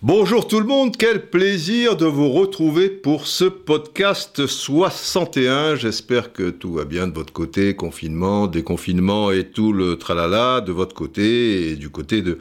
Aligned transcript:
Bonjour 0.00 0.48
tout 0.48 0.58
le 0.58 0.64
monde, 0.64 0.96
quel 0.96 1.28
plaisir 1.28 1.96
de 1.96 2.06
vous 2.06 2.30
retrouver 2.30 2.88
pour 2.88 3.26
ce 3.26 3.44
podcast 3.44 4.46
61. 4.46 5.74
J'espère 5.74 6.32
que 6.32 6.48
tout 6.48 6.72
va 6.72 6.86
bien 6.86 7.08
de 7.08 7.14
votre 7.14 7.34
côté, 7.34 7.76
confinement, 7.76 8.46
déconfinement 8.46 9.32
et 9.32 9.44
tout 9.44 9.74
le 9.74 9.98
tralala 9.98 10.62
de 10.62 10.72
votre 10.72 10.94
côté 10.94 11.68
et 11.68 11.76
du 11.76 11.90
côté 11.90 12.22
de, 12.22 12.38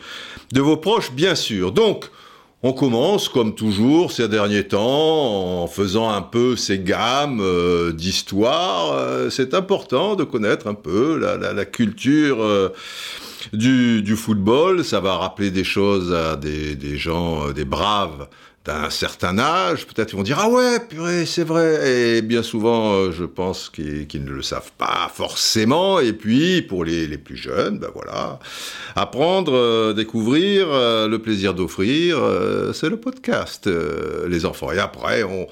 de 0.54 0.62
vos 0.62 0.78
proches 0.78 1.12
bien 1.12 1.36
sûr. 1.36 1.73
Donc, 1.73 2.09
on 2.63 2.73
commence, 2.73 3.29
comme 3.29 3.53
toujours, 3.53 4.11
ces 4.11 4.27
derniers 4.27 4.67
temps, 4.67 5.63
en 5.63 5.67
faisant 5.67 6.09
un 6.09 6.23
peu 6.23 6.55
ces 6.55 6.79
gammes 6.79 7.39
euh, 7.39 7.93
d'histoire. 7.93 8.93
Euh, 8.93 9.29
c'est 9.29 9.53
important 9.53 10.15
de 10.15 10.23
connaître 10.23 10.67
un 10.67 10.73
peu 10.73 11.20
la, 11.20 11.53
la, 11.53 11.65
culture 11.65 12.41
euh, 12.41 12.70
du, 13.53 14.15
football. 14.15 14.84
Ça 14.84 14.99
va 14.99 15.17
rappeler 15.17 15.51
des 15.51 15.63
choses 15.63 16.12
à 16.12 16.35
des 16.35 16.98
gens, 16.98 17.51
des 17.51 17.65
braves 17.65 18.27
d'un 18.67 18.89
certain 18.89 19.39
âge, 19.39 19.88
peut-être 19.88 20.12
ils 20.12 20.17
vont 20.17 20.23
dire 20.23 20.39
ah 20.41 20.49
ouais 20.49 20.81
purée 20.81 21.26
c'est 21.26 21.45
vrai 21.45 21.89
et 21.89 22.21
bien 22.21 22.44
souvent 22.44 22.91
euh, 22.91 23.12
je 23.13 23.23
pense 23.23 23.70
qu'ils 23.70 24.07
qu 24.07 24.20
ne 24.20 24.30
le 24.30 24.41
savent 24.41 24.73
pas 24.77 25.09
forcément. 25.13 26.02
Et 26.02 26.12
puis 26.12 26.62
pour 26.63 26.84
les, 26.84 27.17
plus 27.17 27.38
jeunes 27.38 27.80
ben 27.80 27.88
voilà. 27.93 28.40
Apprendre 28.98 29.53
euh, 29.55 29.93
découvrir 29.93 30.67
euh, 30.70 31.07
le 31.07 31.20
plaisir 31.20 31.53
d'offrir 31.53 32.20
c'est 32.73 32.90
le 32.90 32.98
podcast 32.98 33.70
les 34.27 34.45
enfants. 34.45 34.73
Et 34.73 34.79
après 34.79 35.23
on, 35.23 35.48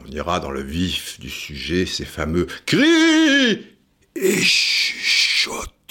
on 0.00 0.10
ira 0.12 0.38
dans 0.38 0.52
le 0.52 0.62
vif 0.62 1.18
du 1.18 1.30
sujet 1.30 1.84
ces 1.84 2.04
fameux 2.04 2.46
cris 2.64 3.66
et 4.14 4.40
chuchotements. 4.40 5.82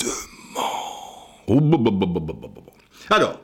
Alors 3.09 3.42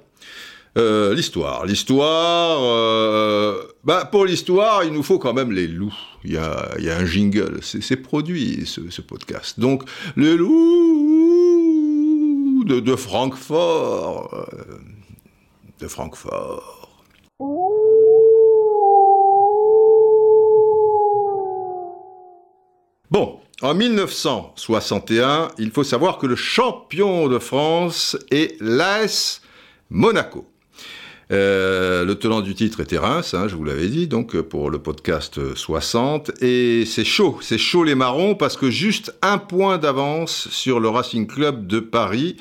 euh, 0.77 1.13
l'histoire. 1.15 1.65
L'histoire, 1.65 2.59
euh, 2.61 3.63
bah, 3.83 4.05
pour 4.05 4.25
l'histoire, 4.25 4.83
il 4.83 4.93
nous 4.93 5.01
faut 5.01 5.17
quand 5.17 5.33
même 5.33 5.51
les 5.51 5.67
loups. 5.67 5.97
Il 6.23 6.33
y 6.33 6.37
a, 6.37 6.69
un 6.77 7.05
jingle, 7.05 7.59
c'est 7.61 7.97
produit 7.97 8.65
ce, 8.65 9.01
podcast. 9.01 9.59
Donc, 9.59 9.83
les 10.15 10.37
loups 10.37 10.53
de, 12.65 12.79
de 12.79 12.95
Francfort. 12.95 14.33
Euh, 14.33 14.45
de 15.79 15.87
Francfort. 15.87 16.89
Bon, 23.09 23.39
en 23.61 23.73
1961, 23.73 25.47
il 25.57 25.71
faut 25.71 25.83
savoir 25.83 26.17
que 26.17 26.27
le 26.27 26.35
champion 26.35 27.27
de 27.29 27.39
France 27.39 28.17
est 28.31 28.59
l'AS 28.59 29.41
Monaco. 29.89 30.45
Euh, 31.31 32.05
le 32.05 32.15
tenant 32.15 32.41
du 32.41 32.55
titre 32.55 32.79
était 32.79 32.97
Reims, 32.97 33.33
hein, 33.33 33.47
je 33.47 33.55
vous 33.55 33.65
l'avais 33.65 33.87
dit, 33.87 34.07
donc 34.07 34.39
pour 34.41 34.69
le 34.69 34.79
podcast 34.79 35.55
60. 35.55 36.41
Et 36.41 36.85
c'est 36.85 37.03
chaud, 37.03 37.37
c'est 37.41 37.57
chaud 37.57 37.83
les 37.83 37.95
marrons 37.95 38.35
parce 38.35 38.55
que 38.55 38.69
juste 38.69 39.13
un 39.21 39.37
point 39.37 39.77
d'avance 39.77 40.47
sur 40.49 40.79
le 40.79 40.87
Racing 40.89 41.27
Club 41.27 41.67
de 41.67 41.79
Paris. 41.79 42.37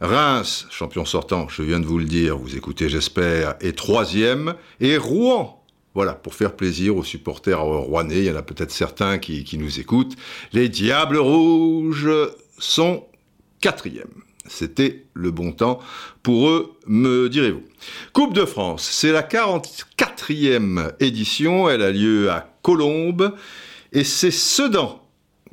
Reims, 0.00 0.66
champion 0.70 1.04
sortant, 1.04 1.48
je 1.48 1.62
viens 1.62 1.78
de 1.78 1.86
vous 1.86 1.98
le 1.98 2.04
dire, 2.04 2.36
vous 2.36 2.56
écoutez 2.56 2.88
j'espère, 2.88 3.54
est 3.60 3.76
troisième. 3.76 4.54
Et 4.80 4.96
Rouen, 4.96 5.64
voilà, 5.94 6.12
pour 6.12 6.34
faire 6.34 6.56
plaisir 6.56 6.96
aux 6.96 7.04
supporters 7.04 7.62
rouennais, 7.62 8.18
il 8.18 8.24
y 8.24 8.30
en 8.30 8.36
a 8.36 8.42
peut-être 8.42 8.72
certains 8.72 9.18
qui, 9.18 9.44
qui 9.44 9.58
nous 9.58 9.78
écoutent, 9.78 10.16
les 10.52 10.68
Diables 10.68 11.18
Rouges 11.18 12.10
sont 12.58 13.04
quatrième. 13.60 14.23
C'était 14.46 15.06
le 15.14 15.30
bon 15.30 15.52
temps 15.52 15.78
pour 16.22 16.48
eux, 16.48 16.74
me 16.86 17.28
direz-vous. 17.28 17.62
Coupe 18.12 18.34
de 18.34 18.44
France, 18.44 18.88
c'est 18.90 19.12
la 19.12 19.22
44e 19.22 20.92
édition, 21.00 21.68
elle 21.68 21.82
a 21.82 21.90
lieu 21.90 22.30
à 22.30 22.54
Colombes, 22.62 23.32
et 23.92 24.04
c'est 24.04 24.30
Sedan 24.30 25.00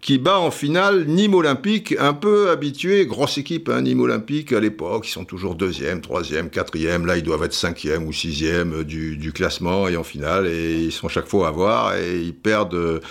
qui 0.01 0.17
bat 0.17 0.39
en 0.39 0.49
finale 0.49 1.05
Nîmes 1.05 1.35
Olympique, 1.35 1.95
un 1.99 2.13
peu 2.13 2.49
habitué, 2.49 3.05
grosse 3.05 3.37
équipe, 3.37 3.69
hein, 3.69 3.83
Nîmes 3.83 4.01
Olympique 4.01 4.51
à 4.51 4.59
l'époque, 4.59 5.07
ils 5.07 5.11
sont 5.11 5.25
toujours 5.25 5.53
deuxième, 5.55 6.01
troisième, 6.01 6.49
quatrième, 6.49 7.05
là 7.05 7.17
ils 7.17 7.23
doivent 7.23 7.43
être 7.43 7.53
cinquième 7.53 8.07
ou 8.07 8.11
sixième 8.11 8.83
du, 8.83 9.15
du 9.15 9.31
classement, 9.31 9.87
et 9.87 9.95
en 9.95 10.03
finale, 10.03 10.47
et 10.47 10.85
ils 10.85 10.91
sont 10.91 11.07
chaque 11.07 11.27
fois 11.27 11.47
à 11.47 11.51
voir, 11.51 11.95
et 11.95 12.19
ils 12.19 12.33
perdent 12.33 13.01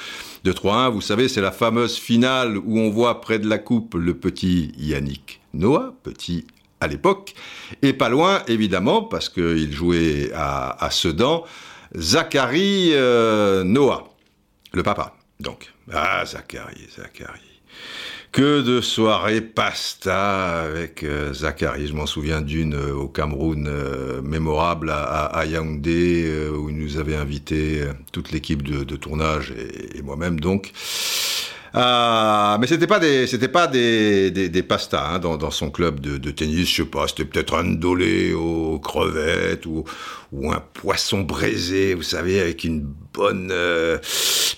de 0.45 0.53
3-1. 0.53 0.91
Vous 0.91 1.01
savez, 1.01 1.29
c'est 1.29 1.41
la 1.41 1.53
fameuse 1.53 1.97
finale 1.97 2.59
où 2.59 2.81
on 2.81 2.91
voit 2.91 3.21
près 3.21 3.39
de 3.39 3.49
la 3.49 3.59
coupe 3.59 3.95
le 3.95 4.15
petit 4.15 4.73
Yannick 4.77 5.40
Noah, 5.55 5.95
petit 6.03 6.47
à 6.81 6.87
l'époque, 6.87 7.35
et 7.83 7.93
pas 7.93 8.09
loin, 8.09 8.43
évidemment, 8.49 9.03
parce 9.03 9.29
qu'il 9.29 9.73
jouait 9.73 10.31
à, 10.35 10.89
Sedan, 10.91 11.45
Zachary 11.95 12.91
euh, 12.93 13.65
Noah, 13.65 14.09
le 14.73 14.83
papa, 14.83 15.15
donc. 15.41 15.73
Ah, 15.93 16.25
Zachary, 16.25 16.89
Zachary. 16.97 17.41
Que 18.33 18.63
de 18.63 18.81
soirées 18.81 19.41
pasta 19.41 20.61
avec 20.61 21.03
euh, 21.03 21.33
Zachary. 21.33 21.89
Je 21.89 21.95
m'en 21.95 22.07
souviens 22.07 22.41
d'une 22.41 22.75
euh, 22.75 22.95
au 22.95 23.09
Cameroun 23.09 23.69
mémorable 24.23 24.91
à, 24.91 25.45
Yaoundé 25.47 26.49
où 26.57 26.71
il 26.71 26.77
nous 26.77 26.97
avait 26.97 27.17
invité 27.17 27.85
toute 28.13 28.31
l'équipe 28.31 28.63
de, 28.63 28.97
tournage 28.97 29.53
et 29.95 30.01
moi-même 30.03 30.39
donc. 30.39 30.73
Euh, 31.75 32.59
mais 32.59 32.67
c'était 32.67 32.87
pas 32.87 32.99
des, 32.99 33.27
c'était 33.27 33.49
pas 33.49 33.67
des, 33.69 34.31
des, 34.31 34.49
des 34.49 34.63
pastas 34.63 35.15
hein, 35.15 35.19
dans, 35.21 35.37
dans, 35.37 35.53
son 35.53 35.71
club 35.71 36.01
de, 36.01 36.19
de, 36.19 36.31
tennis. 36.31 36.69
Je 36.69 36.83
sais 36.83 36.89
pas, 36.89 37.07
c'était 37.07 37.25
peut-être 37.25 37.55
un 37.55 37.65
dolé 37.65 38.33
aux 38.33 38.81
crevettes 38.81 39.67
ou, 39.67 39.85
ou 40.33 40.51
un 40.51 40.61
poisson 40.61 41.21
braisé, 41.21 41.95
vous 41.95 42.03
savez, 42.03 42.41
avec 42.41 42.65
une 42.65 42.81
bonne 42.81 43.51
euh, 43.53 43.99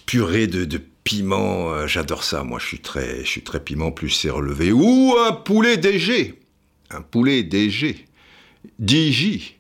purée 0.07 0.47
de, 0.47 0.65
de 0.65 0.81
piment. 1.05 1.73
Euh, 1.73 1.87
j'adore 1.87 2.25
ça. 2.25 2.45
Moi, 2.45 2.59
je 2.59 2.67
suis 2.67 2.81
très, 2.81 3.21
je 3.25 3.29
suis 3.29 3.43
très 3.43 3.61
piment. 3.61 3.93
Plus 3.93 4.11
c'est 4.11 4.31
relevé. 4.31 4.73
Ou 4.73 5.15
un 5.27 5.33
poulet 5.33 5.77
DG, 5.77 6.41
un 6.91 7.03
poulet 7.03 7.43
DG, 7.43 8.07
DJ. 8.81 9.57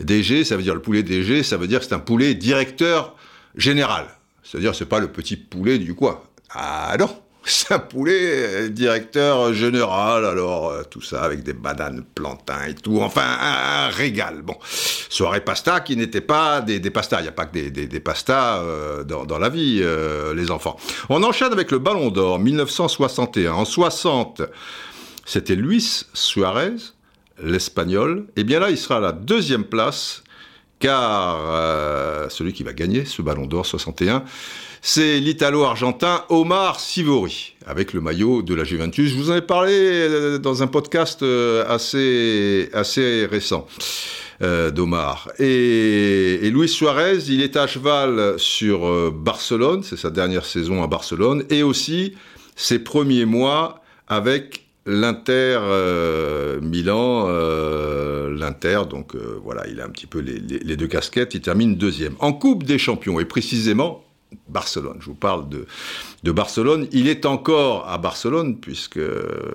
DG, 0.00 0.44
ça 0.44 0.56
veut 0.56 0.62
dire 0.62 0.74
le 0.74 0.82
poulet 0.82 1.02
DG, 1.02 1.42
ça 1.42 1.56
veut 1.56 1.66
dire 1.66 1.80
que 1.80 1.86
c'est 1.86 1.94
un 1.94 1.98
poulet 1.98 2.34
directeur 2.34 3.16
général. 3.56 4.06
C'est-à-dire, 4.42 4.74
c'est 4.74 4.86
pas 4.86 5.00
le 5.00 5.08
petit 5.08 5.36
poulet 5.36 5.78
du 5.78 5.94
coin. 5.94 6.20
Ah 6.58 6.96
non, 6.98 7.10
un 7.70 7.78
poulet 7.78 8.70
directeur 8.70 9.52
général, 9.52 10.24
alors 10.24 10.70
euh, 10.70 10.82
tout 10.84 11.02
ça 11.02 11.22
avec 11.22 11.42
des 11.42 11.52
bananes 11.52 12.04
plantains 12.14 12.64
et 12.68 12.74
tout, 12.74 13.00
enfin 13.00 13.26
un, 13.40 13.88
régal. 13.88 14.42
Bon, 14.42 14.56
soirée 15.08 15.40
pasta 15.40 15.80
qui 15.80 15.96
n'était 15.96 16.20
pas 16.20 16.60
des, 16.60 16.80
pastas, 16.90 17.20
il 17.20 17.24
n'y 17.24 17.28
a 17.28 17.32
pas 17.32 17.46
que 17.46 17.68
des, 17.68 18.00
pastas 18.00 18.58
euh, 18.58 19.04
dans, 19.04 19.38
la 19.38 19.48
vie, 19.48 19.80
euh, 19.82 20.34
les 20.34 20.50
enfants. 20.50 20.76
On 21.08 21.22
enchaîne 21.22 21.52
avec 21.52 21.70
le 21.70 21.78
Ballon 21.78 22.10
d'Or 22.10 22.38
1961. 22.38 23.52
En 23.52 23.64
60, 23.64 24.42
c'était 25.24 25.56
Luis 25.56 26.06
Suarez, 26.14 26.76
l'Espagnol. 27.42 28.26
Et 28.36 28.44
bien 28.44 28.60
là, 28.60 28.70
il 28.70 28.78
sera 28.78 28.96
à 28.96 29.00
la 29.00 29.12
deuxième 29.12 29.64
place, 29.64 30.22
car 30.78 31.38
euh, 31.40 32.28
celui 32.28 32.52
qui 32.52 32.62
va 32.62 32.72
gagner 32.72 33.04
ce 33.04 33.22
Ballon 33.22 33.46
d'Or 33.46 33.66
61, 33.66 34.24
c'est 34.86 35.18
l'Italo-Argentin 35.18 36.22
Omar 36.28 36.78
Sivori, 36.78 37.56
avec 37.66 37.92
le 37.92 38.00
maillot 38.00 38.42
de 38.42 38.54
la 38.54 38.62
Juventus. 38.62 39.10
Je 39.10 39.16
vous 39.16 39.32
en 39.32 39.34
ai 39.34 39.42
parlé 39.42 39.72
euh, 39.74 40.38
dans 40.38 40.62
un 40.62 40.68
podcast 40.68 41.24
euh, 41.24 41.64
assez, 41.68 42.70
assez 42.72 43.26
récent. 43.26 43.66
Euh, 44.42 44.70
d'Omar. 44.70 45.30
Et, 45.38 46.50
Luis 46.52 46.68
Suarez, 46.68 47.20
il 47.28 47.40
est 47.40 47.56
à 47.56 47.66
cheval 47.66 48.34
sur 48.36 49.10
Barcelone, 49.10 49.82
c'est 49.82 49.96
sa 49.96 50.10
dernière 50.10 50.44
saison 50.44 50.82
à 50.82 50.86
Barcelone, 50.86 51.42
et 51.48 51.62
aussi 51.62 52.14
ses 52.54 52.78
premiers 52.78 53.24
mois 53.24 53.80
avec 54.08 54.66
l'Inter 54.84 55.58
Milan, 56.60 57.28
l'Inter, 58.28 58.82
donc 58.90 59.16
voilà, 59.42 59.66
il 59.68 59.80
a 59.80 59.86
un 59.86 59.88
petit 59.88 60.06
peu 60.06 60.18
les, 60.18 60.76
deux 60.76 60.86
casquettes, 60.86 61.32
il 61.32 61.40
termine 61.40 61.76
deuxième. 61.76 62.14
En 62.18 62.34
Coupe 62.34 62.64
des 62.64 62.76
Champions, 62.76 63.18
et 63.18 63.24
précisément 63.24 64.05
Barcelone. 64.48 64.98
Je 65.00 65.06
vous 65.06 65.14
parle 65.14 65.48
de, 65.48 66.32
Barcelone. 66.32 66.86
Il 66.92 67.08
est 67.08 67.26
encore 67.26 67.88
à 67.88 67.98
Barcelone, 67.98 68.58
puisque 68.58 68.98
euh, 68.98 69.48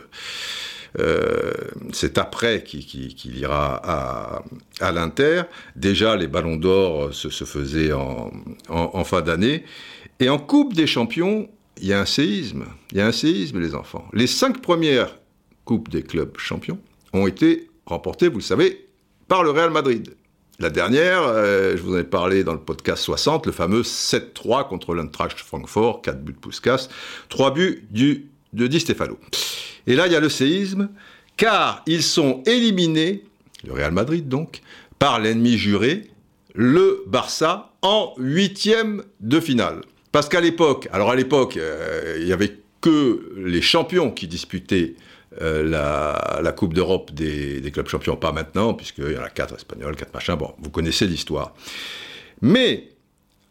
c'est 1.93 2.17
après 2.17 2.63
qu'il 2.63 2.85
qu 2.85 3.13
qu 3.15 3.29
ira 3.29 3.81
à, 3.83 4.43
à 4.79 4.91
l'Inter. 4.91 5.43
Déjà, 5.75 6.15
les 6.15 6.27
ballons 6.27 6.57
d'or 6.57 7.13
se, 7.13 7.29
se, 7.29 7.45
faisaient 7.45 7.93
en, 7.93 8.31
en, 8.69 8.91
en 8.93 9.03
fin 9.03 9.21
d'année. 9.21 9.63
Et 10.19 10.29
en 10.29 10.37
Coupe 10.37 10.73
des 10.73 10.87
Champions, 10.87 11.49
il 11.81 11.87
y 11.87 11.93
a 11.93 11.99
un 11.99 12.05
séisme. 12.05 12.65
Il 12.91 12.97
y 12.97 13.01
a 13.01 13.07
un 13.07 13.11
séisme, 13.11 13.59
les 13.59 13.75
enfants. 13.75 14.07
Les 14.13 14.27
cinq 14.27 14.61
premières 14.61 15.17
Coupes 15.65 15.89
des 15.89 16.03
clubs 16.03 16.37
champions 16.37 16.79
ont 17.13 17.27
été 17.27 17.69
remportées, 17.85 18.29
vous 18.29 18.39
le 18.39 18.43
savez, 18.43 18.87
par 19.27 19.43
le 19.43 19.51
Real 19.51 19.69
Madrid. 19.69 20.15
La 20.61 20.69
dernière, 20.69 21.23
euh, 21.23 21.75
je 21.75 21.81
vous 21.81 21.95
en 21.95 21.97
ai 21.97 22.03
parlé 22.03 22.43
dans 22.43 22.53
le 22.53 22.59
podcast 22.59 23.01
60, 23.01 23.47
le 23.47 23.51
fameux 23.51 23.81
7-3 23.81 24.67
contre 24.67 24.93
l'Eintracht 24.93 25.39
Francfort, 25.39 26.03
4 26.03 26.21
buts 26.23 26.33
de 26.33 26.37
Puskas, 26.37 26.87
3 27.29 27.51
buts 27.55 27.83
du 27.89 28.27
de 28.53 28.67
Di 28.67 28.79
Stefano. 28.79 29.17
Et 29.87 29.95
là, 29.95 30.05
il 30.05 30.13
y 30.13 30.15
a 30.15 30.19
le 30.19 30.29
séisme, 30.29 30.89
car 31.35 31.81
ils 31.87 32.03
sont 32.03 32.43
éliminés, 32.45 33.23
le 33.65 33.73
Real 33.73 33.91
Madrid 33.91 34.29
donc, 34.29 34.61
par 34.99 35.19
l'ennemi 35.19 35.57
juré, 35.57 36.11
le 36.53 37.05
Barça, 37.07 37.71
en 37.81 38.13
huitième 38.19 39.01
de 39.19 39.39
finale. 39.39 39.81
Parce 40.11 40.29
qu'à 40.29 40.41
l'époque, 40.41 40.87
alors 40.93 41.09
à 41.09 41.15
l'époque, 41.15 41.57
euh, 41.57 42.17
il 42.19 42.25
n'y 42.25 42.33
avait 42.33 42.59
que 42.81 43.33
les 43.35 43.63
champions 43.63 44.11
qui 44.11 44.27
disputaient 44.27 44.93
euh, 45.39 45.63
la, 45.63 46.51
Coupe 46.51 46.73
d'Europe 46.73 47.11
des, 47.13 47.61
des, 47.61 47.71
clubs 47.71 47.87
champions, 47.87 48.17
pas 48.17 48.31
maintenant, 48.31 48.73
puisqu'il 48.73 49.11
y 49.11 49.17
en 49.17 49.23
a 49.23 49.29
quatre 49.29 49.55
espagnols, 49.55 49.95
quatre 49.95 50.13
machins, 50.13 50.35
bon, 50.35 50.53
vous 50.59 50.69
connaissez 50.69 51.07
l'histoire. 51.07 51.53
Mais 52.41 52.89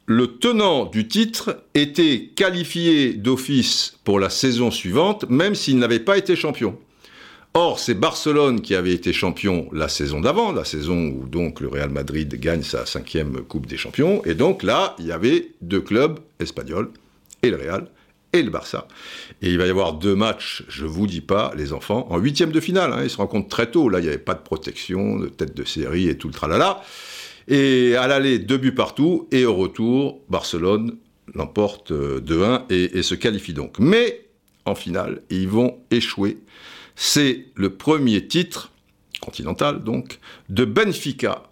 le 0.06 0.38
tenant 0.38 0.87
du 0.87 1.09
titre 1.09 1.62
était 1.75 2.31
qualifié 2.35 3.15
d'office 3.15 3.97
pour 4.05 4.19
la 4.21 4.29
saison 4.29 4.71
suivante, 4.71 5.25
même 5.31 5.55
s'il 5.55 5.79
n'avait 5.79 6.00
pas 6.00 6.19
été 6.19 6.37
champion. 6.37 6.77
Or, 7.55 7.81
c'est 7.81 7.94
Barcelone 7.94 8.61
qui 8.61 8.75
avait 8.75 8.93
été 8.93 9.12
champion 9.12 9.69
la 9.73 9.88
saison 9.88 10.21
d'avant, 10.21 10.53
la 10.53 10.65
saison 10.65 11.09
où 11.09 11.27
donc 11.27 11.61
le 11.61 11.69
Real 11.69 11.91
Madrid 11.91 12.32
gagne 12.38 12.62
sa 12.62 12.87
cinquième 12.87 13.43
Coupe 13.43 13.67
des 13.67 13.77
Champions, 13.77 14.23
et 14.25 14.35
donc 14.35 14.62
là, 14.62 14.94
il 14.99 15.06
y 15.06 15.12
avait 15.12 15.53
deux 15.61 15.81
clubs 15.81 16.21
espagnols, 16.38 16.91
et 17.43 17.50
le 17.50 17.56
Real, 17.56 17.88
et 18.32 18.43
le 18.43 18.50
Barça. 18.50 18.87
Et 19.43 19.50
il 19.50 19.59
va 19.59 19.67
y 19.67 19.71
avoir 19.71 19.94
deux 19.94 20.15
matchs, 20.15 20.65
je 20.69 20.87
vous 20.87 21.06
dis 21.06 21.21
pas, 21.21 21.53
les 21.56 21.73
enfants, 21.73 22.06
en 22.11 22.19
huitième 22.19 22.53
de 22.53 22.61
finale. 22.61 22.93
Hein, 22.93 23.00
ils 23.03 23.11
se 23.11 23.17
rencontrent 23.17 23.49
très 23.49 23.71
tôt. 23.71 23.88
Là, 23.88 23.99
il 23.99 24.03
n'y 24.03 24.09
avait 24.09 24.19
pas 24.19 24.35
de 24.35 24.43
protection, 24.43 25.19
de 25.19 25.29
tête 25.29 25.56
de 25.56 25.65
série 25.65 26.09
et 26.09 26.17
tout 26.17 26.29
le 26.29 26.35
tralala. 26.35 26.82
Et 27.49 27.97
à 27.97 28.06
l'aller, 28.06 28.38
deux 28.38 28.59
buts 28.59 28.75
partout. 28.75 29.29
Et 29.32 29.44
au 29.44 29.55
retour, 29.55 30.21
Barcelone 30.29 30.97
l'emporte 31.35 31.93
2-1 31.93 31.93
euh, 31.93 32.59
et, 32.71 32.99
et, 32.99 33.03
se 33.03 33.15
qualifie 33.15 33.53
donc. 33.53 33.79
Mais 33.79 34.27
en 34.65 34.75
finale, 34.75 35.23
ils 35.31 35.49
vont 35.49 35.79
échouer. 35.91 36.38
C'est 36.97 37.47
le 37.55 37.71
premier 37.71 38.27
titre, 38.27 38.71
continental 39.21 39.82
donc, 39.82 40.19
de 40.49 40.65
Benfica. 40.65 41.44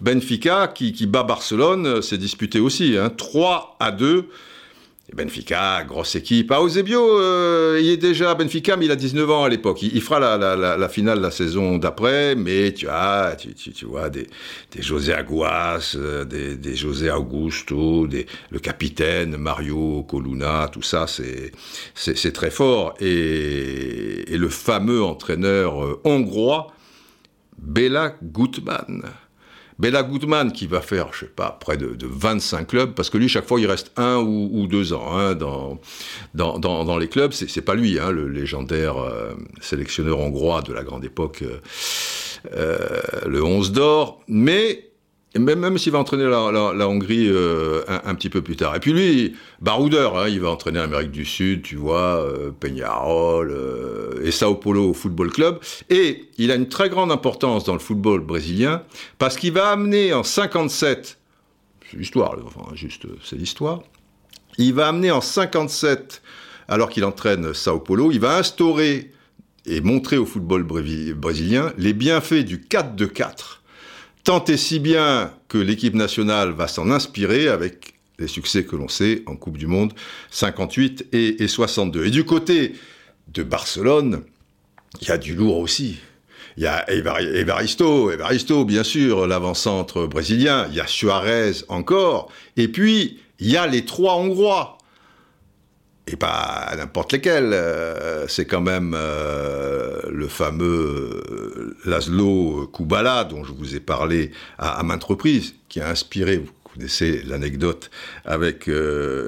Benfica 0.00 0.68
qui, 0.68 0.92
qui 0.92 1.06
bat 1.06 1.22
Barcelone, 1.22 2.02
s'est 2.02 2.18
disputé 2.18 2.60
aussi, 2.60 2.96
hein, 2.96 3.10
3 3.10 3.76
à 3.80 3.92
2. 3.92 4.28
Benfica, 5.12 5.84
grosse 5.84 6.16
équipe. 6.16 6.50
Ah, 6.50 6.62
Eusebio, 6.62 7.20
euh, 7.20 7.78
il 7.80 7.90
est 7.90 7.96
déjà 7.98 8.34
Benfica, 8.34 8.76
mais 8.76 8.86
il 8.86 8.90
a 8.90 8.96
19 8.96 9.30
ans 9.30 9.44
à 9.44 9.48
l'époque. 9.50 9.82
Il, 9.82 10.00
fera 10.00 10.18
la, 10.18 10.88
finale 10.88 11.20
la 11.20 11.30
saison 11.30 11.76
d'après, 11.76 12.34
mais 12.34 12.72
tu 12.72 12.88
as, 12.88 13.36
tu, 13.36 13.84
vois, 13.84 14.08
des, 14.08 14.26
José 14.78 15.12
Aguas, 15.12 15.94
euh, 15.96 16.24
des, 16.24 16.74
José 16.74 17.10
Augusto, 17.10 18.08
le 18.50 18.58
capitaine 18.58 19.36
Mario 19.36 20.04
Coluna, 20.04 20.68
tout 20.72 20.82
ça, 20.82 21.06
c'est 21.06 22.32
très 22.32 22.50
fort. 22.50 22.94
Et, 22.98 24.32
et, 24.32 24.38
le 24.38 24.48
fameux 24.48 25.02
entraîneur 25.02 25.84
euh, 25.84 26.00
hongrois, 26.04 26.68
Bela 27.58 28.16
Gutmann. 28.22 29.02
Bella 29.78 30.02
Goodman 30.02 30.52
qui 30.52 30.66
va 30.66 30.80
faire, 30.80 31.12
je 31.12 31.20
sais 31.20 31.26
pas, 31.26 31.50
près 31.60 31.76
de, 31.76 31.96
25 32.00 32.66
clubs, 32.66 32.94
parce 32.94 33.10
que 33.10 33.18
lui, 33.18 33.28
chaque 33.28 33.46
fois, 33.46 33.60
il 33.60 33.66
reste 33.66 33.92
un 33.96 34.16
ou, 34.18 34.66
deux 34.66 34.92
ans 34.92 35.16
hein, 35.16 35.34
dans, 35.34 35.78
dans, 36.34 36.98
les 36.98 37.08
clubs. 37.08 37.32
C'est 37.32 37.62
pas 37.62 37.74
lui, 37.74 37.98
hein, 37.98 38.10
le 38.10 38.28
légendaire 38.28 38.98
euh, 38.98 39.34
sélectionneur 39.60 40.18
hongrois 40.20 40.62
de 40.62 40.72
la 40.72 40.82
grande 40.82 41.04
époque, 41.04 41.42
euh, 41.42 41.58
euh, 42.54 43.00
le 43.26 43.42
11 43.42 43.72
d'or, 43.72 44.22
mais 44.28 44.90
même, 45.38 45.58
même 45.58 45.78
s'il 45.78 45.92
va 45.92 45.98
entraîner 45.98 46.24
la, 46.24 46.88
Hongrie 46.88 47.28
euh, 47.28 47.82
un, 47.88 48.14
petit 48.14 48.30
peu 48.30 48.40
plus 48.42 48.56
tard. 48.56 48.76
Et 48.76 48.80
puis 48.80 48.92
lui, 48.92 49.34
baroudeur, 49.60 50.16
hein, 50.16 50.28
il 50.28 50.40
va 50.40 50.50
entraîner 50.50 50.78
l'Amérique 50.78 51.10
du 51.10 51.24
Sud, 51.24 51.62
tu 51.62 51.76
vois, 51.76 52.20
euh, 52.20 52.50
Peñarol 52.58 53.50
euh, 53.50 54.24
et 54.24 54.30
Sao 54.30 54.54
Paulo 54.54 54.94
Football 54.94 55.32
Club. 55.32 55.58
Et 55.90 56.28
il 56.38 56.50
a 56.50 56.54
une 56.54 56.68
très 56.68 56.88
grande 56.88 57.10
importance 57.10 57.64
dans 57.64 57.72
le 57.72 57.80
football 57.80 58.20
brésilien 58.20 58.82
parce 59.18 59.36
qu'il 59.36 59.52
va 59.52 59.70
amener 59.70 60.12
en 60.12 60.22
57, 60.22 61.18
c'est 61.90 61.96
l'histoire, 61.96 62.36
enfin 62.44 62.74
juste 62.74 63.06
c'est 63.24 63.36
l'histoire, 63.36 63.82
il 64.56 64.72
va 64.72 64.88
amener 64.88 65.10
en 65.10 65.20
57, 65.20 66.22
alors 66.68 66.88
qu'il 66.88 67.04
entraîne 67.04 67.52
Sao 67.54 67.80
Paulo, 67.80 68.12
il 68.12 68.20
va 68.20 68.36
instaurer 68.36 69.10
et 69.66 69.80
montrer 69.80 70.16
au 70.16 70.26
football 70.26 70.62
brésilien 70.62 71.72
les 71.76 71.92
bienfaits 71.92 72.44
du 72.44 72.60
4 72.60 72.94
de 72.94 73.06
4 73.06 73.63
Tant 74.24 74.42
et 74.46 74.56
si 74.56 74.78
bien 74.78 75.34
que 75.48 75.58
l'équipe 75.58 75.94
nationale 75.94 76.52
va 76.52 76.66
s'en 76.66 76.90
inspirer 76.90 77.48
avec 77.48 77.94
les 78.18 78.26
succès 78.26 78.64
que 78.64 78.74
l'on 78.74 78.88
sait 78.88 79.22
en 79.26 79.36
Coupe 79.36 79.58
du 79.58 79.66
Monde 79.66 79.92
58 80.30 81.08
et, 81.12 81.46
62. 81.46 82.06
Et 82.06 82.10
du 82.10 82.24
côté 82.24 82.74
de 83.28 83.42
Barcelone, 83.42 84.22
il 85.02 85.08
y 85.08 85.10
a 85.10 85.18
du 85.18 85.34
lourd 85.34 85.58
aussi. 85.58 85.98
Il 86.56 86.62
y 86.62 86.66
a 86.66 86.88
Evaristo, 86.90 88.10
Evaristo, 88.10 88.64
bien 88.64 88.82
sûr, 88.82 89.26
l'avant-centre 89.26 90.06
brésilien. 90.06 90.68
Il 90.70 90.76
y 90.76 90.80
a 90.80 90.86
Suarez 90.86 91.52
encore. 91.68 92.30
Et 92.56 92.68
puis, 92.68 93.18
il 93.40 93.50
y 93.50 93.58
a 93.58 93.66
les 93.66 93.84
trois 93.84 94.14
Hongrois 94.14 94.73
et 96.06 96.16
pas 96.16 96.72
n'importe 96.76 97.12
lesquels. 97.12 97.52
Euh, 97.52 98.26
c'est 98.28 98.46
quand 98.46 98.60
même 98.60 98.94
euh, 98.96 100.00
le 100.10 100.28
fameux 100.28 101.22
euh, 101.30 101.76
Laszlo 101.84 102.70
Kubala, 102.72 103.24
dont 103.24 103.44
je 103.44 103.52
vous 103.52 103.74
ai 103.74 103.80
parlé 103.80 104.30
à, 104.58 104.82
maintes 104.82 105.04
reprises, 105.04 105.54
qui 105.68 105.80
a 105.80 105.88
inspiré, 105.88 106.38
vous 106.38 106.50
connaissez 106.74 107.22
l'anecdote 107.24 107.90
avec 108.24 108.68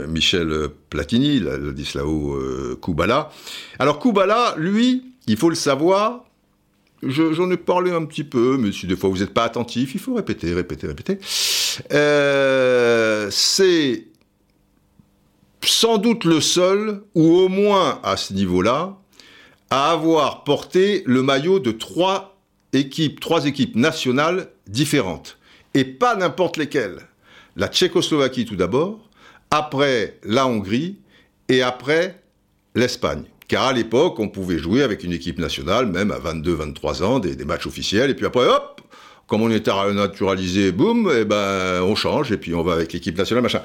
Michel 0.08 0.68
Platini, 0.90 1.38
Ladislao 1.38 2.76
Kubala. 2.82 3.30
Alors 3.78 4.00
Kubala, 4.00 4.54
lui, 4.58 5.04
il 5.28 5.36
faut 5.36 5.48
le 5.48 5.54
savoir, 5.54 6.24
j'en 7.04 7.50
ai 7.52 7.56
parlé 7.56 7.92
un 7.92 8.04
petit 8.04 8.24
peu, 8.24 8.56
mais 8.58 8.72
si 8.72 8.88
des 8.88 8.96
fois 8.96 9.10
vous 9.10 9.18
n'êtes 9.18 9.32
pas 9.32 9.44
attentif, 9.44 9.94
il 9.94 10.00
faut 10.00 10.14
répéter, 10.14 10.52
répéter, 10.54 10.88
répéter. 10.88 11.18
c'est 13.30 14.04
sans 15.68 15.98
doute 15.98 16.24
le 16.24 16.40
seul, 16.40 17.02
ou 17.14 17.36
au 17.36 17.48
moins 17.48 18.00
à 18.02 18.16
ce 18.16 18.32
niveau-là, 18.32 18.96
à 19.70 19.90
avoir 19.90 20.44
porté 20.44 21.02
le 21.06 21.22
maillot 21.22 21.58
de 21.58 21.70
trois 21.70 22.38
équipes, 22.72 23.20
trois 23.20 23.46
équipes 23.46 23.76
nationales 23.76 24.48
différentes. 24.66 25.38
Et 25.74 25.84
pas 25.84 26.16
n'importe 26.16 26.56
lesquelles. 26.56 27.00
La 27.56 27.68
Tchécoslovaquie 27.68 28.44
tout 28.44 28.56
d'abord, 28.56 29.08
après 29.50 30.18
la 30.22 30.46
Hongrie 30.46 30.98
et 31.48 31.62
après 31.62 32.20
l'Espagne. 32.74 33.24
Car 33.48 33.66
à 33.66 33.72
l'époque, 33.72 34.18
on 34.18 34.28
pouvait 34.28 34.58
jouer 34.58 34.82
avec 34.82 35.04
une 35.04 35.12
équipe 35.12 35.38
nationale, 35.38 35.86
même 35.86 36.10
à 36.10 36.18
22-23 36.18 37.02
ans, 37.04 37.18
des, 37.18 37.44
matchs 37.44 37.66
officiels, 37.66 38.10
et 38.10 38.14
puis 38.14 38.26
après, 38.26 38.46
hop, 38.46 38.80
comme 39.26 39.42
on 39.42 39.50
est 39.50 39.66
naturalisé, 39.66 40.72
boum, 40.72 41.08
et 41.10 41.20
eh 41.20 41.24
ben, 41.24 41.82
on 41.82 41.94
change, 41.94 42.32
et 42.32 42.36
puis 42.36 42.54
on 42.54 42.62
va 42.62 42.72
avec 42.72 42.92
l'équipe 42.92 43.16
nationale, 43.16 43.42
machin. 43.42 43.62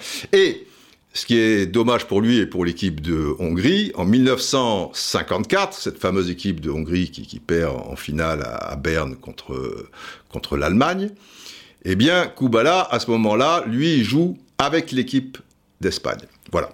Ce 1.14 1.26
qui 1.26 1.38
est 1.38 1.66
dommage 1.66 2.06
pour 2.06 2.22
lui 2.22 2.38
et 2.38 2.46
pour 2.46 2.64
l'équipe 2.64 3.02
de 3.02 3.36
Hongrie, 3.40 3.92
en 3.96 4.06
1954, 4.06 5.74
cette 5.74 5.98
fameuse 5.98 6.30
équipe 6.30 6.62
de 6.62 6.70
Hongrie 6.70 7.12
qui, 7.12 7.40
perd 7.40 7.76
en 7.76 7.96
finale 7.96 8.44
à, 8.44 8.76
Berne 8.78 9.16
contre, 9.16 9.90
contre 10.30 10.56
l'Allemagne, 10.56 11.10
eh 11.84 11.96
bien, 11.96 12.28
Kubala, 12.28 12.88
à 12.92 13.00
ce 13.00 13.10
moment-là, 13.12 13.64
lui, 13.68 14.04
joue 14.04 14.38
avec 14.58 14.92
l'équipe 14.92 15.38
d'Espagne. 15.82 16.22
Voilà. 16.52 16.70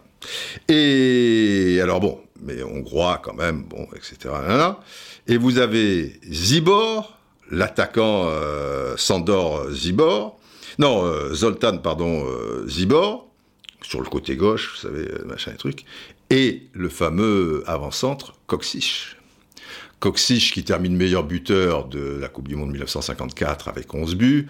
Et 0.67 1.79
alors 1.82 2.00
bon, 2.00 2.20
mais 2.41 2.62
hongrois 2.63 3.20
quand 3.24 3.34
même, 3.34 3.63
bon, 3.63 3.88
etc. 3.96 4.34
Et 5.27 5.38
vous 5.38 5.58
avez 5.58 6.20
Zibor, 6.29 7.17
l'attaquant 7.50 8.25
euh, 8.27 8.96
Sandor 8.98 9.72
Zibor, 9.72 10.39
non, 10.79 11.06
euh, 11.06 11.34
Zoltan, 11.34 11.77
pardon, 11.77 12.25
euh, 12.25 12.67
Zibor, 12.67 13.26
sur 13.88 14.01
le 14.01 14.10
côté 14.10 14.36
gauche, 14.36 14.72
vous 14.74 14.82
savez, 14.82 15.08
euh, 15.08 15.24
machin 15.25 15.51
et 15.53 15.58
truc, 15.58 15.86
et 16.29 16.63
le 16.74 16.89
fameux 16.89 17.63
avant-centre 17.67 18.34
Coxich. 18.46 19.15
Coxich 20.00 20.51
qui 20.53 20.63
termine 20.63 20.96
meilleur 20.96 21.24
buteur 21.24 21.88
de 21.88 22.17
la 22.20 22.27
Coupe 22.27 22.50
du 22.50 22.56
Monde 22.56 22.72
1954 22.72 23.70
avec 23.70 23.94
11 23.94 24.15
buts, 24.15 24.48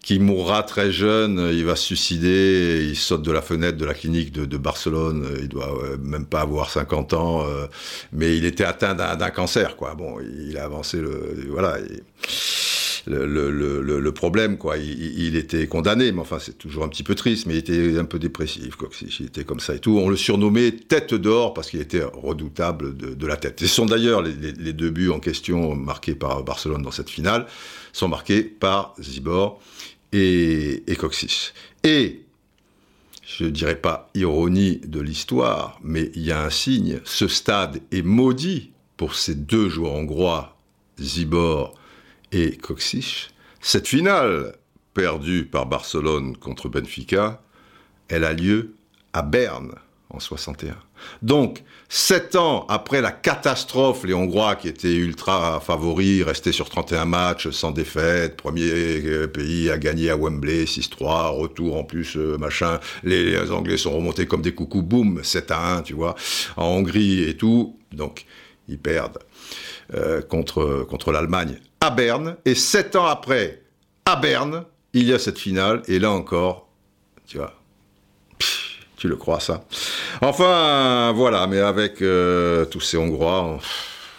qui 0.00 0.20
mourra 0.20 0.62
très 0.62 0.92
jeune, 0.92 1.50
il 1.52 1.64
va 1.64 1.74
suicider, 1.74 2.86
il 2.88 2.96
saute 2.96 3.22
de 3.22 3.32
la 3.32 3.42
fenêtre 3.42 3.76
de 3.76 3.84
la 3.84 3.92
clinique 3.92 4.30
de, 4.32 4.56
Barcelone, 4.56 5.36
il 5.40 5.48
doit 5.48 5.96
même 6.00 6.24
pas 6.24 6.42
avoir 6.42 6.70
50 6.70 7.12
ans, 7.14 7.44
euh, 7.44 7.66
mais 8.12 8.36
il 8.38 8.44
était 8.44 8.64
atteint 8.64 8.94
d'un 8.94 9.30
cancer, 9.30 9.76
quoi. 9.76 9.96
Bon, 9.96 10.18
il 10.20 10.56
a 10.58 10.64
avancé 10.64 10.98
le... 10.98 11.48
Voilà 11.48 11.78
le, 13.06 14.10
problème, 14.10 14.58
quoi. 14.58 14.76
Il, 14.78 15.36
était 15.36 15.66
condamné, 15.66 16.12
mais 16.12 16.20
enfin, 16.20 16.38
c'est 16.38 16.58
toujours 16.58 16.84
un 16.84 16.88
petit 16.88 17.02
peu 17.02 17.14
triste, 17.14 17.46
mais 17.46 17.54
il 17.54 17.58
était 17.58 17.98
un 17.98 18.04
peu 18.04 18.18
dépressif, 18.18 18.76
quoi. 18.76 18.88
Il 19.00 19.26
était 19.26 19.44
comme 19.44 19.60
ça 19.60 19.74
et 19.74 19.78
tout. 19.78 19.98
On 19.98 20.08
le 20.08 20.16
surnommait 20.16 20.72
tête 20.72 21.14
d'or 21.14 21.54
parce 21.54 21.70
qu'il 21.70 21.80
était 21.80 22.02
redoutable 22.02 22.96
de, 22.96 23.26
la 23.26 23.36
tête. 23.36 23.60
Ce 23.60 23.66
sont 23.66 23.86
d'ailleurs 23.86 24.22
les, 24.22 24.72
deux 24.72 24.90
buts 24.90 25.10
en 25.10 25.20
question 25.20 25.74
marqués 25.74 26.14
par 26.14 26.42
Barcelone 26.42 26.82
dans 26.82 26.90
cette 26.90 27.10
finale, 27.10 27.46
sont 27.92 28.08
marqués 28.08 28.42
par 28.42 28.94
Zibor 29.00 29.60
et, 30.12 30.82
et 30.86 30.96
Et 31.84 32.20
je 33.26 33.44
ne 33.44 33.50
dirais 33.50 33.76
pas 33.76 34.10
ironie 34.14 34.80
de 34.86 35.00
l'histoire, 35.00 35.78
mais 35.82 36.10
il 36.14 36.22
y 36.22 36.32
a 36.32 36.42
un 36.42 36.50
signe, 36.50 37.00
ce 37.04 37.28
stade 37.28 37.80
est 37.92 38.02
maudit 38.02 38.70
pour 38.96 39.14
ces 39.14 39.34
deux 39.34 39.68
joueurs 39.68 39.92
hongrois, 39.92 40.56
Zibor 41.00 41.74
et 42.36 42.56
Koksich. 42.56 43.30
Cette 43.60 43.88
finale, 43.88 44.54
perdue 44.94 45.44
par 45.44 45.66
Barcelone 45.66 46.36
contre 46.36 46.68
Benfica, 46.68 47.42
elle 48.08 48.24
a 48.24 48.32
lieu 48.32 48.74
à 49.12 49.22
Berne 49.22 49.74
en 50.10 50.20
61. 50.20 50.76
Donc, 51.22 51.62
sept 51.88 52.36
ans 52.36 52.64
après 52.68 53.00
la 53.00 53.10
catastrophe, 53.10 54.04
les 54.04 54.14
Hongrois 54.14 54.56
qui 54.56 54.68
étaient 54.68 54.94
ultra 54.94 55.60
favoris, 55.60 56.22
restaient 56.22 56.52
sur 56.52 56.68
31 56.68 57.04
matchs 57.06 57.50
sans 57.50 57.72
défaite, 57.72 58.36
premier 58.36 58.70
euh, 58.70 59.26
pays 59.26 59.70
à 59.70 59.78
gagner 59.78 60.10
à 60.10 60.16
Wembley, 60.16 60.64
6-3, 60.64 61.36
retour 61.36 61.76
en 61.76 61.84
plus, 61.84 62.16
euh, 62.16 62.38
machin, 62.38 62.80
les, 63.02 63.50
Anglais 63.50 63.76
sont 63.76 63.94
remontés 63.94 64.26
comme 64.26 64.42
des 64.42 64.54
coucous, 64.54 64.82
boum, 64.82 65.22
7 65.22 65.50
à 65.50 65.76
1, 65.76 65.82
tu 65.82 65.94
vois, 65.94 66.14
en 66.56 66.66
Hongrie 66.66 67.24
et 67.24 67.36
tout, 67.36 67.78
donc 67.92 68.24
ils 68.68 68.78
perdent 68.78 69.18
euh, 69.94 70.22
contre 70.22 71.12
l'Allemagne 71.12 71.58
à 71.80 71.90
Berne, 71.90 72.36
et 72.44 72.54
sept 72.54 72.96
ans 72.96 73.06
après, 73.06 73.62
à 74.04 74.16
Berne, 74.16 74.64
il 74.92 75.04
y 75.04 75.12
a 75.12 75.18
cette 75.18 75.38
finale, 75.38 75.82
et 75.88 75.98
là 75.98 76.10
encore, 76.10 76.68
tu 77.26 77.38
vois, 77.38 77.54
tu 78.96 79.08
le 79.08 79.16
crois, 79.16 79.40
ça 79.40 79.64
Enfin, 80.22 81.12
voilà, 81.14 81.46
mais 81.46 81.60
avec 81.60 82.00
euh, 82.00 82.64
tous 82.64 82.80
ces 82.80 82.96
Hongrois, 82.96 83.58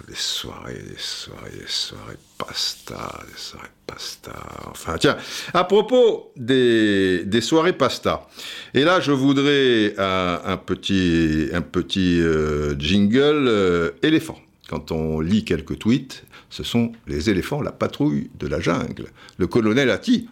les 0.07 0.15
soirées, 0.15 0.81
les 0.87 0.97
soirées, 0.97 1.51
les 1.59 1.67
soirées 1.67 2.17
pasta, 2.37 3.19
les 3.27 3.37
soirées 3.37 3.67
pasta. 3.85 4.31
Enfin, 4.69 4.97
tiens, 4.99 5.17
à 5.53 5.63
propos 5.63 6.31
des, 6.35 7.25
soirées 7.41 7.73
pasta, 7.73 8.27
et 8.73 8.83
là, 8.83 8.99
je 8.99 9.11
voudrais 9.11 9.95
un, 9.97 10.57
petit, 10.57 11.49
un 11.53 11.61
petit 11.61 12.21
euh, 12.21 12.77
jingle 12.77 13.47
euh, 13.47 13.91
éléphant. 14.03 14.37
Quand 14.69 14.91
on 14.91 15.21
lit 15.21 15.45
quelques 15.45 15.79
tweets, 15.79 16.23
ce 16.49 16.63
sont 16.63 16.91
les 17.07 17.29
éléphants, 17.29 17.61
la 17.61 17.71
patrouille 17.71 18.29
de 18.35 18.47
la 18.47 18.59
jungle. 18.59 19.11
Le 19.37 19.47
colonel 19.47 19.89
a 19.89 19.97
dit 19.97 20.29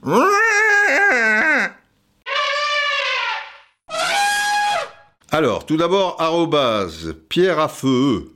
Alors, 5.31 5.65
tout 5.65 5.75
d'abord, 5.75 6.15
arrobase, 6.21 7.13
Pierre 7.27 7.59
à 7.59 7.67
feu. 7.67 8.31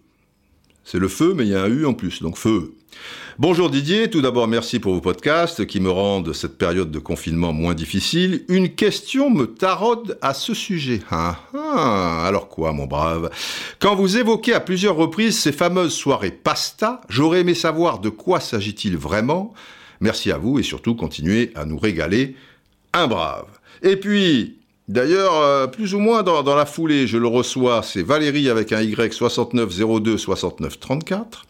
C'est 0.83 1.00
le 1.00 1.07
feu, 1.07 1.33
mais 1.33 1.45
il 1.45 1.51
y 1.51 1.55
a 1.55 1.63
un 1.63 1.69
U 1.69 1.86
en 1.86 1.93
plus, 1.93 2.21
donc 2.21 2.36
feu. 2.36 2.74
Bonjour 3.38 3.69
Didier, 3.69 4.10
tout 4.10 4.22
d'abord 4.22 4.50
merci 4.50 4.79
pour 4.79 4.93
vos 4.93 5.01
podcasts 5.01 5.65
qui 5.65 5.79
me 5.79 5.89
rendent 5.89 6.34
cette 6.34 6.58
période 6.58 6.91
de 6.91 7.00
confinement 7.00 7.53
moins 7.53 7.74
difficile. 7.74 8.43
Une 8.50 8.69
question 8.75 9.29
me 9.29 9.46
taraude 9.46 10.17
à 10.22 10.34
ce 10.34 10.53
sujet. 10.53 11.00
Ah, 11.10 11.39
ah, 11.53 12.25
alors 12.27 12.50
quoi 12.50 12.74
mon 12.74 12.86
brave? 12.86 13.29
Quand 13.79 13.96
vous 13.96 14.17
évoquez 14.17 14.53
à 14.53 14.60
plusieurs 14.60 14.96
reprises 14.96 15.39
ces 15.39 15.53
fameuses 15.53 15.93
soirées 15.93 16.31
pasta, 16.31 17.00
j'aurais 17.08 17.41
aimé 17.41 17.53
savoir 17.53 18.00
de 18.00 18.10
quoi 18.10 18.41
s'agit-il 18.41 18.98
vraiment. 18.98 19.53
Merci 20.01 20.31
à 20.31 20.38
vous 20.38 20.60
et 20.60 20.63
surtout 20.63 20.96
continuez 20.96 21.51
à 21.55 21.63
nous 21.63 21.77
régaler. 21.77 22.36
Un 22.91 23.08
brave. 23.08 23.48
Et 23.84 23.96
puis, 23.96 24.60
D'ailleurs, 24.89 25.36
euh, 25.36 25.67
plus 25.67 25.93
ou 25.93 26.00
moins 26.00 26.24
dans, 26.24 26.55
la 26.55 26.65
foulée, 26.65 27.05
je 27.05 27.19
le 27.19 27.27
reçois, 27.27 27.84
c'est 27.84 28.01
Valérie 28.01 28.50
avec 28.50 28.74
un 28.74 28.81
Y 28.81 29.13
6902 29.13 30.17
6934. 30.17 31.46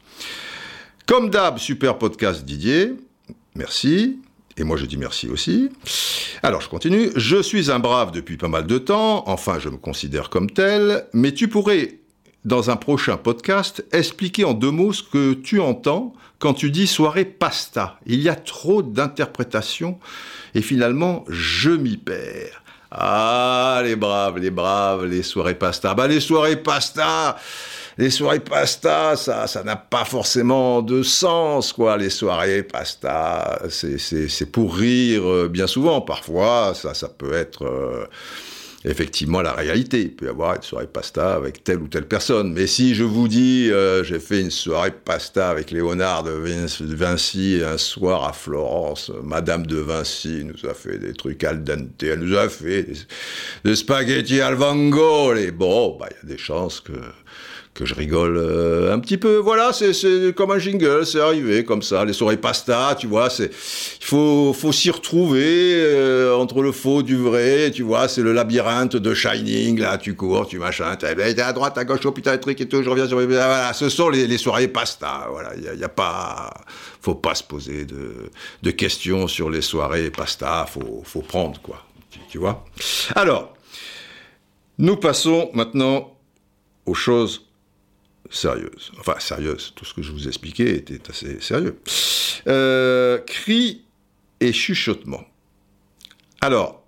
Comme 1.10 1.32
d'hab, 1.32 1.58
super 1.58 1.98
podcast 1.98 2.46
Didier. 2.46 2.94
Merci. 3.56 4.20
Et 4.58 4.64
moi, 4.64 4.78
je 4.78 4.86
dis 4.86 4.96
merci 4.96 5.28
aussi. 5.28 5.72
Alors, 6.44 6.62
je 6.62 6.70
continue. 6.70 7.10
Je 7.16 7.42
suis 7.42 7.72
un 7.72 7.80
brave 7.80 8.12
depuis 8.12 8.38
pas 8.38 8.48
mal 8.48 8.68
de 8.68 8.78
temps. 8.78 9.24
Enfin, 9.28 9.58
je 9.58 9.70
me 9.70 9.78
considère 9.78 10.30
comme 10.30 10.52
tel. 10.52 11.08
Mais 11.14 11.34
tu 11.34 11.48
pourrais, 11.48 11.98
dans 12.46 12.70
un 12.70 12.76
prochain 12.76 13.18
podcast, 13.18 13.84
expliquer 13.92 14.46
en 14.46 14.54
deux 14.54 14.70
mots 14.70 14.94
ce 14.94 15.02
que 15.02 15.34
tu 15.34 15.60
entends 15.60 16.14
quand 16.38 16.54
tu 16.54 16.70
dis 16.70 16.86
soirée 16.86 17.26
pasta. 17.26 18.00
Il 18.06 18.22
y 18.22 18.30
a 18.30 18.36
trop 18.36 18.84
d'interprétations 18.84 19.98
et 20.54 20.62
finalement, 20.62 21.26
je 21.28 21.72
m'y 21.72 21.98
perds. 21.98 22.62
Ah, 22.92 23.82
les 23.84 23.96
braves, 23.96 24.38
les 24.38 24.52
braves, 24.52 25.06
les 25.06 25.24
soirées 25.24 25.56
pasta. 25.56 25.96
Bah, 25.96 26.08
les 26.08 26.20
soirées 26.20 26.58
pasta, 26.58 27.36
les 28.00 28.10
soirées 28.10 28.40
pasta, 28.40 29.18
ça, 29.18 29.46
ça 29.46 29.62
n'a 29.62 29.76
pas 29.76 30.06
forcément 30.06 30.82
de 30.82 31.04
sens, 31.04 31.74
quoi. 31.74 31.98
Les 31.98 32.10
soirées 32.10 32.64
pasta, 32.64 33.62
c'est 33.70 34.52
pour 34.54 34.78
rire, 34.78 35.30
euh, 35.30 35.50
bien 35.50 35.68
souvent. 35.68 36.00
Parfois, 36.00 36.74
ça, 36.74 37.10
peut 37.10 37.34
être. 37.34 37.66
Euh, 37.66 38.06
effectivement 38.86 39.42
la 39.42 39.52
réalité. 39.52 40.04
Il 40.04 40.16
peut 40.16 40.28
y 40.28 40.30
avoir 40.30 40.56
une 40.56 40.62
soirée 40.62 40.88
pasta 40.88 41.34
avec 41.34 41.66
telle 41.66 41.80
ou 41.80 41.90
telle 41.90 42.08
personne. 42.08 42.54
Mais 42.54 42.66
si 42.66 42.96
je 42.96 43.04
vous 43.04 43.28
dis, 43.28 43.70
euh, 43.70 44.06
j'ai 44.06 44.20
fait 44.20 44.40
une 44.40 44.52
soirée 44.52 44.92
pasta 44.92 45.50
avec 45.50 45.72
Léonard 45.72 46.24
de 46.24 46.32
Vinci 46.80 47.60
un 47.62 47.78
soir 47.78 48.24
à 48.24 48.32
Florence, 48.32 49.12
Madame 49.22 49.68
de 49.68 49.80
Vinci 49.80 50.46
nous 50.46 50.70
a 50.70 50.74
fait 50.74 50.98
des 50.98 51.12
trucs 51.12 51.44
al 51.44 51.62
dente, 51.62 52.02
elle 52.02 52.20
nous 52.20 52.38
a 52.38 52.48
fait 52.48 52.88
des, 53.66 53.76
spaghettis 53.76 54.40
al 54.40 54.56
vongole. 54.56 55.52
Bon, 55.52 55.98
bah, 56.00 56.08
il 56.12 56.30
y 56.30 56.32
a 56.32 56.36
des 56.36 56.42
chances 56.42 56.80
que 56.80 56.94
que 57.80 57.86
je 57.86 57.96
rigole 57.96 58.36
euh, 58.36 58.94
un 58.94 59.00
petit 59.00 59.18
peu. 59.18 59.38
Voilà, 59.38 59.72
c'est 59.72 60.36
comme 60.36 60.52
un 60.52 60.60
jingle, 60.60 61.06
c'est 61.06 61.22
arrivé 61.22 61.64
comme 61.64 61.82
ça. 61.82 62.04
Les 62.04 62.12
soirées 62.12 62.36
pasta, 62.36 62.94
tu 63.00 63.08
vois, 63.08 63.30
c'est 63.30 63.46
il 63.46 64.06
faut 64.06 64.52
faut 64.52 64.74
s'y 64.74 64.92
retrouver 64.92 65.76
euh, 65.76 66.36
entre 66.36 66.62
le 66.62 66.74
faux 66.74 67.04
du 67.04 67.16
vrai, 67.16 67.72
tu 67.72 67.84
vois, 67.84 68.10
c'est 68.10 68.22
le 68.22 68.34
labyrinthe 68.34 68.98
de 68.98 69.14
Shining. 69.14 69.80
Là, 69.80 69.98
tu 69.98 70.14
cours, 70.14 70.46
tu 70.46 70.60
machin, 70.60 70.94
t'es 70.98 71.42
à 71.42 71.54
droite, 71.54 71.78
à 71.78 71.86
gauche, 71.86 72.06
au 72.06 72.12
putain, 72.12 72.38
truc 72.38 72.60
et 72.60 72.68
tout. 72.68 72.84
Je 72.84 72.90
reviens 72.90 73.08
sur 73.08 73.16
voilà, 73.16 73.72
ce 73.72 73.88
sont 73.88 74.10
les, 74.10 74.28
les 74.28 74.38
soirées 74.38 74.68
pasta. 74.68 75.28
Voilà, 75.32 75.52
il 75.56 75.64
y 75.64 75.70
a, 75.70 75.74
y 75.74 75.84
a, 75.86 75.90
pas, 75.90 76.54
faut 77.02 77.16
pas 77.16 77.34
se 77.34 77.44
poser 77.44 77.86
de, 77.86 78.30
de 78.62 78.72
questions 78.72 79.30
sur 79.30 79.50
les 79.50 79.62
soirées 79.62 80.12
pasta. 80.12 80.66
Faut 80.70 81.02
faut 81.06 81.22
prendre 81.22 81.62
quoi, 81.62 81.86
tu 82.30 82.40
vois. 82.40 82.66
Alors, 83.16 83.54
nous 84.78 84.98
passons 84.98 85.50
maintenant 85.54 86.18
aux 86.86 86.94
choses 86.94 87.49
sérieuse. 88.30 88.92
Enfin, 89.00 89.16
sérieuse, 89.20 89.74
tout 89.76 89.86
ce 89.86 89.94
que 89.94 90.02
je 90.02 90.12
vous 90.12 90.28
expliquais 90.28 90.76
était 90.76 91.10
assez 91.10 91.40
sérieux. 91.42 91.80
Euh, 92.48 93.18
cris 93.20 93.84
et 94.40 94.54
chuchotements. 94.54 95.26
Alors, 96.42 96.84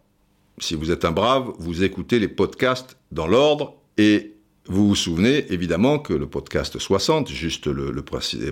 si 0.60 0.76
vous 0.76 0.92
êtes 0.92 1.06
un 1.06 1.12
brave, 1.12 1.52
vous 1.58 1.84
écoutez 1.84 2.20
les 2.20 2.28
podcasts 2.28 2.98
dans 3.12 3.28
l'ordre 3.28 3.76
et 3.98 4.36
vous 4.68 4.90
vous 4.90 4.96
souvenez 4.96 5.52
évidemment 5.52 6.00
que 6.00 6.14
le 6.14 6.28
podcast 6.28 6.78
60, 6.78 7.30
juste 7.30 7.68
le, 7.68 8.02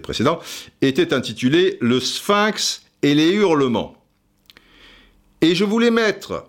précédent, 0.02 0.40
était 0.82 1.14
intitulé 1.14 1.78
Le 1.82 2.00
Sphinx 2.00 2.84
et 3.04 3.14
les 3.14 3.32
hurlements. 3.32 3.96
Et 5.42 5.56
je 5.56 5.64
voulais 5.64 5.92
mettre 5.92 6.46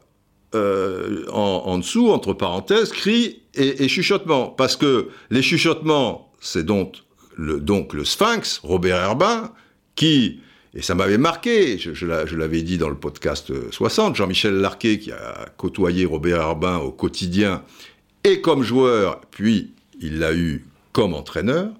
euh, 0.54 1.26
en, 1.30 1.78
dessous, 1.78 2.10
entre 2.10 2.32
parenthèses, 2.32 2.90
cris 2.90 3.42
et, 3.54 3.84
et 3.84 3.88
chuchotements, 3.88 4.48
parce 4.48 4.76
que 4.76 5.10
les 5.30 5.42
chuchotements, 5.42 6.29
c'est 6.40 6.64
donc 6.64 6.96
le, 7.36 8.04
Sphinx, 8.04 8.60
Robert 8.62 8.96
Herbin, 8.96 9.52
qui, 9.94 10.40
et 10.74 10.82
ça 10.82 10.94
m'avait 10.94 11.18
marqué, 11.18 11.78
je, 11.78 12.36
l'avais 12.36 12.62
dit 12.62 12.78
dans 12.78 12.88
le 12.88 12.96
podcast 12.96 13.52
60, 13.70 14.16
Jean-Michel 14.16 14.54
Larquet, 14.54 14.98
qui 14.98 15.12
a 15.12 15.48
côtoyé 15.56 16.04
Robert 16.04 16.40
Herbin 16.40 16.78
au 16.78 16.90
quotidien, 16.90 17.62
et 18.24 18.40
comme 18.40 18.62
joueur, 18.62 19.20
puis 19.30 19.72
il 20.00 20.18
l'a 20.18 20.34
eu 20.34 20.64
comme 20.92 21.14
entraîneur, 21.14 21.72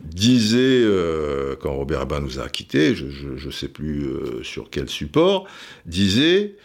disait, 0.00 0.82
euh, 0.82 1.56
quand 1.60 1.74
Robert 1.74 2.00
Herbin 2.00 2.20
nous 2.20 2.38
a 2.38 2.48
quittés, 2.48 2.94
je 2.94 3.46
ne 3.46 3.50
sais 3.50 3.68
plus 3.68 4.04
euh, 4.04 4.42
sur 4.42 4.70
quel 4.70 4.88
support, 4.88 5.46
disait, 5.86 6.56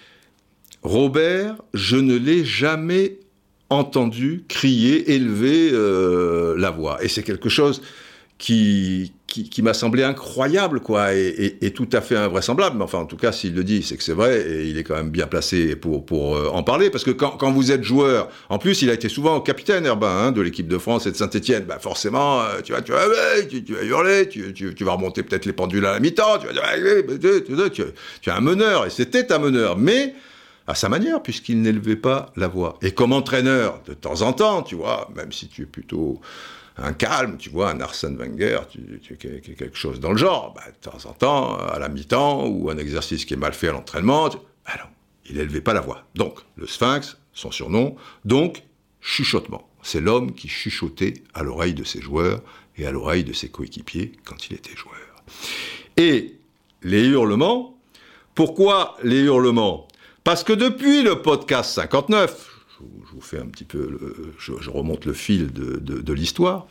Robert, 0.83 1.55
je 1.73 1.95
ne 1.95 2.15
l'ai 2.15 2.43
jamais 2.43 3.19
entendu 3.71 4.43
crier, 4.47 5.13
élever 5.13 5.71
euh, 5.71 6.55
la 6.57 6.71
voix. 6.71 7.03
Et 7.03 7.07
c'est 7.07 7.23
quelque 7.23 7.49
chose 7.49 7.81
qui, 8.37 9.13
qui, 9.27 9.61
m'a 9.61 9.73
semblé 9.73 10.03
incroyable, 10.03 10.79
quoi, 10.79 11.13
et, 11.13 11.71
tout 11.75 11.87
à 11.93 12.01
fait 12.01 12.17
invraisemblable. 12.17 12.75
Mais 12.77 12.83
enfin, 12.83 12.97
en 12.97 13.05
tout 13.05 13.15
cas, 13.15 13.31
s'il 13.31 13.53
le 13.53 13.63
dit, 13.63 13.83
c'est 13.83 13.97
que 13.97 14.03
c'est 14.03 14.13
vrai, 14.13 14.41
et 14.41 14.67
il 14.67 14.77
est 14.79 14.83
quand 14.83 14.95
même 14.95 15.11
bien 15.11 15.27
placé 15.27 15.75
pour, 15.75 16.05
pour 16.05 16.35
euh, 16.35 16.49
en 16.51 16.63
parler, 16.63 16.89
parce 16.89 17.03
que 17.03 17.11
quand, 17.11 17.37
quand, 17.37 17.51
vous 17.51 17.71
êtes 17.71 17.83
joueur, 17.83 18.29
en 18.49 18.57
plus, 18.57 18.81
il 18.81 18.89
a 18.89 18.93
été 18.93 19.09
souvent 19.09 19.39
capitaine, 19.41 19.85
Herbin, 19.85 20.07
hein, 20.07 20.31
de 20.31 20.41
l'équipe 20.41 20.67
de 20.67 20.77
France 20.79 21.05
et 21.05 21.11
de 21.11 21.15
Saint-Etienne, 21.17 21.65
bah 21.65 21.77
forcément, 21.79 22.41
euh, 22.41 22.61
tu, 22.63 22.71
vas, 22.73 22.81
tu, 22.81 22.91
vas, 22.91 23.05
tu, 23.47 23.63
tu 23.63 23.73
vas 23.73 23.83
hurler, 23.83 24.27
tu, 24.27 24.53
tu, 24.53 24.83
vas 24.83 24.93
remonter 24.93 25.21
peut-être 25.21 25.45
les 25.45 25.53
pendules 25.53 25.85
à 25.85 25.93
la 25.93 25.99
mi-temps, 25.99 26.39
tu 26.39 26.47
vas 26.47 26.53
dire, 26.53 27.71
tu, 27.71 27.83
tu 28.21 28.29
es 28.29 28.33
un 28.33 28.41
meneur, 28.41 28.87
et 28.87 28.89
c'était 28.89 29.31
un 29.31 29.39
meneur, 29.39 29.77
mais 29.77 30.15
à 30.71 30.75
sa 30.75 30.87
manière, 30.87 31.21
puisqu'il 31.21 31.61
n'élevait 31.61 31.97
pas 31.97 32.31
la 32.37 32.47
voix. 32.47 32.79
Et 32.81 32.91
comme 32.91 33.11
entraîneur, 33.11 33.81
de 33.85 33.93
temps 33.93 34.21
en 34.21 34.31
temps, 34.31 34.63
tu 34.63 34.75
vois, 34.75 35.09
même 35.15 35.31
si 35.31 35.49
tu 35.49 35.63
es 35.63 35.65
plutôt 35.65 36.21
un 36.77 36.93
calme, 36.93 37.37
tu 37.37 37.49
vois, 37.49 37.69
un 37.71 37.81
Arsène 37.81 38.15
Wenger, 38.15 38.59
quelque 39.17 39.75
chose 39.75 39.99
dans 39.99 40.11
le 40.11 40.17
genre, 40.17 40.53
bah, 40.55 40.63
de 40.67 40.89
temps 40.89 41.09
en 41.09 41.13
temps, 41.13 41.57
à 41.57 41.77
la 41.77 41.89
mi-temps, 41.89 42.47
ou 42.47 42.69
un 42.69 42.77
exercice 42.77 43.25
qui 43.25 43.33
est 43.33 43.37
mal 43.37 43.53
fait 43.53 43.67
à 43.67 43.73
l'entraînement, 43.73 44.29
tu... 44.29 44.37
il 45.29 45.35
n'élevait 45.35 45.61
pas 45.61 45.73
la 45.73 45.81
voix. 45.81 46.05
Donc, 46.15 46.39
le 46.55 46.65
sphinx, 46.67 47.17
son 47.33 47.51
surnom, 47.51 47.97
donc, 48.23 48.63
chuchotement. 49.01 49.67
C'est 49.81 49.99
l'homme 49.99 50.31
qui 50.31 50.47
chuchotait 50.47 51.15
à 51.33 51.43
l'oreille 51.43 51.73
de 51.73 51.83
ses 51.83 52.01
joueurs 52.01 52.41
et 52.77 52.85
à 52.85 52.91
l'oreille 52.91 53.25
de 53.25 53.33
ses 53.33 53.49
coéquipiers 53.49 54.13
quand 54.23 54.47
il 54.47 54.53
était 54.53 54.75
joueur. 54.75 55.23
Et 55.97 56.37
les 56.81 57.05
hurlements, 57.07 57.77
pourquoi 58.35 58.95
les 59.03 59.21
hurlements? 59.23 59.87
Parce 60.23 60.43
que 60.43 60.53
depuis 60.53 61.01
le 61.01 61.21
podcast 61.21 61.71
59, 61.71 62.49
je 62.79 63.13
vous 63.13 63.21
fais 63.21 63.39
un 63.39 63.47
petit 63.47 63.63
peu, 63.63 63.97
je, 64.37 64.69
remonte 64.69 65.05
le 65.05 65.13
fil 65.13 65.51
de, 65.51 66.13
l'histoire, 66.13 66.67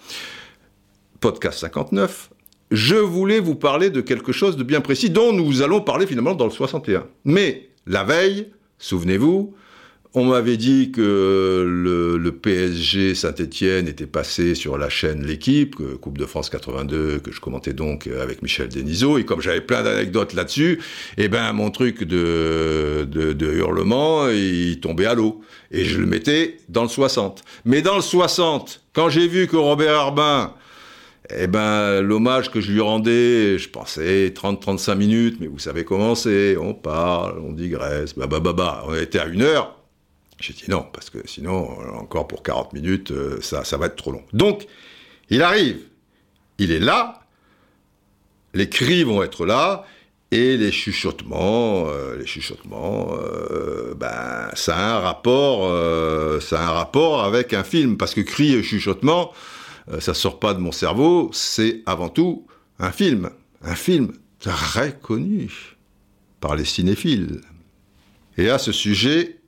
podcast 1.19 1.59
59, 1.59 2.30
je 2.71 2.95
voulais 2.95 3.40
vous 3.40 3.57
parler 3.57 3.90
de 3.90 4.00
quelque 4.00 4.33
chose 4.33 4.57
de 4.57 4.62
bien 4.62 4.80
précis 4.80 5.11
dont 5.11 5.33
nous 5.33 5.62
allons 5.62 5.80
parler 5.80 6.07
finalement 6.07 6.35
dans 6.35 6.45
le 6.45 6.52
61. 6.52 7.07
Mais 7.25 7.71
la 7.87 8.04
veille, 8.04 8.52
souvenez-vous, 8.78 9.54
on 10.14 10.25
m'avait 10.25 10.57
dit 10.57 10.90
que 10.90 11.64
le, 11.67 12.31
PSG 12.33 13.14
Saint-Etienne 13.14 13.87
était 13.87 14.07
passé 14.07 14.55
sur 14.55 14.79
la 14.79 14.88
chaîne 14.88 15.25
L'équipe, 15.25 15.76
Coupe 16.00 16.17
de 16.17 16.26
France 16.26 16.49
82, 16.50 17.19
que 17.19 17.33
je 17.33 17.40
commentais 17.40 17.73
donc 17.73 18.07
avec 18.07 18.43
Michel 18.43 18.69
Denisot, 18.69 19.19
et 19.19 19.25
comme 19.25 19.40
j'avais 19.40 19.61
plein 19.61 19.83
d'anecdotes 19.83 20.33
là-dessus, 20.33 20.81
eh 21.19 21.29
ben 21.29 21.52
mon 21.52 21.71
truc 21.71 22.05
de, 22.05 23.07
de, 23.11 23.52
hurlement, 23.52 24.29
il 24.29 24.81
tombait 24.81 25.07
à 25.07 25.14
l'eau. 25.14 25.43
Et 25.71 25.85
je 25.85 25.99
le 25.99 26.07
mettais 26.07 26.57
dans 26.69 26.83
le 26.83 26.88
60. 26.88 27.43
Mais 27.64 27.83
dans 27.83 27.97
le 27.97 28.02
60, 28.02 28.83
quand 28.93 29.09
j'ai 29.09 29.29
vu 29.29 29.47
que 29.47 29.57
Robert 29.57 29.95
Arbin 29.95 30.55
eh 31.37 31.47
ben, 31.47 32.00
l'hommage 32.00 32.50
que 32.50 32.61
je 32.61 32.73
lui 32.73 32.81
rendais, 32.81 33.59
je 33.59 33.69
pensais 33.69 34.31
30-35 34.31 34.95
minutes, 34.97 35.37
mais 35.40 35.47
vous 35.47 35.61
savez 35.61 35.85
comment 35.85 36.17
c'est, 36.17 36.57
on 36.57 36.75
parle, 36.75 37.38
on 37.38 37.52
digresse, 37.52 38.17
bah 38.17 38.26
bah 38.26 38.40
bah 38.40 38.52
bah, 38.52 38.85
on 38.88 38.97
était 38.97 39.21
à 39.21 39.26
une 39.26 39.43
heure. 39.43 39.79
J'ai 40.40 40.54
dit 40.54 40.64
non, 40.68 40.87
parce 40.92 41.11
que 41.11 41.18
sinon, 41.26 41.68
encore 41.94 42.26
pour 42.26 42.42
40 42.42 42.73
minutes, 42.73 43.11
euh, 43.11 43.40
ça, 43.40 43.64
ça 43.64 43.76
va 43.76 43.87
être 43.87 43.97
trop 43.97 44.12
long. 44.12 44.25
Donc, 44.32 44.66
il 45.28 45.42
arrive, 45.42 45.80
il 46.59 46.73
est 46.73 46.80
là, 46.80 47.20
les 48.54 48.68
cris 48.68 49.04
vont 49.04 49.23
être 49.23 49.47
là, 49.47 49.85
et 50.32 50.56
les 50.56 50.70
chuchotements, 50.70 51.88
euh, 51.88 52.16
les 52.16 52.26
chuchotements, 52.26 53.16
euh, 53.18 53.94
ben, 53.94 54.49
ça 54.54 54.76
a 54.76 54.97
un 54.97 55.00
rapport, 55.00 55.68
ça 56.40 56.61
a 56.61 56.70
un 56.70 56.73
rapport 56.73 57.25
avec 57.25 57.52
un 57.52 57.64
film, 57.64 57.97
parce 57.97 58.14
que 58.14 58.20
cris 58.20 58.54
et 58.54 58.62
chuchotements, 58.62 59.32
euh, 59.92 60.00
ça 60.00 60.14
sort 60.14 60.38
pas 60.38 60.54
de 60.54 60.61
mon 60.61 60.73
cerveau, 60.73 61.30
c'est 61.32 61.82
avant 61.87 62.09
tout 62.09 62.47
un 62.78 62.92
film, 62.92 63.30
un 63.62 63.75
film 63.75 64.12
très 64.38 64.97
connu 64.97 65.50
par 66.40 66.54
les 66.54 66.64
cinéphiles. 66.64 67.40
Et 68.37 68.49
à 68.49 68.59
ce 68.59 68.73
sujet, 68.73 69.39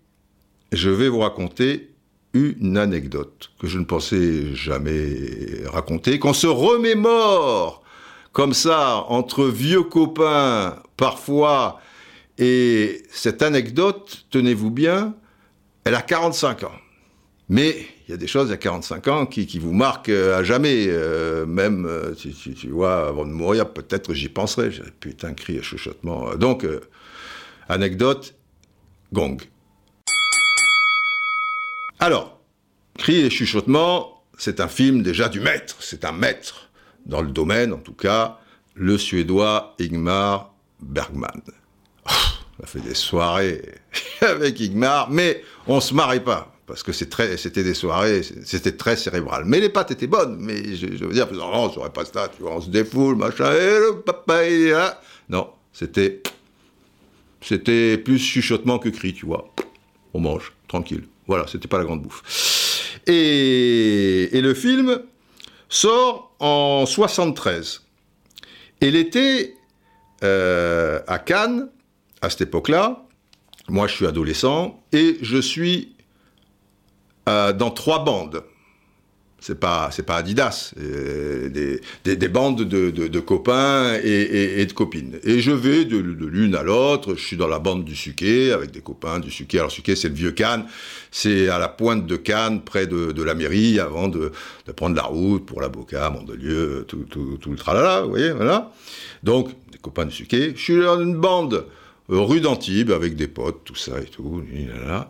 je 0.72 0.90
vais 0.90 1.08
vous 1.08 1.20
raconter 1.20 1.90
une 2.34 2.78
anecdote 2.78 3.50
que 3.60 3.66
je 3.66 3.78
ne 3.78 3.84
pensais 3.84 4.54
jamais 4.54 5.16
raconter, 5.66 6.18
qu'on 6.18 6.32
se 6.32 6.46
remémore 6.46 7.82
comme 8.32 8.54
ça 8.54 9.04
entre 9.08 9.44
vieux 9.44 9.82
copains 9.82 10.76
parfois. 10.96 11.80
Et 12.38 13.02
cette 13.10 13.42
anecdote, 13.42 14.24
tenez-vous 14.30 14.70
bien, 14.70 15.14
elle 15.84 15.94
a 15.94 16.02
45 16.02 16.64
ans. 16.64 16.72
Mais 17.50 17.86
il 18.08 18.12
y 18.12 18.14
a 18.14 18.16
des 18.16 18.26
choses 18.26 18.50
a 18.50 18.56
45 18.56 19.08
ans 19.08 19.26
qui, 19.26 19.58
vous 19.58 19.74
marquent 19.74 20.08
euh, 20.08 20.38
à 20.38 20.42
jamais. 20.42 20.86
Euh, 20.88 21.44
même, 21.44 21.84
euh, 21.84 22.14
si, 22.14 22.32
tu 22.54 22.68
vois, 22.68 23.08
avant 23.08 23.26
de 23.26 23.30
mourir, 23.30 23.70
peut-être 23.70 24.14
j'y 24.14 24.30
penserai. 24.30 24.70
Putain, 25.00 25.34
cri 25.34 25.56
et 25.56 25.62
chuchotement. 25.62 26.34
Donc, 26.36 26.66
anecdote, 27.68 28.34
gong. 29.12 29.36
Alors, 32.02 32.40
cri 32.98 33.20
et 33.20 33.30
chuchotement, 33.30 34.24
c'est 34.36 34.58
un 34.58 34.66
film 34.66 35.04
déjà 35.04 35.28
du 35.28 35.38
maître. 35.38 35.76
C'est 35.78 36.04
un 36.04 36.10
maître 36.10 36.68
dans 37.06 37.22
le 37.22 37.30
domaine, 37.30 37.72
en 37.72 37.78
tout 37.78 37.92
cas, 37.92 38.40
le 38.74 38.98
Suédois 38.98 39.76
Ingmar 39.80 40.52
Bergman. 40.80 41.42
On 42.04 42.64
a 42.64 42.66
fait 42.66 42.80
des 42.80 42.94
soirées 42.94 43.62
avec 44.20 44.60
Ingmar, 44.60 45.12
mais 45.12 45.44
on 45.68 45.80
se 45.80 45.94
marrait 45.94 46.24
pas 46.24 46.52
parce 46.66 46.82
que 46.82 46.90
c'était 46.90 47.62
des 47.62 47.74
soirées, 47.74 48.22
c'était 48.44 48.76
très 48.76 48.96
cérébral. 48.96 49.44
Mais 49.46 49.60
les 49.60 49.68
pâtes 49.68 49.92
étaient 49.92 50.08
bonnes, 50.08 50.38
mais 50.40 50.74
je, 50.74 51.04
veux 51.04 51.12
dire, 51.12 51.32
non, 51.32 51.52
on 51.54 51.70
serait 51.70 51.90
pas 51.90 52.04
ça, 52.04 52.28
tu 52.34 52.42
vois, 52.42 52.56
on 52.56 52.60
se 52.60 52.70
défoule, 52.70 53.14
machin, 53.14 53.52
et 53.52 53.78
le 53.78 54.02
papa, 54.04 54.42
est 54.42 54.70
là. 54.70 55.00
Non, 55.28 55.50
c'était, 55.72 56.20
c'était 57.40 57.96
plus 57.96 58.18
chuchotement 58.18 58.80
que 58.80 58.88
cri, 58.88 59.14
tu 59.14 59.24
vois. 59.24 59.54
On 60.14 60.18
mange, 60.18 60.52
tranquille. 60.66 61.04
Voilà, 61.26 61.46
c'était 61.46 61.68
pas 61.68 61.78
la 61.78 61.84
grande 61.84 62.02
bouffe. 62.02 62.22
Et, 63.06 64.28
le 64.32 64.54
film 64.54 65.00
sort 65.68 66.34
en 66.40 66.84
73. 66.86 67.82
Et 68.80 68.90
l'été, 68.90 69.54
euh, 70.22 71.00
à 71.06 71.18
Cannes, 71.18 71.68
à 72.20 72.30
cette 72.30 72.42
époque-là, 72.42 73.04
moi 73.68 73.86
je 73.86 73.94
suis 73.94 74.06
adolescent, 74.06 74.82
et 74.92 75.18
je 75.22 75.38
suis 75.38 75.94
euh, 77.28 77.52
dans 77.52 77.70
trois 77.70 78.04
bandes. 78.04 78.44
C'est 79.42 79.58
pas, 79.58 79.90
c'est 79.90 80.04
pas 80.04 80.18
Adidas, 80.18 80.72
euh, 80.78 81.48
des, 81.48 82.14
des, 82.14 82.28
bandes 82.28 82.62
de, 82.62 82.90
de, 82.90 83.20
copains 83.20 83.98
et, 84.00 84.60
et, 84.60 84.66
de 84.66 84.72
copines. 84.72 85.18
Et 85.24 85.40
je 85.40 85.50
vais 85.50 85.84
de, 85.84 85.96
l'une 85.96 86.54
à 86.54 86.62
l'autre. 86.62 87.16
Je 87.16 87.26
suis 87.26 87.36
dans 87.36 87.48
la 87.48 87.58
bande 87.58 87.84
du 87.84 87.96
Suquet 87.96 88.52
avec 88.52 88.70
des 88.70 88.80
copains 88.80 89.18
du 89.18 89.32
Suquet. 89.32 89.58
Alors 89.58 89.72
Suquet, 89.72 89.96
c'est 89.96 90.10
le 90.10 90.14
vieux 90.14 90.30
Cannes. 90.30 90.64
C'est 91.10 91.48
à 91.48 91.58
la 91.58 91.66
pointe 91.66 92.06
de 92.06 92.14
Cannes, 92.14 92.62
près 92.62 92.86
de, 92.86 93.20
la 93.20 93.34
mairie, 93.34 93.80
avant 93.80 94.06
de, 94.06 94.30
prendre 94.76 94.94
la 94.94 95.02
route 95.02 95.44
pour 95.44 95.60
la 95.60 95.68
Boca, 95.68 96.08
Mandelieu, 96.08 96.84
tout, 96.86 97.04
tout, 97.10 97.36
tout 97.40 97.50
le 97.50 97.56
tralala. 97.56 98.02
Vous 98.02 98.10
voyez, 98.10 98.30
voilà. 98.30 98.70
Donc 99.24 99.48
des 99.72 99.78
copains 99.78 100.04
du 100.04 100.14
Suquet. 100.14 100.52
Je 100.54 100.62
suis 100.62 100.80
dans 100.80 101.00
une 101.00 101.16
bande 101.16 101.66
euh, 102.10 102.20
rue 102.20 102.40
d'Antibes 102.40 102.92
avec 102.92 103.16
des 103.16 103.26
potes, 103.26 103.62
tout 103.64 103.74
ça 103.74 104.00
et 104.00 104.04
tout. 104.04 104.44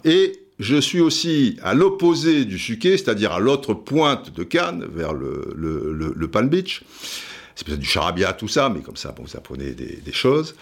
Et 0.07 0.42
je 0.63 0.81
suis 0.81 1.01
aussi 1.01 1.57
à 1.63 1.75
l'opposé 1.75 2.45
du 2.45 2.59
Suquet, 2.59 2.97
c'est-à-dire 2.97 3.33
à, 3.33 3.41
l'autre 3.41 3.75
pointe 3.75 4.33
de 4.33 4.45
Cannes, 4.45 4.87
vers 4.95 5.13
le, 5.13 6.29
Palm 6.31 6.49
Beach. 6.49 6.83
C'est 7.55 7.67
peut-être 7.67 7.81
du 7.81 7.87
charabia, 7.87 8.33
tout 8.33 8.49
ça, 8.49 8.71
mais 8.75 8.81
comme 8.81 8.97
ça, 8.97 9.11
bon, 9.13 9.25
vous 9.25 9.37
apprenez 9.37 9.73
des, 9.73 10.13
choses. 10.13 10.55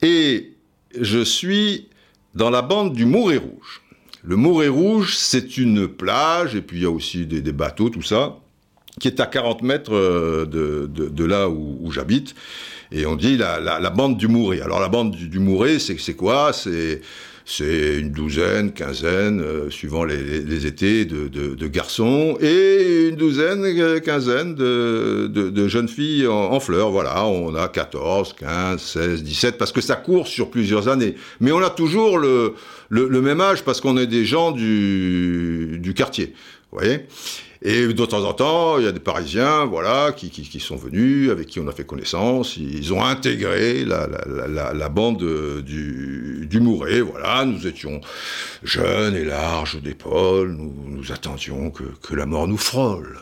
Et 0.00 0.52
je 0.98 1.22
suis 1.22 1.88
dans 2.34 2.50
la 2.50 2.62
bande 2.62 2.94
du 2.94 3.04
Mouret 3.04 3.36
Rouge. 3.36 3.82
Le 4.22 4.36
Mouret 4.36 4.68
Rouge, 4.68 5.14
c'est 5.14 5.58
une 5.58 5.88
plage, 5.88 6.54
et 6.54 6.62
puis 6.62 6.78
il 6.78 6.82
y 6.82 6.86
a 6.86 6.90
aussi 6.90 7.26
des, 7.26 7.52
bateaux, 7.52 7.90
tout 7.90 8.02
ça, 8.02 8.38
qui 8.98 9.08
est 9.08 9.20
à 9.20 9.26
40 9.26 9.62
mètres 9.62 9.94
euh, 9.94 10.46
de, 10.46 11.24
là 11.24 11.50
où, 11.50 11.92
j'habite. 11.92 12.34
Et 12.92 13.04
on 13.04 13.14
dit 13.14 13.36
la, 13.36 13.90
bande 13.90 14.16
du 14.16 14.26
Mouret. 14.26 14.62
Alors 14.62 14.80
la 14.80 14.88
bande 14.88 15.10
du, 15.10 15.28
du 15.28 15.38
Mouret, 15.38 15.78
c'est 15.78 16.14
quoi? 16.14 16.54
C'est 16.54 17.02
c'est 17.46 17.98
une 17.98 18.10
douzaine, 18.10 18.72
quinzaine, 18.72 19.40
euh, 19.40 19.68
suivant 19.68 20.04
les, 20.04 20.66
étés, 20.66 21.04
de, 21.04 21.66
garçons, 21.66 22.38
et 22.40 23.08
une 23.10 23.16
douzaine, 23.16 23.64
euh, 23.64 24.00
quinzaine 24.00 24.54
de, 24.54 25.68
jeunes 25.68 25.88
filles 25.88 26.26
en, 26.26 26.58
fleurs. 26.58 26.90
Voilà, 26.90 27.26
on 27.26 27.54
a 27.54 27.68
14, 27.68 28.32
15, 28.32 28.80
16, 28.80 29.22
17, 29.22 29.58
parce 29.58 29.72
que 29.72 29.82
ça 29.82 29.96
court 29.96 30.26
sur 30.26 30.50
plusieurs 30.50 30.88
années. 30.88 31.16
Mais 31.40 31.52
on 31.52 31.60
a 31.60 31.70
toujours 31.70 32.18
le, 32.18 32.54
même 32.90 33.40
âge 33.40 33.62
parce 33.62 33.80
qu'on 33.80 33.98
est 33.98 34.06
des 34.06 34.24
gens 34.24 34.50
du, 34.50 35.92
quartier. 35.94 36.32
Voyez? 36.72 37.06
Et 37.66 37.86
de 37.86 38.04
temps 38.04 38.24
en 38.24 38.34
temps, 38.34 38.78
il 38.78 38.84
y 38.84 38.86
a 38.86 38.92
des 38.92 39.00
Parisiens, 39.00 39.64
voilà, 39.64 40.12
qui, 40.12 40.60
sont 40.60 40.76
venus, 40.76 41.30
avec 41.30 41.48
qui 41.48 41.60
on 41.60 41.66
a 41.66 41.72
fait 41.72 41.86
connaissance. 41.86 42.58
Ils 42.58 42.92
ont 42.92 43.02
intégré 43.02 43.86
la, 43.86 44.88
bande 44.90 45.62
du, 45.62 46.46
du 46.46 46.60
Mouret, 46.60 47.00
voilà. 47.00 47.46
Nous 47.46 47.66
étions 47.66 48.02
jeunes 48.62 49.16
et 49.16 49.24
larges 49.24 49.80
d'épaules. 49.80 50.52
Nous, 50.52 50.74
nous 50.88 51.10
attendions 51.10 51.70
que 51.70 52.14
la 52.14 52.26
mort 52.26 52.46
nous 52.46 52.58
frôle. 52.58 53.18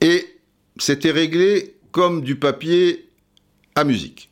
Et 0.00 0.26
c'était 0.78 1.10
réglé 1.10 1.76
comme 1.92 2.22
du 2.22 2.36
papier 2.36 3.08
à 3.74 3.84
musique. 3.84 4.30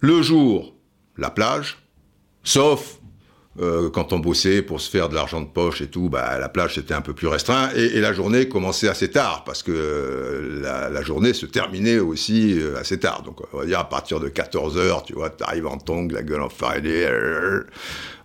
Le 0.00 0.22
jour, 0.22 0.74
la 1.16 1.30
plage, 1.30 1.78
sauf 2.42 2.99
euh, 3.60 3.90
quand 3.90 4.14
on 4.14 4.18
bossait 4.18 4.62
pour 4.62 4.80
se 4.80 4.88
faire 4.88 5.10
de 5.10 5.14
l'argent 5.14 5.42
de 5.42 5.46
poche 5.46 5.82
et 5.82 5.86
tout, 5.86 6.08
bah, 6.08 6.38
la 6.38 6.48
plage 6.48 6.76
c'était 6.76 6.94
un 6.94 7.02
peu 7.02 7.12
plus 7.12 7.26
restreint 7.26 7.68
et, 7.74 8.00
la 8.00 8.14
journée 8.14 8.48
commençait 8.48 8.88
assez 8.88 9.10
tard 9.10 9.44
parce 9.44 9.62
que 9.62 9.70
euh, 9.72 10.88
la, 10.90 11.02
journée 11.02 11.34
se 11.34 11.44
terminait 11.44 11.98
aussi 11.98 12.58
euh, 12.58 12.78
assez 12.78 12.98
tard. 12.98 13.22
Donc 13.22 13.40
on 13.52 13.58
va 13.58 13.66
dire 13.66 13.78
à 13.78 13.88
partir 13.88 14.18
de 14.18 14.28
14 14.28 14.78
h 14.78 15.04
tu 15.04 15.12
vois, 15.12 15.28
t'arrives 15.28 15.66
en 15.66 15.76
tongue, 15.76 16.12
la 16.12 16.22
gueule 16.22 16.40
en 16.40 16.48
farinée. 16.48 17.06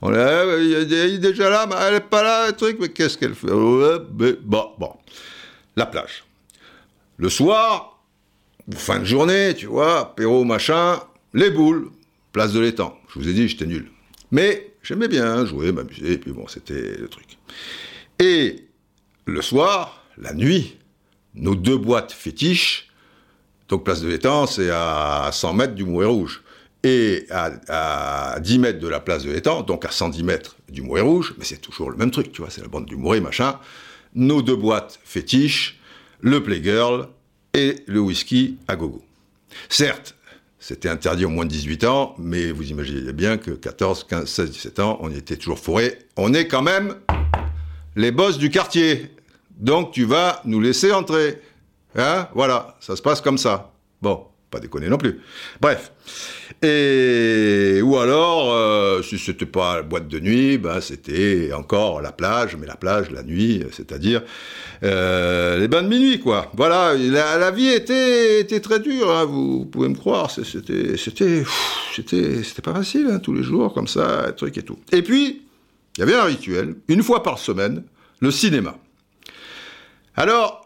On 0.02 0.14
est, 0.14 0.66
il 0.66 0.94
est 0.94 1.18
déjà 1.18 1.50
là, 1.50 1.66
mais 1.68 1.76
elle 1.82 1.96
est 1.96 2.00
pas 2.00 2.24
là, 2.24 2.48
le 2.48 2.54
truc, 2.54 2.78
mais 2.80 2.90
qu'est-ce 2.90 3.18
qu'elle 3.18 3.36
fait? 3.36 3.48
Bon, 3.48 4.72
bon, 4.78 4.94
la 5.76 5.86
plage. 5.86 6.24
Le 7.18 7.30
soir, 7.30 8.00
fin 8.74 9.00
de 9.00 9.06
journée, 9.06 9.54
tu 9.54 9.66
vois, 9.66 10.00
apéro 10.00 10.46
machin, 10.46 11.02
les 11.34 11.50
boules, 11.50 11.90
place 12.32 12.54
de 12.54 12.60
l'étang. 12.62 12.98
Je 13.14 13.20
vous 13.20 13.28
ai 13.28 13.34
dit, 13.34 13.48
j'étais 13.48 13.66
nul. 13.66 13.92
Mais 14.32 14.75
j'aimais 14.86 15.08
bien 15.08 15.46
jouer, 15.46 15.72
m'amuser, 15.72 16.14
et 16.14 16.18
puis 16.18 16.32
bon, 16.32 16.48
c'était 16.48 16.98
le 16.98 17.08
truc. 17.08 17.38
Et 18.20 18.66
le 19.26 19.42
soir, 19.42 20.04
la 20.18 20.34
nuit, 20.34 20.78
nos 21.34 21.56
deux 21.56 21.78
boîtes 21.78 22.12
fétiches, 22.12 22.90
donc 23.68 23.84
place 23.84 24.02
de 24.02 24.08
l'étang, 24.08 24.46
c'est 24.46 24.70
à 24.72 25.30
100 25.32 25.54
mètres 25.54 25.76
du 25.76 25.84
Mouet 25.84 26.06
Rouge. 26.06 26.44
Et 26.84 27.26
à, 27.32 28.38
10 28.40 28.60
mètres 28.60 28.80
de 28.80 28.88
la 28.88 29.00
place 29.00 29.24
de 29.24 29.32
l'étang, 29.32 29.64
donc 29.64 29.86
à 29.86 29.92
110 29.92 30.22
mètres 30.22 30.56
du 30.70 30.84
Mouet 30.84 31.02
Rouge, 31.02 31.34
mais 31.40 31.44
c'est 31.44 31.58
toujours 31.58 31.90
le 31.90 31.98
même 31.98 32.12
truc, 32.12 32.32
tu 32.32 32.42
vois, 32.42 32.52
c'est 32.52 32.62
la 32.62 32.68
bande 32.68 32.86
du 32.86 32.96
Mouet, 32.96 33.20
machin, 33.20 33.60
nos 34.14 34.44
deux 34.44 34.56
boîtes 34.56 35.00
fétiches, 35.04 35.80
le 36.20 36.44
Playgirl 36.44 37.10
et 37.56 37.78
le 37.88 38.00
whisky 38.00 38.58
à 38.68 38.76
gogo. 38.76 39.04
Certes, 39.68 40.16
c'était 40.68 40.90
interdit 40.90 41.26
au 41.26 41.30
moins 41.30 41.46
de 41.46 41.52
18 41.52 41.84
ans, 41.84 42.16
mais 42.18 42.52
vous 42.52 42.72
imaginez 42.72 43.14
bien 43.14 43.38
que 43.38 43.52
14, 43.52 44.06
15, 44.10 44.28
16, 44.28 44.50
17 44.50 44.80
ans, 44.80 44.98
on 45.00 45.12
était 45.12 45.38
toujours 45.38 45.60
fourrés. 45.60 46.00
On 46.18 46.34
est 46.34 46.48
quand 46.48 46.64
même 46.64 46.96
les 47.96 48.12
boss 48.12 48.40
du 48.40 48.50
quartier. 48.50 49.12
Donc 49.60 49.92
tu 49.92 50.06
vas 50.06 50.42
nous 50.44 50.60
laisser 50.60 50.92
entrer. 50.92 51.40
Hein? 51.96 52.30
Voilà, 52.34 52.78
ça 52.80 52.96
se 52.96 53.04
passe 53.04 53.22
comme 53.22 53.38
ça. 53.38 53.74
Bon, 54.02 54.26
pas 54.50 54.60
déconner 54.60 54.88
non 54.90 54.98
plus. 54.98 55.20
Bref. 55.60 55.92
Et 56.62 57.82
ou 57.82 57.98
alors, 57.98 58.54
euh, 58.54 59.02
si 59.02 59.18
c'était 59.18 59.46
pas 59.46 59.78
la 59.78 59.82
boîte 59.82 60.08
de 60.08 60.20
nuit, 60.20 60.58
bah, 60.58 60.82
c'était 60.82 61.52
encore 61.54 62.02
la 62.02 62.12
plage, 62.12 62.56
mais 62.56 62.68
la 62.68 62.76
plage 62.76 63.12
la 63.12 63.24
nuit, 63.24 63.64
c'est-à-dire 63.72 64.22
euh, 64.84 65.58
les 65.58 65.68
bains 65.68 65.84
de 65.84 65.88
minuit, 65.88 66.20
quoi. 66.20 66.52
Voilà, 66.56 66.94
la, 66.94 67.52
vie 67.52 67.70
était, 67.70 68.60
très 68.60 68.80
dure, 68.80 69.12
hein, 69.12 69.26
vous 69.26 69.66
pouvez 69.66 69.90
me 69.90 69.96
croire. 69.96 70.32
C'était, 70.32 70.96
c'était 70.98 71.44
pas 72.64 72.74
facile, 72.74 73.08
hein, 73.12 73.20
tous 73.20 73.34
les 73.34 73.44
jours 73.44 73.74
comme 73.74 73.88
ça, 73.88 74.32
truc 74.36 74.58
et 74.58 74.64
tout. 74.64 74.78
Et 74.92 75.02
puis, 75.02 75.44
il 75.98 76.00
y 76.00 76.04
avait 76.04 76.16
un 76.16 76.24
rituel, 76.24 76.76
une 76.88 77.04
fois 77.04 77.24
par 77.24 77.40
semaine, 77.40 77.84
le 78.20 78.32
cinéma. 78.32 78.78
Alors, 80.16 80.65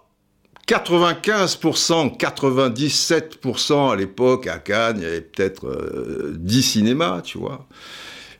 95%, 0.70 2.16
97% 2.16 3.92
à 3.92 3.96
l'époque, 3.96 4.46
à 4.46 4.60
Cannes, 4.60 4.98
il 5.00 5.04
y 5.04 5.08
avait 5.08 5.22
peut-être 5.22 6.32
10 6.36 6.58
euh, 6.58 6.62
cinémas, 6.62 7.22
tu 7.22 7.40
vois. 7.40 7.68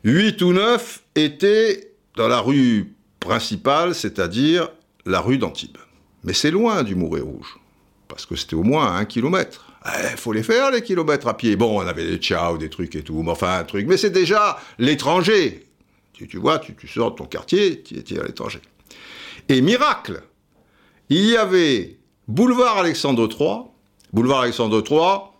8 0.04 0.40
ou 0.42 0.52
9 0.52 1.02
étaient 1.16 1.90
dans 2.14 2.28
la 2.28 2.38
rue 2.38 2.94
principale, 3.18 3.96
c'est-à-dire 3.96 4.68
la 5.06 5.20
rue 5.20 5.38
d'Antibes. 5.38 5.76
Mais 6.22 6.32
c'est 6.32 6.52
loin 6.52 6.84
du 6.84 6.94
Mouret 6.94 7.20
Rouge, 7.20 7.58
parce 8.06 8.26
que 8.26 8.36
c'était 8.36 8.54
au 8.54 8.62
moins 8.62 8.94
un 8.94 9.06
kilomètre. 9.06 9.66
Il 9.86 9.90
eh, 10.12 10.16
faut 10.16 10.32
les 10.32 10.44
faire, 10.44 10.70
les 10.70 10.82
kilomètres 10.82 11.26
à 11.26 11.36
pied. 11.36 11.56
Bon, 11.56 11.80
on 11.82 11.86
avait 11.86 12.06
des 12.06 12.18
tchao, 12.18 12.58
des 12.58 12.70
trucs 12.70 12.94
et 12.94 13.02
tout, 13.02 13.22
mais 13.24 13.32
enfin 13.32 13.58
un 13.58 13.64
truc. 13.64 13.88
Mais 13.88 13.96
c'est 13.96 14.10
déjà 14.10 14.56
l'étranger. 14.78 15.66
Tu, 16.12 16.28
tu, 16.28 16.36
vois, 16.36 16.60
tu, 16.60 16.76
sors 16.86 17.10
de 17.10 17.16
ton 17.16 17.24
quartier, 17.24 17.82
tu 17.82 17.96
es 17.96 18.18
à 18.20 18.24
l'étranger. 18.24 18.60
Et 19.48 19.60
miracle, 19.62 20.22
il 21.08 21.24
y 21.24 21.36
avait 21.36 21.99
Boulevard 22.30 22.78
Alexandre 22.78 23.28
III. 23.28 23.62
Boulevard 24.12 24.42
Alexandre 24.42 24.84
III, 24.88 25.32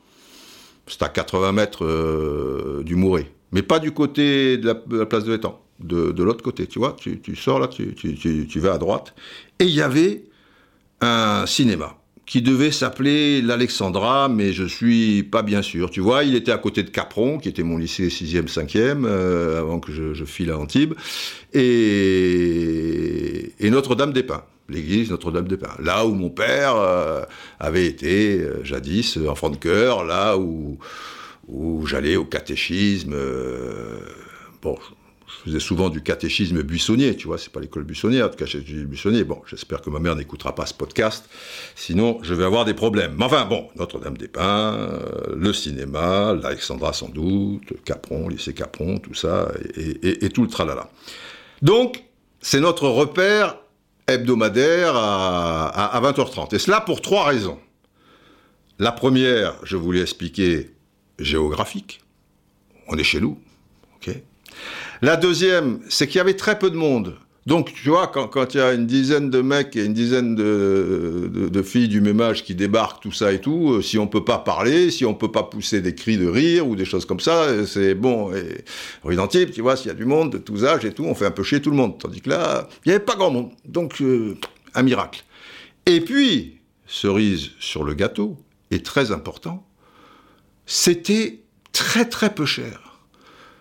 c'est 0.88 1.02
à 1.02 1.08
80 1.08 1.52
mètres 1.52 1.84
euh, 1.84 2.82
du 2.84 2.96
Mouret. 2.96 3.30
Mais 3.52 3.62
pas 3.62 3.78
du 3.78 3.92
côté 3.92 4.58
de 4.58 4.66
la, 4.66 5.06
place 5.06 5.22
de 5.22 5.32
l'étang, 5.32 5.60
de, 5.78 6.20
l'autre 6.20 6.42
côté. 6.42 6.66
Tu 6.66 6.80
vois, 6.80 6.96
tu, 6.98 7.36
sors 7.36 7.60
là, 7.60 7.68
tu, 7.68 7.94
tu, 7.94 8.60
vas 8.60 8.74
à 8.74 8.78
droite. 8.78 9.14
Et 9.60 9.64
il 9.64 9.74
y 9.74 9.82
avait 9.82 10.24
un 11.00 11.46
cinéma 11.46 11.96
qui 12.30 12.42
devait 12.42 12.70
s'appeler 12.70 13.42
l'Alexandra, 13.42 14.28
mais 14.28 14.52
je 14.52 14.62
suis 14.62 15.24
pas 15.24 15.42
bien 15.42 15.62
sûr. 15.62 15.90
Tu 15.90 16.00
vois, 16.00 16.22
il 16.22 16.36
était 16.36 16.52
à 16.52 16.58
côté 16.58 16.84
de 16.84 16.88
Capron, 16.88 17.38
qui 17.38 17.48
était 17.48 17.64
mon 17.64 17.76
lycée 17.76 18.06
6e, 18.06 18.46
5e, 18.46 19.04
euh, 19.04 19.58
avant 19.58 19.80
que 19.80 19.90
je, 19.90 20.14
je, 20.14 20.24
file 20.24 20.52
à 20.52 20.56
Antibes, 20.56 20.94
et, 21.52 23.52
Notre-Dame 23.60 24.12
des 24.12 24.22
Pins 24.22 24.44
l'église 24.68 25.10
Notre-Dame-des-Pins. 25.10 25.74
Là 25.82 26.06
où 26.06 26.14
mon 26.14 26.30
père 26.30 26.76
euh, 26.76 27.24
avait 27.58 27.86
été 27.86 28.38
euh, 28.38 28.62
jadis 28.62 29.18
enfant 29.28 29.50
de 29.50 29.56
cœur, 29.56 30.04
là 30.04 30.38
où, 30.38 30.78
où 31.48 31.84
j'allais 31.88 32.14
au 32.14 32.24
catéchisme. 32.24 33.16
Bon, 34.62 34.78
je 35.38 35.50
faisais 35.50 35.60
souvent 35.60 35.88
du 35.88 36.02
catéchisme 36.02 36.62
buissonnier, 36.62 37.16
tu 37.16 37.26
vois, 37.26 37.38
c'est 37.38 37.52
pas 37.52 37.60
l'école 37.60 37.84
buissonnière, 37.84 38.30
du 38.30 38.36
catéchisme 38.36 38.84
buissonnier. 38.84 39.24
Bon, 39.24 39.40
j'espère 39.46 39.80
que 39.80 39.90
ma 39.90 39.98
mère 39.98 40.16
n'écoutera 40.16 40.54
pas 40.54 40.66
ce 40.66 40.74
podcast, 40.74 41.28
sinon 41.74 42.18
je 42.22 42.34
vais 42.34 42.44
avoir 42.44 42.64
des 42.64 42.74
problèmes. 42.74 43.14
Mais 43.16 43.24
enfin, 43.24 43.46
bon, 43.46 43.68
Notre-Dame-des-Pins, 43.76 45.00
le 45.34 45.52
cinéma, 45.52 46.34
l'Alexandra 46.34 46.92
sans 46.92 47.08
doute, 47.08 47.72
Capron, 47.84 48.28
lycée 48.28 48.54
Capron, 48.54 48.98
tout 48.98 49.14
ça, 49.14 49.50
et, 49.76 50.28
tout 50.30 50.42
le 50.42 50.48
tralala. 50.48 50.90
Donc, 51.62 52.04
c'est 52.40 52.60
notre 52.60 52.88
repère 52.88 53.56
hebdomadaire 54.06 54.94
à, 54.96 56.00
20h30. 56.02 56.54
Et 56.54 56.58
cela 56.58 56.80
pour 56.80 57.00
trois 57.00 57.24
raisons. 57.24 57.58
La 58.78 58.92
première, 58.92 59.54
je 59.62 59.76
voulais 59.76 60.00
expliquer, 60.00 60.70
géographique. 61.18 62.00
On 62.88 62.96
est 62.96 63.04
chez 63.04 63.20
nous. 63.20 63.38
ok? 63.96 64.22
La 65.02 65.16
deuxième, 65.16 65.80
c'est 65.88 66.06
qu'il 66.06 66.18
y 66.18 66.20
avait 66.20 66.34
très 66.34 66.58
peu 66.58 66.70
de 66.70 66.76
monde. 66.76 67.16
Donc, 67.46 67.72
tu 67.72 67.88
vois, 67.88 68.06
quand, 68.06 68.54
il 68.54 68.58
y 68.58 68.60
a 68.60 68.74
une 68.74 68.86
dizaine 68.86 69.30
de 69.30 69.40
mecs 69.40 69.74
et 69.74 69.84
une 69.84 69.94
dizaine 69.94 70.34
de, 70.34 71.62
filles 71.62 71.88
du 71.88 72.00
même 72.00 72.20
âge 72.20 72.44
qui 72.44 72.54
débarquent, 72.54 73.02
tout 73.02 73.12
ça 73.12 73.32
et 73.32 73.40
tout, 73.40 73.72
euh, 73.72 73.82
si 73.82 73.98
on 73.98 74.06
peut 74.06 74.24
pas 74.24 74.38
parler, 74.38 74.90
si 74.90 75.04
on 75.04 75.14
peut 75.14 75.32
pas 75.32 75.42
pousser 75.42 75.80
des 75.80 75.94
cris 75.94 76.18
de 76.18 76.26
rire 76.26 76.68
ou 76.68 76.76
des 76.76 76.84
choses 76.84 77.06
comme 77.06 77.20
ça, 77.20 77.44
euh, 77.44 77.66
c'est 77.66 77.94
bon. 77.94 78.32
Et 78.32 79.16
d'Antibes, 79.16 79.50
tu 79.50 79.62
vois, 79.62 79.76
s'il 79.76 79.88
y 79.88 79.90
a 79.90 79.94
du 79.94 80.04
monde 80.04 80.32
de 80.32 80.38
tous 80.38 80.64
âges 80.64 80.84
et 80.84 80.92
tout, 80.92 81.04
on 81.04 81.14
fait 81.14 81.26
un 81.26 81.30
peu 81.30 81.42
chier 81.42 81.62
tout 81.62 81.70
le 81.70 81.76
monde. 81.76 81.98
Tandis 81.98 82.20
que 82.20 82.30
là, 82.30 82.68
il 82.84 82.90
n'y 82.90 82.94
avait 82.94 83.04
pas 83.04 83.16
grand 83.16 83.30
monde. 83.30 83.50
Donc, 83.66 84.00
euh, 84.02 84.36
un 84.74 84.82
miracle. 84.82 85.24
Et 85.86 86.00
puis, 86.02 86.60
cerise 86.86 87.50
sur 87.58 87.84
le 87.84 87.94
gâteau, 87.94 88.36
et 88.70 88.82
très 88.82 89.12
important, 89.12 89.66
c'était 90.66 91.40
très 91.72 92.04
très 92.04 92.34
peu 92.34 92.46
cher 92.46 92.89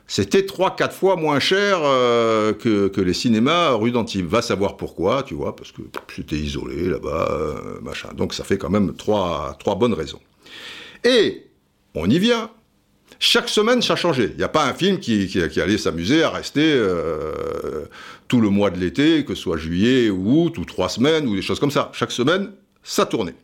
c'était 0.10 0.42
3-4 0.42 0.92
fois 0.92 1.16
moins 1.18 1.40
cher 1.40 1.82
euh, 1.84 2.52
que, 2.52 3.00
les 3.00 3.14
cinémas 3.14 3.74
rue 3.74 3.92
d'Antibes. 3.92 4.26
Va 4.26 4.42
savoir 4.42 4.76
pourquoi, 4.76 5.22
tu 5.22 5.36
vois, 5.36 5.56
parce 5.56 5.72
que 5.72 5.84
c'était 6.14 6.36
isolé 6.36 6.90
là-bas, 6.90 7.30
euh, 7.32 7.80
machin. 7.82 8.10
Donc 8.16 8.34
ça 8.34 8.44
fait 8.44 8.58
quand 8.58 8.72
même 8.72 8.96
trois, 8.96 9.56
trois 9.60 9.76
bonnes 9.76 9.94
raisons. 9.94 10.20
Et 11.04 11.46
on 11.94 12.10
y 12.10 12.18
vient. 12.18 12.50
Chaque 13.20 13.50
semaine, 13.50 13.84
ça 13.84 13.96
changeait. 13.96 14.32
Il 14.32 14.38
n'y 14.38 14.44
a 14.44 14.50
pas 14.50 14.66
un 14.66 14.74
film 14.74 14.98
qui, 15.00 15.30
allait 15.62 15.78
s'amuser 15.78 16.24
à 16.24 16.32
rester 16.32 16.74
euh, 16.74 17.86
tout 18.28 18.42
le 18.42 18.50
mois 18.50 18.72
de 18.72 18.80
l'été, 18.80 19.24
que 19.26 19.36
ce 19.36 19.44
soit 19.44 19.58
juillet 19.58 20.10
ou 20.10 20.46
août, 20.46 20.58
ou 20.58 20.66
trois 20.66 20.90
semaines, 20.90 21.28
ou 21.28 21.36
des 21.36 21.44
choses 21.44 21.60
comme 21.60 21.70
ça. 21.70 21.92
Chaque 21.94 22.12
semaine, 22.12 22.50
ça 22.82 23.06
tournait. 23.06 23.36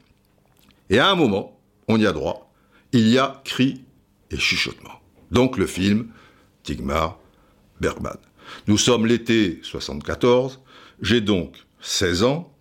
Et 0.89 0.97
à 0.97 1.11
un 1.11 1.15
moment, 1.15 1.59
on 1.87 1.99
y 1.99 2.07
a 2.07 2.11
droit, 2.11 2.51
il 2.91 3.07
y 3.07 3.19
a 3.19 3.39
cri 3.45 3.81
et 4.31 4.37
chuchotement. 4.37 4.99
Donc 5.29 5.57
le 5.57 5.67
film 5.67 6.07
Tigmar 6.65 7.17
Bergman. 7.79 8.17
Nous 8.67 8.77
sommes 8.77 9.05
l'été 9.05 9.59
74, 9.63 10.59
j'ai 11.01 11.21
donc 11.21 11.55
16 11.81 12.23
ans. 12.23 12.51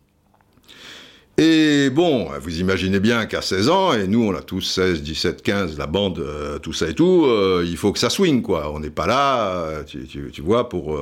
Et 1.36 1.90
bon, 1.90 2.28
vous 2.40 2.60
imaginez 2.60 3.00
bien 3.00 3.26
qu'à 3.26 3.42
16 3.42 3.68
ans, 3.68 3.92
et 3.92 4.06
nous 4.06 4.22
on 4.22 4.34
a 4.36 4.40
tous 4.40 4.60
16, 4.60 5.02
17, 5.02 5.42
15, 5.42 5.78
la 5.78 5.88
bande, 5.88 6.20
euh, 6.20 6.60
tout 6.60 6.72
ça 6.72 6.88
et 6.88 6.94
tout, 6.94 7.24
euh, 7.26 7.64
il 7.66 7.76
faut 7.76 7.92
que 7.92 7.98
ça 7.98 8.08
swing 8.08 8.40
quoi. 8.40 8.70
On 8.72 8.78
n'est 8.78 8.90
pas 8.90 9.08
là, 9.08 9.50
euh, 9.50 9.82
tu, 9.82 10.30
vois, 10.42 10.68
pour, 10.68 10.96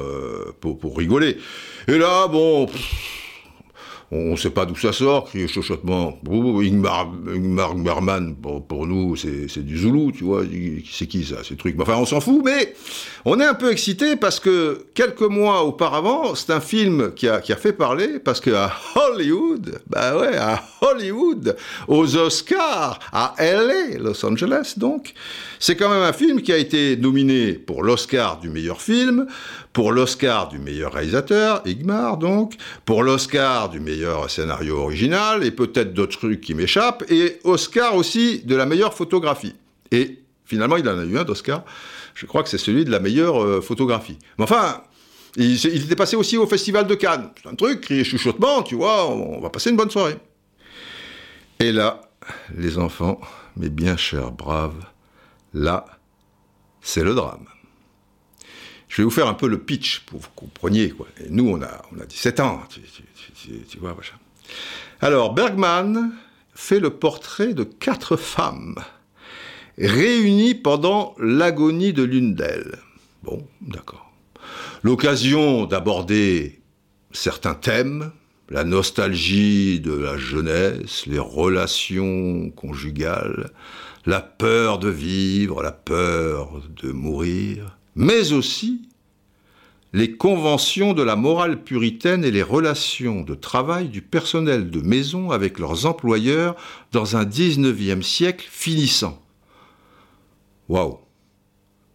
pour, 0.61 0.97
rigoler. 0.97 1.37
Et 1.87 1.99
là, 1.99 2.29
bon 2.29 2.67
on 4.15 4.33
ne 4.33 4.37
sait 4.37 4.51
pas 4.51 4.67
d'où 4.67 4.77
ça 4.77 4.93
sort, 4.93 5.25
crier 5.25 5.49
chuchotement. 5.49 6.19
Ingmar, 6.29 7.11
Ingmar 7.27 7.75
Berman, 7.75 8.37
pour, 8.37 8.87
nous, 8.87 9.17
c'est 9.17 9.65
du 9.65 9.79
Zoulou, 9.79 10.13
tu 10.13 10.25
vois. 10.25 10.43
C'est 10.91 11.07
qui 11.07 11.25
ça, 11.25 11.37
ces 11.43 11.57
trucs? 11.57 11.81
Enfin, 11.81 11.97
on 11.97 12.05
s'en 12.05 12.21
fout, 12.21 12.43
mais 12.45 12.75
on 13.25 13.41
est 13.41 13.47
un 13.47 13.55
peu 13.55 13.73
excité 13.73 14.17
parce 14.17 14.39
que 14.39 14.85
quelques 14.93 15.23
mois 15.23 15.65
auparavant, 15.65 16.35
c'est 16.35 16.53
un 16.53 16.61
film 16.61 17.15
qui 17.15 17.27
a, 17.27 17.41
qui 17.41 17.55
a 17.55 17.57
fait 17.57 17.73
parler 17.73 18.19
parce 18.19 18.41
qu'à 18.41 18.75
Hollywood, 18.95 19.81
bah 19.87 20.19
ouais, 20.19 20.37
à 20.37 20.63
Hollywood, 20.83 21.57
aux 21.89 22.17
Oscars, 22.17 22.99
à 23.13 23.35
LA, 23.39 23.99
Los 23.99 24.27
Angeles 24.27 24.75
donc, 24.77 25.15
c'est 25.63 25.77
quand 25.77 25.89
même 25.89 26.03
un 26.03 26.13
film 26.13 26.43
qui 26.43 26.53
a 26.53 26.57
été 26.57 26.97
nominé 26.97 27.53
pour 27.53 27.85
l'Oscar 27.85 28.41
du 28.41 28.51
meilleur 28.51 28.83
film, 28.83 29.29
pour 29.73 29.93
l'Oscar 29.93 30.49
du 30.49 30.59
meilleur 30.59 30.93
réalisateur, 30.93 31.63
Igmar 31.65 32.19
donc, 32.19 32.57
pour 32.85 33.05
l'Oscar 33.05 33.69
du 33.69 33.79
meilleur 33.79 34.29
scénario 34.29 34.79
original, 34.79 35.45
et 35.45 35.53
peut-être 35.53 35.95
d'autres 35.95 36.19
trucs 36.19 36.41
qui 36.41 36.55
m'échappent, 36.55 37.05
et 37.09 37.39
Oscar 37.45 37.95
aussi 37.95 38.41
de 38.41 38.57
la 38.57 38.67
meilleure 38.67 38.93
photographie. 38.93 39.55
Et 39.93 40.19
finalement, 40.47 40.79
il 40.79 40.89
en 40.89 40.99
a 40.99 41.05
eu 41.05 41.17
un 41.17 41.23
d'Oscar, 41.23 41.65
je 42.17 42.27
crois 42.27 42.43
que 42.43 42.49
c'est 42.49 42.59
celui 42.59 42.85
de 42.85 42.91
la 42.91 42.99
meilleure 42.99 43.41
euh, 43.41 43.61
photographie. 43.61 44.19
Mais 44.39 44.45
enfin, 44.45 44.83
il, 45.37 45.65
était 45.65 45.95
passé 45.95 46.17
aussi 46.17 46.37
au 46.37 46.47
Festival 46.49 46.89
de 46.89 46.97
Cannes. 46.97 47.31
C'est 47.41 47.49
un 47.49 47.55
truc, 47.55 47.83
crier 47.83 48.03
chuchotement, 48.03 48.65
tu 48.65 48.75
vois, 48.75 49.09
on, 49.09 49.41
va 49.41 49.49
passer 49.49 49.71
une 49.71 49.77
bonne 49.77 49.91
soirée. 49.91 50.17
Et 51.61 51.71
là, 51.71 52.01
les 52.59 52.79
enfants, 52.79 53.21
mes 53.57 53.69
bien 53.69 53.97
chers 53.97 54.33
braves, 54.33 54.75
là, 55.55 55.87
c'est 56.81 57.05
le 57.05 57.15
drame. 57.15 57.47
Je 58.89 58.99
vais 58.99 59.05
vous 59.05 59.11
faire 59.11 59.29
un 59.29 59.35
peu 59.35 59.49
le 59.49 59.59
pitch 59.59 60.01
pour 60.01 60.19
que 60.19 60.25
vous 60.25 60.31
compreniez. 60.35 60.91
Quoi. 60.91 61.07
Nous, 61.31 61.49
on 61.49 61.63
a, 61.63 61.83
on 61.97 62.01
a 62.01 62.05
17 62.05 62.41
ans, 62.41 62.63
tu 62.69 63.79
vois, 63.79 63.95
machin. 63.95 64.17
Alors, 65.01 65.33
Bergman 65.33 66.13
fait 66.55 66.81
le 66.81 66.91
portrait 66.91 67.55
de 67.55 67.65
quatre 67.65 68.17
femmes 68.17 68.77
réunies 69.79 70.55
pendant 70.55 71.15
l'agonie 71.19 71.93
de 71.93 72.03
l'une 72.03 72.35
d'elles. 72.35 72.79
Bon, 73.23 73.47
d'accord. 73.63 74.13
L'occasion 74.83 75.65
d'aborder 75.65 76.61
certains 77.13 77.55
thèmes, 77.55 78.13
la 78.49 78.65
nostalgie 78.65 79.81
de 79.81 79.93
la 79.93 80.19
jeunesse, 80.19 81.07
les 81.07 81.19
relations 81.19 82.51
conjugales, 82.51 83.51
la 84.07 84.21
peur 84.21 84.79
de 84.79 84.89
vivre, 84.89 85.63
la 85.63 85.73
peur 85.73 86.61
de 86.83 86.93
mourir, 86.93 87.79
mais 87.95 88.33
aussi 88.33 88.89
les 89.93 90.17
conventions 90.17 90.95
de 90.95 91.03
la 91.03 91.17
morale 91.17 91.63
puritaine 91.63 92.25
et 92.25 92.31
les 92.31 92.43
relations 92.43 93.23
de 93.23 93.35
travail 93.35 93.89
du 93.89 94.01
personnel 94.01 94.71
de 94.71 94.81
maison 94.81 95.31
avec 95.31 95.59
leurs 95.59 95.85
employeurs 95.85 96.57
dans 96.93 97.17
un 97.17 97.25
19e 97.25 98.03
siècle 98.03 98.47
finissant. 98.51 99.23
Waouh 100.69 100.99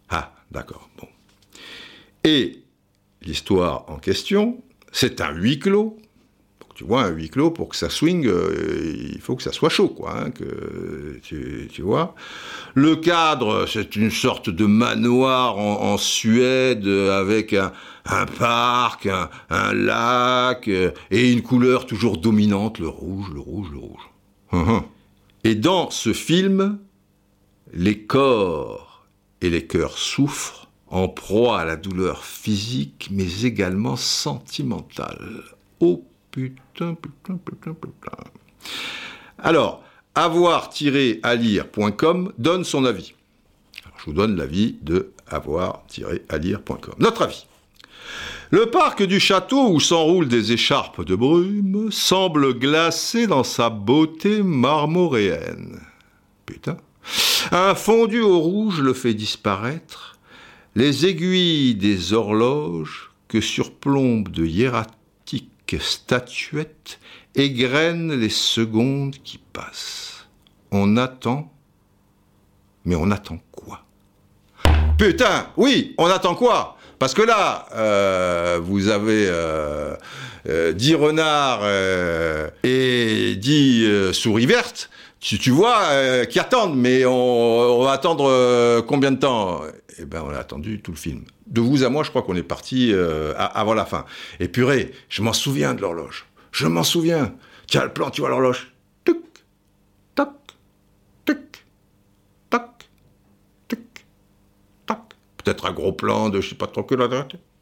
Ah, 0.08 0.32
d'accord, 0.52 0.88
bon. 0.96 1.08
Et 2.22 2.62
l'histoire 3.22 3.84
en 3.88 3.96
question, 3.96 4.62
c'est 4.92 5.20
un 5.20 5.32
huis 5.32 5.58
clos 5.58 5.98
tu 6.78 6.84
vois, 6.84 7.02
un 7.02 7.08
huis 7.08 7.28
clos, 7.28 7.50
pour 7.50 7.70
que 7.70 7.74
ça 7.74 7.90
swing, 7.90 8.28
euh, 8.28 9.10
il 9.12 9.20
faut 9.20 9.34
que 9.34 9.42
ça 9.42 9.50
soit 9.50 9.68
chaud, 9.68 9.88
quoi. 9.88 10.16
Hein, 10.16 10.30
que, 10.30 11.18
tu, 11.24 11.82
vois. 11.82 12.14
Le 12.74 12.94
cadre, 12.94 13.66
c'est 13.66 13.96
une 13.96 14.12
sorte 14.12 14.48
de 14.48 14.64
manoir 14.64 15.58
en, 15.58 15.98
Suède 15.98 16.86
avec 16.86 17.52
un, 17.52 17.72
parc, 18.38 19.08
un, 19.50 19.72
lac 19.72 20.68
euh, 20.68 20.92
et 21.10 21.32
une 21.32 21.42
couleur 21.42 21.84
toujours 21.84 22.16
dominante, 22.16 22.78
le 22.78 22.86
rouge, 22.86 23.26
le 23.34 23.40
rouge, 23.40 23.70
le 23.72 23.78
rouge. 23.78 24.10
Hum, 24.52 24.68
hum. 24.68 24.82
Et 25.42 25.56
dans 25.56 25.90
ce 25.90 26.12
film, 26.12 26.78
les 27.72 28.04
corps 28.04 29.08
et 29.40 29.50
les 29.50 29.66
cœurs 29.66 29.98
souffrent 29.98 30.68
en 30.86 31.08
proie 31.08 31.58
à 31.58 31.64
la 31.64 31.74
douleur 31.74 32.24
physique, 32.24 33.08
mais 33.10 33.42
également 33.42 33.96
sentimentale. 33.96 35.42
Au 35.80 36.04
Putain, 36.38 36.94
putain, 36.94 37.36
putain, 37.44 37.74
putain. 37.74 38.12
Alors, 39.38 39.82
avoir-à-lire.com 40.14 42.32
donne 42.38 42.62
son 42.62 42.84
avis. 42.84 43.14
je 43.98 44.04
vous 44.04 44.12
donne 44.12 44.36
l'avis 44.36 44.78
de 44.82 45.10
avoir-à-lire.com. 45.26 46.94
Notre 46.98 47.22
avis. 47.22 47.46
Le 48.50 48.66
parc 48.66 49.02
du 49.02 49.18
château 49.18 49.68
où 49.68 49.80
s'enroulent 49.80 50.28
des 50.28 50.52
écharpes 50.52 51.04
de 51.04 51.16
brume 51.16 51.90
semble 51.90 52.54
glacé 52.54 53.26
dans 53.26 53.44
sa 53.44 53.68
beauté 53.68 54.44
marmoréenne. 54.44 55.80
Putain. 56.46 56.76
Un 57.50 57.74
fondu 57.74 58.20
au 58.20 58.38
rouge 58.38 58.80
le 58.80 58.94
fait 58.94 59.14
disparaître. 59.14 60.16
Les 60.76 61.06
aiguilles 61.06 61.74
des 61.74 62.12
horloges 62.12 63.10
que 63.26 63.40
surplombent 63.40 64.28
de 64.28 64.46
hiératique 64.46 64.97
statuette 65.76 66.98
égrène 67.34 68.12
les 68.12 68.30
secondes 68.30 69.16
qui 69.22 69.38
passent. 69.38 70.26
On 70.70 70.96
attend, 70.96 71.52
mais 72.84 72.94
on 72.94 73.10
attend 73.10 73.38
quoi? 73.52 73.84
Putain, 74.98 75.48
oui, 75.56 75.94
on 75.98 76.06
attend 76.06 76.34
quoi? 76.34 76.76
Parce 76.98 77.14
que 77.14 77.22
là, 77.22 77.66
euh, 77.74 78.58
vous 78.60 78.88
avez 78.88 79.28
euh, 79.28 79.94
euh, 80.48 80.72
dix 80.72 80.94
renards 80.94 81.64
et 82.64 83.36
dix 83.36 84.12
souris 84.12 84.46
vertes, 84.46 84.90
tu, 85.20 85.50
vois, 85.50 86.26
qui 86.26 86.38
attendent, 86.38 86.76
mais 86.76 87.04
on, 87.04 87.82
va 87.82 87.92
attendre 87.92 88.80
combien 88.82 89.12
de 89.12 89.18
temps? 89.18 89.62
Eh 89.98 90.04
ben, 90.04 90.22
on 90.26 90.30
a 90.30 90.38
attendu 90.38 90.80
tout 90.80 90.92
le 90.92 90.96
film 90.96 91.24
de 91.48 91.60
vous 91.60 91.82
à 91.84 91.88
moi, 91.88 92.02
je 92.04 92.10
crois 92.10 92.22
qu'on 92.22 92.36
est 92.36 92.42
parti 92.42 92.92
euh, 92.92 93.34
avant 93.36 93.74
la 93.74 93.84
fin. 93.84 94.04
Et 94.40 94.48
purée, 94.48 94.92
je 95.08 95.22
m'en 95.22 95.32
souviens 95.32 95.74
de 95.74 95.80
l'horloge. 95.80 96.26
Je 96.52 96.66
m'en 96.66 96.82
souviens. 96.82 97.34
Tiens 97.66 97.84
le 97.84 97.92
plan, 97.92 98.10
tu 98.10 98.20
vois 98.20 98.30
l'horloge. 98.30 98.72
Tuc, 99.04 99.18
tac, 100.14 100.30
tuc, 101.24 101.64
tac, 102.50 102.88
tuc, 103.68 104.06
tac. 104.86 105.00
Peut-être 105.42 105.66
un 105.66 105.72
gros 105.72 105.92
plan 105.92 106.28
de 106.28 106.40
je 106.40 106.50
sais 106.50 106.54
pas 106.54 106.66
trop 106.66 106.82
que 106.82 106.94
là. 106.94 107.08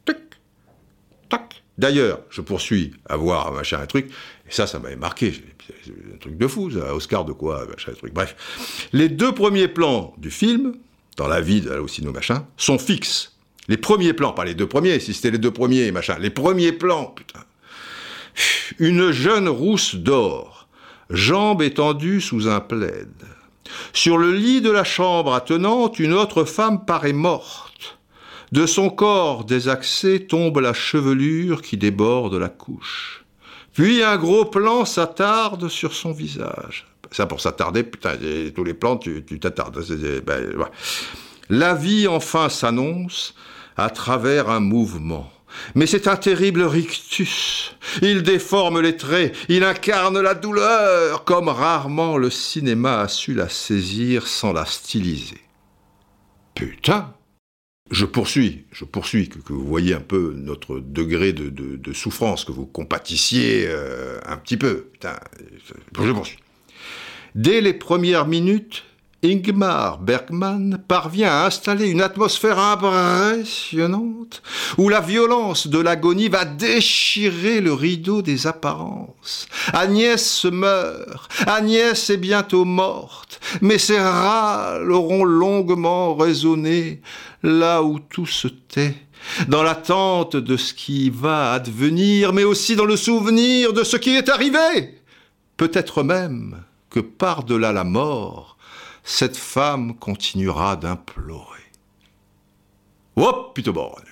Tuc, 0.05 0.17
tac. 1.29 1.63
D'ailleurs, 1.77 2.21
je 2.29 2.41
poursuis 2.41 2.93
à 3.07 3.15
voir 3.17 3.51
machin 3.51 3.79
un 3.79 3.85
truc, 3.85 4.09
et 4.47 4.51
ça, 4.51 4.67
ça 4.67 4.79
m'avait 4.79 4.95
marqué. 4.95 5.33
Un 6.13 6.17
truc 6.17 6.37
de 6.37 6.47
fou, 6.47 6.71
ça. 6.71 6.93
Oscar 6.93 7.23
de 7.23 7.33
quoi, 7.33 7.65
machin 7.67 7.91
un 7.91 7.95
truc. 7.95 8.13
Bref. 8.13 8.89
Les 8.93 9.09
deux 9.09 9.33
premiers 9.33 9.67
plans 9.67 10.13
du 10.17 10.31
film, 10.31 10.75
dans 11.15 11.27
la 11.27 11.39
vie 11.39 11.67
aussi 11.69 12.03
nos 12.03 12.11
machins, 12.11 12.43
sont 12.57 12.79
fixes 12.79 13.36
les 13.67 13.77
premiers 13.77 14.13
plans, 14.13 14.33
pas 14.33 14.45
les 14.45 14.55
deux 14.55 14.67
premiers, 14.67 14.99
si 14.99 15.13
c'était 15.13 15.31
les 15.31 15.37
deux 15.37 15.51
premiers, 15.51 15.91
machin. 15.91 16.17
Les 16.19 16.29
premiers 16.29 16.71
plans, 16.71 17.05
putain. 17.05 17.39
Une 18.79 19.11
jeune 19.11 19.49
rousse 19.49 19.95
d'or, 19.95 20.67
jambes 21.09 21.61
étendues 21.61 22.21
sous 22.21 22.47
un 22.47 22.59
plaid. 22.59 23.09
Sur 23.93 24.17
le 24.17 24.31
lit 24.31 24.61
de 24.61 24.71
la 24.71 24.83
chambre 24.83 25.33
attenante, 25.33 25.99
une 25.99 26.13
autre 26.13 26.45
femme 26.45 26.85
paraît 26.85 27.13
morte. 27.13 27.97
De 28.51 28.65
son 28.65 28.89
corps 28.89 29.43
désaxé 29.43 30.25
tombe 30.25 30.59
la 30.59 30.73
chevelure 30.73 31.61
qui 31.61 31.75
déborde 31.75 32.35
la 32.35 32.47
couche. 32.47 33.25
Puis 33.73 34.01
un 34.01 34.17
gros 34.17 34.45
plan 34.45 34.85
s'attarde 34.85 35.67
sur 35.67 35.93
son 35.93 36.11
visage. 36.11 36.87
Ça 37.11 37.25
pour 37.25 37.41
s'attarder, 37.41 37.83
putain, 37.83 38.13
tous 38.55 38.63
les 38.63 38.73
plans, 38.73 38.97
tu 38.97 39.23
t'attardes. 39.39 39.83
Ben, 40.25 40.53
la 41.49 41.73
vie 41.73 42.07
enfin 42.07 42.49
s'annonce, 42.49 43.33
à 43.77 43.89
travers 43.89 44.49
un 44.49 44.59
mouvement. 44.59 45.31
Mais 45.75 45.87
c'est 45.87 46.07
un 46.07 46.17
terrible 46.17 46.63
rictus. 46.63 47.75
Il 48.01 48.23
déforme 48.23 48.81
les 48.81 48.97
traits, 48.97 49.35
il 49.49 49.63
incarne 49.63 50.19
la 50.19 50.33
douleur, 50.33 51.23
comme 51.23 51.47
rarement 51.47 52.17
le 52.17 52.29
cinéma 52.29 53.01
a 53.01 53.07
su 53.07 53.33
la 53.33 53.49
saisir 53.49 54.27
sans 54.27 54.53
la 54.53 54.65
styliser. 54.65 55.41
Putain 56.55 57.13
Je 57.91 58.05
poursuis, 58.05 58.65
je 58.71 58.83
poursuis, 58.83 59.29
que, 59.29 59.53
vous 59.53 59.65
voyez 59.65 59.93
un 59.93 60.01
peu 60.01 60.33
notre 60.35 60.79
degré 60.79 61.31
de, 61.33 61.93
souffrance, 61.93 62.43
que 62.43 62.51
vous 62.51 62.65
compatissiez 62.65 63.65
euh, 63.67 64.19
un 64.25 64.37
petit 64.37 64.57
peu. 64.57 64.89
Putain, 64.93 65.15
je 65.99 66.11
poursuis. 66.11 66.39
Dès 67.35 67.61
les 67.61 67.73
premières 67.73 68.25
minutes, 68.25 68.83
Ingmar 69.23 69.97
Bergman 69.97 70.77
parvient 70.87 71.31
à 71.31 71.45
installer 71.47 71.87
une 71.87 72.01
atmosphère 72.01 72.59
impressionnante 72.59 74.43
où 74.77 74.89
la 74.89 75.01
violence 75.01 75.65
de 75.67 75.79
l'agonie 75.79 76.29
va 76.29 76.45
déchirer 76.45 77.59
le 77.59 77.73
rideau 77.73 78.21
des 78.21 78.45
apparences. 78.45 79.47
Agnès 79.73 80.45
meurt, 80.45 81.31
Agnès 81.47 82.11
est 82.11 82.17
bientôt 82.17 82.63
morte, 82.63 83.39
mais 83.61 83.79
ses 83.79 83.99
râles 83.99 84.91
auront 84.91 85.23
longuement 85.23 86.15
résonné 86.15 87.01
là 87.41 87.81
où 87.81 87.97
tout 87.97 88.27
se 88.27 88.47
tait 88.47 88.95
dans 89.47 89.63
l'attente 89.63 90.35
de 90.35 90.57
ce 90.57 90.75
qui 90.75 91.09
va 91.09 91.53
advenir, 91.53 92.33
mais 92.33 92.43
aussi 92.43 92.75
dans 92.75 92.85
le 92.85 92.95
souvenir 92.95 93.73
de 93.73 93.83
ce 93.83 93.97
qui 93.97 94.11
est 94.11 94.29
arrivé. 94.29 95.01
Peut-être 95.57 96.03
même 96.03 96.61
que 96.91 96.99
par-delà 96.99 97.73
la 97.73 97.83
mort, 97.83 98.56
cette 99.07 99.37
femme 99.37 99.95
continuera 99.95 100.75
d'implorer. 100.75 101.63
Hop, 103.15 103.53
putain 103.55 103.71
borgne. 103.71 104.03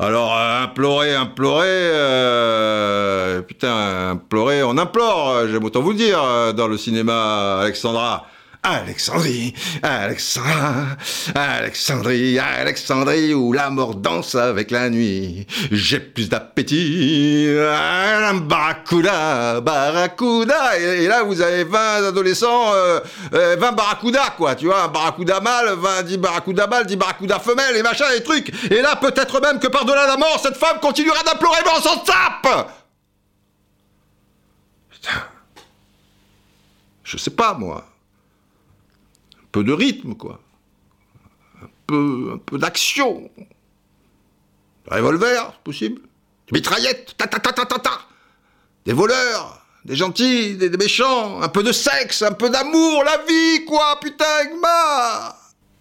Alors, 0.00 0.36
euh, 0.36 0.64
implorer, 0.64 1.14
implorer, 1.14 1.68
euh, 1.68 3.40
putain, 3.42 4.10
implorer, 4.10 4.64
on 4.64 4.76
implore, 4.78 5.46
j'aime 5.46 5.62
autant 5.62 5.80
vous 5.80 5.92
le 5.92 5.96
dire, 5.96 6.20
euh, 6.20 6.52
dans 6.52 6.66
le 6.66 6.76
cinéma, 6.76 7.60
Alexandra. 7.60 8.26
Alexandrie, 8.66 9.52
Alexandra, 9.82 10.96
Alexandrie, 11.34 12.38
Alexandrie, 12.38 13.34
où 13.34 13.52
la 13.52 13.68
mort 13.68 13.94
danse 13.94 14.34
avec 14.36 14.70
la 14.70 14.88
nuit. 14.88 15.46
J'ai 15.70 16.00
plus 16.00 16.30
d'appétit, 16.30 17.46
barracuda, 18.44 19.60
barracuda. 19.60 20.78
Et, 20.78 21.06
là, 21.06 21.24
vous 21.24 21.42
avez 21.42 21.64
20 21.64 22.08
adolescents, 22.08 22.70
20 22.70 22.74
euh, 22.74 23.00
euh, 23.34 23.70
barracuda, 23.72 24.32
quoi, 24.34 24.54
tu 24.54 24.64
vois, 24.64 24.84
un 24.84 24.88
barracuda 24.88 25.40
mâle, 25.40 25.74
20, 25.76 26.02
10 26.04 26.16
barracuda 26.16 26.66
mâle, 26.66 26.86
10 26.86 26.96
barracuda 26.96 27.38
femelles, 27.40 27.76
et 27.76 27.82
machin, 27.82 28.06
et 28.16 28.22
trucs. 28.22 28.50
Et 28.70 28.80
là, 28.80 28.96
peut-être 28.96 29.42
même 29.42 29.58
que 29.60 29.66
par-delà 29.66 30.06
la 30.06 30.16
mort, 30.16 30.40
cette 30.42 30.56
femme 30.56 30.80
continuera 30.80 31.22
d'implorer, 31.22 31.58
mais 31.66 31.70
on 31.76 31.82
s'en 31.82 31.98
tape 31.98 32.70
Putain. 34.90 35.20
Je 37.02 37.18
sais 37.18 37.30
pas, 37.30 37.52
moi 37.52 37.84
de 39.62 39.72
rythme, 39.72 40.14
quoi. 40.14 40.40
Un 41.62 41.68
peu, 41.86 42.32
un 42.34 42.38
peu 42.38 42.58
d'action. 42.58 43.30
revolver, 44.86 45.60
possible. 45.62 46.00
Des 46.50 46.58
mitraillettes, 46.58 47.16
ta. 47.16 47.28
Des 48.84 48.92
voleurs, 48.92 49.64
des 49.84 49.96
gentils, 49.96 50.56
des, 50.56 50.70
méchants, 50.70 51.40
un 51.40 51.48
peu 51.48 51.62
de 51.62 51.72
sexe, 51.72 52.22
un 52.22 52.32
peu 52.32 52.50
d'amour, 52.50 53.02
la 53.04 53.18
vie, 53.24 53.64
quoi, 53.64 53.98
putain, 54.00 54.24
bah 54.62 55.38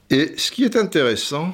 Et 0.10 0.38
ce 0.38 0.52
qui 0.52 0.64
est 0.64 0.76
intéressant, 0.78 1.54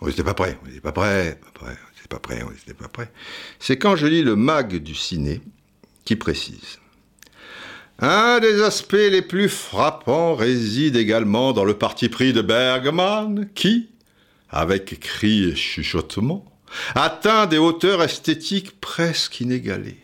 on 0.00 0.06
n'était 0.06 0.24
pas 0.24 0.34
prêt, 0.34 0.58
on 0.62 0.66
n'était 0.66 0.80
pas 0.80 0.92
prêt, 0.92 1.38
pas 1.40 1.50
prêt, 1.52 1.76
on 1.76 1.94
n'était 1.94 2.08
pas 2.08 2.18
prêt, 2.18 2.42
on 2.44 2.50
n'était 2.50 2.74
pas 2.74 2.88
prêt, 2.88 3.12
c'est 3.60 3.78
quand 3.78 3.94
je 3.94 4.06
lis 4.06 4.22
le 4.22 4.34
mag 4.34 4.76
du 4.76 4.94
ciné 4.94 5.40
qui 6.04 6.16
précise. 6.16 6.78
Un 8.02 8.40
des 8.40 8.62
aspects 8.62 8.94
les 8.94 9.20
plus 9.20 9.50
frappants 9.50 10.34
réside 10.34 10.96
également 10.96 11.52
dans 11.52 11.64
le 11.64 11.74
parti 11.74 12.08
pris 12.08 12.32
de 12.32 12.40
Bergman, 12.40 13.46
qui, 13.54 13.90
avec 14.48 14.98
cris 15.00 15.44
et 15.44 15.54
chuchotements, 15.54 16.46
atteint 16.94 17.44
des 17.44 17.58
hauteurs 17.58 18.02
esthétiques 18.02 18.80
presque 18.80 19.40
inégalées. 19.40 19.98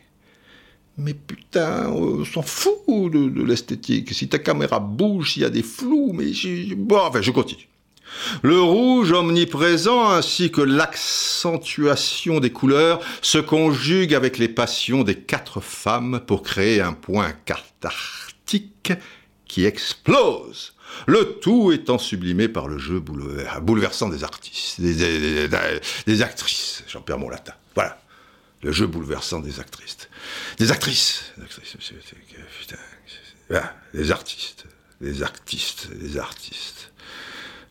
Mais 0.99 1.15
putain, 1.15 1.89
on 1.89 2.23
s'en 2.27 2.43
fout 2.43 2.83
de, 2.87 3.43
l'esthétique. 3.43 4.13
Si 4.13 4.29
ta 4.29 4.39
caméra 4.39 4.79
bouge, 4.79 5.33
s'il 5.33 5.43
y 5.43 5.47
a 5.47 5.51
des 5.51 5.63
flous, 5.63 6.13
mais 6.13 6.33
bon, 6.75 6.99
enfin, 6.99 7.23
je 7.23 7.31
continue. 7.31 7.69
Le 8.43 8.61
rouge 8.61 9.13
omniprésent 9.13 10.11
ainsi 10.11 10.51
que 10.51 10.61
l'accentuation 10.61 12.41
des 12.41 12.51
couleurs 12.51 13.01
se 13.23 13.39
conjuguent 13.39 14.15
avec 14.15 14.39
les 14.39 14.49
passions 14.49 15.03
des 15.05 15.17
quatre 15.17 15.61
femmes 15.61 16.21
pour 16.27 16.43
créer 16.43 16.81
un 16.81 16.93
point 16.93 17.33
cathartique 17.45 18.93
qui 19.47 19.65
explose 19.65 20.77
le 21.07 21.39
tout 21.41 21.73
étant 21.73 21.99
sublimé 21.99 22.49
par 22.49 22.69
le 22.69 22.79
jeu 22.79 23.01
bouleversant 23.01 24.09
des 24.09 24.25
artistes, 24.25 24.81
des, 24.81 26.23
actrices, 26.23 26.85
j'en 26.89 27.01
perds 27.01 27.19
mon 27.19 27.29
latin. 27.29 27.53
Voilà, 27.75 28.01
le 28.63 28.73
jeu 28.73 28.87
bouleversant 28.87 29.41
des 29.41 29.61
actrices. 29.61 30.09
Des 30.59 30.71
actrices. 30.73 31.33
des 33.95 34.11
artistes. 34.11 34.65
Des 35.01 35.23
artistes, 35.23 35.89
des 35.93 36.19
artistes. 36.19 36.93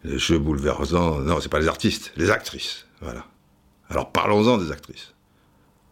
Le 0.05 0.17
jeu 0.17 0.37
bouleversant, 0.37 1.19
non, 1.19 1.39
c'est 1.41 1.49
pas 1.49 1.59
les 1.59 1.67
artistes, 1.67 2.11
les 2.15 2.29
actrices. 2.29 2.85
Voilà. 3.01 3.25
Alors 3.89 4.11
parlons-en 4.11 4.57
des 4.57 4.71
actrices. 4.71 5.13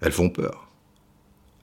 Elles 0.01 0.11
font 0.11 0.29
peur. 0.29 0.67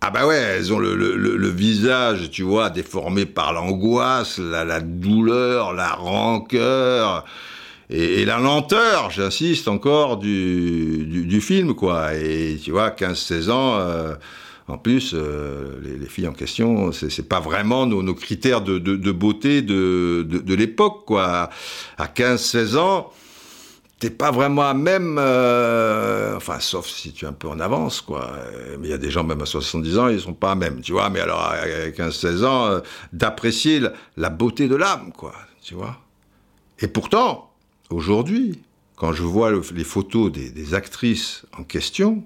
Ah 0.01 0.11
bah 0.11 0.27
ouais, 0.27 0.37
elles 0.37 0.73
ont 0.73 0.79
le, 0.79 1.49
visage, 1.49 2.31
tu 2.31 2.43
vois, 2.43 2.71
déformé 2.71 3.27
par 3.27 3.53
l'angoisse, 3.53 4.39
la, 4.39 4.81
douleur, 4.81 5.75
la 5.75 5.93
rancœur 5.93 7.27
et, 7.91 8.25
la 8.25 8.39
lenteur, 8.39 9.11
j'insiste 9.11 9.69
encore, 9.69 10.17
du, 10.17 11.41
film, 11.43 11.75
quoi. 11.75 12.15
Et 12.15 12.59
tu 12.63 12.71
vois, 12.71 12.91
15-16 12.91 13.51
ans, 13.51 13.79
euh, 13.79 14.15
en 14.71 14.79
plus, 14.79 15.13
euh, 15.15 15.81
les, 15.83 16.07
filles 16.07 16.29
en 16.29 16.33
question, 16.33 16.93
c'est 16.93 17.29
pas 17.29 17.41
vraiment 17.41 17.87
nos, 17.87 18.15
critères 18.15 18.63
de, 18.63 19.13
beauté 19.13 19.63
de, 19.63 20.55
l'époque, 20.55 21.05
quoi. 21.07 21.51
À 21.99 22.07
15-16 22.07 22.77
ans, 22.77 23.13
t'es 24.01 24.11
pas 24.11 24.31
vraiment 24.31 24.63
à 24.63 24.75
même, 24.75 25.19
euh, 25.19 26.37
enfin, 26.37 26.59
sauf 26.59 26.89
si 26.89 27.13
tu 27.13 27.27
es 27.27 27.29
un 27.29 27.33
peu 27.33 27.49
en 27.49 27.61
avance, 27.61 28.01
quoi. 28.01 28.33
Mais 28.79 28.89
il 28.89 28.91
y 28.91 28.95
a 28.95 28.99
des 28.99 29.11
gens, 29.11 29.25
même 29.25 29.43
à 29.43 29.47
70 29.47 29.99
ans, 29.99 30.09
ils 30.09 30.21
sont 30.21 30.35
pas 30.35 30.53
à 30.53 30.55
même, 30.55 30.81
tu 30.81 30.93
vois. 30.93 31.11
Mais 31.11 31.21
alors, 31.21 31.41
à 31.41 31.67
15-16 31.91 32.45
ans, 32.45 32.67
euh, 32.67 32.81
d'apprécier 33.13 33.83
la, 34.17 34.31
beauté 34.31 34.69
de 34.69 34.77
l'âme, 34.77 35.13
quoi, 35.13 35.35
tu 35.63 35.75
vois. 35.75 35.99
Et 36.79 36.89
pourtant, 36.89 37.53
aujourd'hui, 37.91 38.63
quand 38.97 39.13
je 39.13 39.23
vois 39.23 39.53
les 39.75 39.85
photos 39.85 40.33
des, 40.33 40.75
actrices 40.75 41.45
en 41.59 41.65
question, 41.65 42.25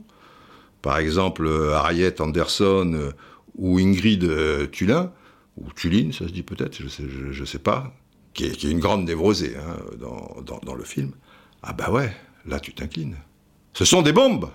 par 0.85 0.99
exemple 0.99 1.49
Harriet 1.73 2.21
Anderson 2.21 3.15
ou 3.57 3.79
Ingrid 3.79 4.71
Tulin, 4.71 5.11
ou 5.57 5.73
Tuline, 5.73 6.13
ça 6.13 6.27
se 6.27 6.33
dit 6.33 6.43
peut-être, 6.43 6.77
je 6.77 7.33
je, 7.33 7.45
sais 7.45 7.59
pas, 7.59 7.95
qui 8.35 8.45
est, 8.45 8.63
une 8.65 8.81
grande 8.81 9.07
névrosée 9.07 9.57
hein, 9.57 9.77
dans, 9.99 10.75
le 10.75 10.85
film, 10.85 11.13
ah 11.63 11.73
bah 11.73 11.91
ouais, 11.91 12.15
là 12.45 12.61
tu 12.61 12.75
t'inclines. 12.75 13.17
Ce 13.73 13.87
sont 13.87 14.03
des 14.03 14.13
bombes. 14.13 14.51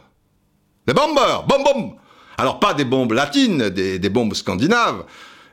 Des 0.85 0.93
bombers, 0.93 1.47
bombes, 1.47 1.63
bombes. 1.63 1.93
Alors 2.37 2.59
pas 2.59 2.75
des 2.75 2.85
bombes 2.85 3.13
latines, 3.13 3.69
des, 3.69 4.09
bombes 4.09 4.35
scandinaves, 4.35 5.05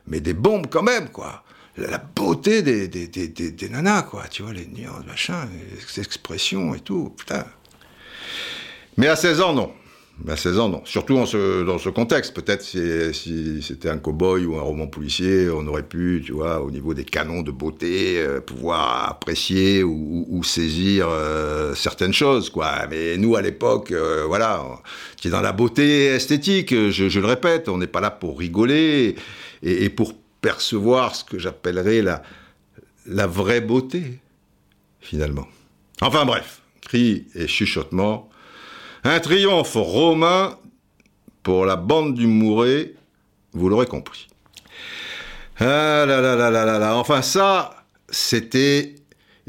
mais 0.05 0.19
des 0.19 0.35
bombes 0.35 0.67
quand 0.69 0.83
même, 0.83 1.09
quoi. 1.09 1.43
La, 1.75 1.97
beauté 1.97 2.61
des, 2.61 2.87
des, 2.87 3.07
des, 3.07 3.69
nanas, 3.69 4.03
quoi. 4.03 4.27
Tu 4.27 4.43
vois, 4.43 4.53
les 4.53 4.67
nuances, 4.67 5.05
machin, 5.07 5.47
les 5.51 6.01
expressions 6.01 6.75
et 6.75 6.81
tout, 6.81 7.15
putain. 7.17 7.45
Mais 8.95 9.07
à 9.07 9.15
16 9.15 9.41
ans, 9.41 9.53
non 9.53 9.73
à 10.27 10.35
16 10.35 10.59
ans, 10.59 10.69
non. 10.69 10.81
Surtout 10.83 11.15
dans 11.15 11.25
ce, 11.25 11.63
dans 11.63 11.77
ce 11.77 11.89
contexte. 11.89 12.33
Peut-être 12.33 12.63
si, 12.63 13.61
c'était 13.61 13.89
un 13.89 13.97
cow-boy 13.97 14.45
ou 14.45 14.57
un 14.57 14.61
roman 14.61 14.87
policier, 14.87 15.49
on 15.49 15.65
aurait 15.67 15.83
pu, 15.83 16.23
tu 16.25 16.31
vois, 16.31 16.61
au 16.61 16.71
niveau 16.71 16.93
des 16.93 17.05
canons 17.05 17.43
de 17.43 17.51
beauté, 17.51 18.17
euh, 18.17 18.41
pouvoir 18.41 19.09
apprécier 19.09 19.83
ou, 19.83 20.43
saisir 20.43 21.07
euh, 21.09 21.75
certaines 21.75 22.13
choses, 22.13 22.49
quoi. 22.49 22.87
Mais 22.89 23.17
nous, 23.17 23.35
à 23.35 23.41
l'époque, 23.41 23.91
euh, 23.91 24.25
voilà, 24.25 24.63
qui 25.17 25.27
est 25.27 25.31
dans 25.31 25.41
la 25.41 25.51
beauté 25.51 26.05
esthétique, 26.07 26.73
je, 26.89 27.19
le 27.19 27.25
répète, 27.25 27.69
on 27.69 27.77
n'est 27.77 27.87
pas 27.87 28.01
là 28.01 28.11
pour 28.11 28.39
rigoler 28.39 29.15
et, 29.61 29.89
pour 29.89 30.13
percevoir 30.41 31.15
ce 31.15 31.23
que 31.23 31.37
j'appellerais 31.37 32.01
la, 32.01 32.23
la 33.05 33.27
vraie 33.27 33.61
beauté, 33.61 34.19
finalement. 34.99 35.47
Enfin 36.01 36.25
bref, 36.25 36.61
cris 36.81 37.25
et 37.35 37.47
chuchotements 37.47 38.29
un 39.07 39.19
triomphe 39.19 39.73
romain 39.75 40.57
pour 41.43 41.65
la 41.65 41.75
bande 41.75 42.13
du 42.13 42.27
Mouret, 42.27 42.93
vous 43.53 43.69
l'aurez 43.69 43.85
compris. 43.85 44.27
Ah 45.59 46.05
là 46.05 46.21
là 46.21 46.35
là 46.35 46.49
là 46.49 46.77
là. 46.77 46.95
Enfin 46.95 47.21
ça, 47.21 47.85
c'était 48.09 48.95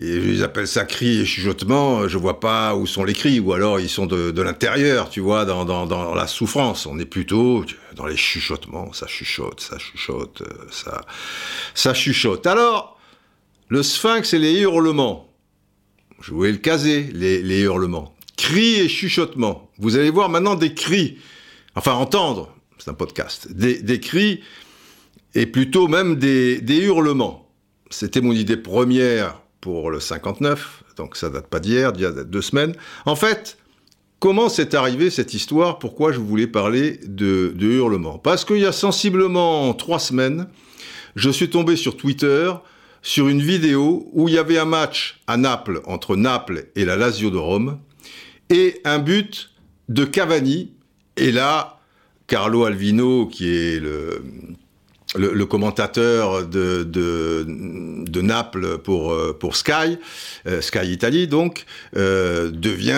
ils 0.01 0.45
appellent 0.45 0.69
ça 0.69 0.85
cri 0.85 1.23
et 1.23 1.25
chuchotement, 1.25 2.07
je 2.07 2.17
vois 2.19 2.39
pas 2.39 2.77
où 2.77 2.87
sont 2.87 3.03
les 3.03 3.15
cris, 3.15 3.41
ou 3.41 3.53
alors 3.53 3.81
ils 3.81 3.89
sont 3.89 4.07
de, 4.07 4.41
l'intérieur, 4.41 5.11
tu 5.11 5.19
vois, 5.19 5.45
dans, 5.45 5.65
dans, 5.65 6.15
la 6.15 6.27
souffrance. 6.29 6.87
On 6.87 7.01
est 7.01 7.05
plutôt 7.05 7.65
dans 7.97 8.07
les 8.07 8.17
chuchotements, 8.17 8.93
ça 8.93 9.09
chuchote, 9.09 9.61
ça 9.61 9.77
chuchote, 9.79 10.45
ça, 10.71 11.05
ça 11.75 11.95
chuchote. 11.95 12.47
Alors, 12.47 12.97
le 13.67 13.83
sphinx 13.83 14.33
et 14.35 14.39
les 14.39 14.61
hurlements. 14.61 15.35
Voulais 16.29 16.53
le 16.53 16.59
caser, 16.59 17.11
les, 17.13 17.43
les 17.43 17.61
hurlements 17.63 18.15
cris 18.39 18.77
et 18.77 18.89
chuchotements. 18.89 19.71
Vous 19.79 19.97
allez 19.97 20.09
voir 20.09 20.31
maintenant 20.31 20.55
des 20.55 20.73
cris, 20.73 21.19
enfin 21.75 21.93
entendre, 21.93 22.55
c'est 22.79 22.89
un 22.89 22.95
podcast, 22.95 23.53
des, 23.53 24.01
cris 24.01 24.41
et 25.35 25.45
plutôt 25.45 25.89
même 25.89 26.17
des, 26.17 26.63
hurlements. 26.69 27.51
C'était 27.91 28.23
mon 28.23 28.33
idée 28.33 28.57
première 28.57 29.43
pour 29.61 29.91
le 29.91 30.01
59, 30.01 30.85
donc 30.97 31.17
ça 31.17 31.29
date 31.29 31.49
pas 31.49 31.61
d'hier, 31.61 31.93
d'il 31.93 32.03
y 32.03 32.07
a 32.07 32.13
deux 32.13 32.41
semaines. 32.41 32.75
En 33.05 33.17
fait, 33.17 33.59
comment 34.21 34.49
c'est 34.49 34.75
arrivé 34.75 35.11
cette 35.11 35.35
histoire? 35.35 35.79
Pourquoi 35.79 36.13
je 36.13 36.21
voulais 36.21 36.47
parler 36.47 37.01
de, 37.05 37.53
de 37.55 37.67
hurlements? 37.67 38.19
Parce 38.19 38.45
qu'il 38.45 38.59
y 38.59 38.67
a 38.67 38.73
sensiblement 38.73 39.75
trois 39.75 39.99
semaines, 39.99 40.47
je 41.17 41.29
suis 41.29 41.51
tombé 41.51 41.75
sur 41.77 41.97
Twitter 41.97 42.53
sur 43.03 43.29
une 43.29 43.43
vidéo 43.43 44.09
où 44.13 44.29
il 44.29 44.35
y 44.35 44.39
avait 44.39 44.59
un 44.59 44.65
match 44.65 45.21
à 45.27 45.37
Naples 45.37 45.81
entre 45.87 46.15
Naples 46.15 46.67
et 46.77 46.85
la 46.85 46.97
Lazio 46.97 47.31
de 47.31 47.37
Rome 47.37 47.79
et 48.51 48.81
un 48.85 48.99
but 48.99 49.51
de 49.89 50.05
Cavani. 50.05 50.73
Et 51.17 51.33
là, 51.33 51.81
Carlo 52.27 52.65
Alvino, 52.65 53.27
qui 53.27 53.49
est 53.49 53.81
le, 53.81 54.23
le, 55.17 55.47
commentateur 55.47 56.47
de, 56.47 56.85
de, 56.85 58.21
Naples 58.21 58.79
pour, 58.79 59.17
pour 59.39 59.57
Sky, 59.57 59.99
euh, 60.47 60.61
Sky 60.61 60.93
Italie 60.93 61.27
donc, 61.27 61.65
euh, 61.97 62.51
devient 62.51 62.95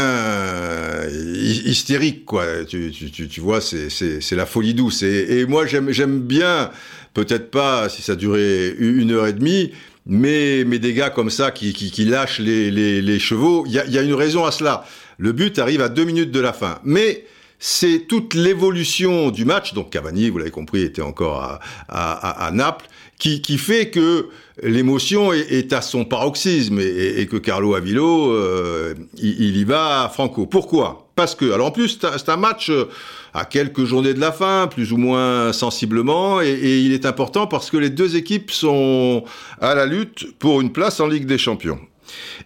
hystérique, 1.65 2.25
quoi. 2.25 2.65
Tu, 2.67 2.91
tu, 2.91 3.29
tu 3.29 3.41
vois, 3.41 3.61
c'est 3.61 4.33
la 4.33 4.47
folie 4.47 4.75
douce. 4.75 5.03
Et, 5.03 5.47
moi, 5.47 5.67
j'aime 5.67 6.21
bien, 6.21 6.71
peut-être 7.15 7.51
pas 7.51 7.89
si 7.89 8.03
ça 8.03 8.17
durait 8.17 8.75
une 8.79 9.13
heure 9.13 9.27
et 9.27 9.33
demie, 9.33 9.73
mais, 10.07 10.65
mais 10.67 10.79
des 10.79 10.95
gars 10.95 11.11
comme 11.11 11.31
ça 11.31 11.51
qui, 11.51 11.73
qui, 11.73 12.05
lâchent 12.05 12.41
les, 12.41 12.71
les, 12.71 13.19
chevaux, 13.19 13.65
il 13.67 13.73
y 13.73 13.99
a 13.99 14.03
une 14.03 14.15
raison 14.15 14.45
à 14.45 14.51
cela. 14.51 14.85
Le 15.21 15.33
but 15.33 15.59
arrive 15.59 15.83
à 15.83 15.91
deux 15.91 16.05
minutes 16.05 16.31
de 16.31 16.41
la 16.41 16.55
fin. 16.55 16.79
Mais 16.83 17.27
c'est 17.59 18.07
toute 18.09 18.33
l'évolution 18.33 19.31
du 19.31 19.45
match, 19.45 19.75
donc 19.75 19.91
Cavani, 19.91 20.31
vous 20.31 20.39
l'avez 20.39 20.51
compris, 20.51 20.81
était 20.81 21.03
encore 21.03 21.61
à, 21.91 22.51
Naples, 22.55 22.87
qui, 23.19 23.59
fait 23.59 23.91
que 23.91 24.31
l'émotion 24.63 25.35
est, 25.35 25.75
à 25.75 25.83
son 25.83 26.07
paroxysme 26.07 26.81
et, 26.81 27.29
que 27.31 27.37
Carlo 27.37 27.75
Avilo, 27.75 28.33
euh, 28.33 28.95
il, 29.19 29.59
y 29.59 29.65
va 29.65 30.11
franco. 30.11 30.47
Pourquoi? 30.47 31.11
Parce 31.17 31.35
que, 31.35 31.53
alors 31.53 31.67
en 31.67 31.71
plus, 31.71 31.99
c'est 32.01 32.31
un 32.31 32.39
match 32.39 32.71
euh, 32.71 32.87
à 33.35 33.45
quelques 33.45 33.85
journées 33.85 34.15
de 34.15 34.21
la 34.21 34.33
fin, 34.33 34.69
plus 34.69 34.91
ou 34.91 34.97
moins 34.97 35.53
sensiblement, 35.53 36.41
et 36.41 36.79
il 36.79 36.95
est 36.95 37.05
important 37.05 37.47
parce 37.47 37.71
que 37.71 37.77
les 37.77 37.91
deux 37.91 38.17
équipes 38.17 38.51
sont 38.51 39.25
à 39.61 39.75
la 39.75 39.85
lutte 39.85 40.39
pour 40.39 40.63
une 40.63 40.73
place 40.73 40.99
en 40.99 41.09
Ligue 41.09 41.27
des 41.27 41.37
Champions. 41.37 41.79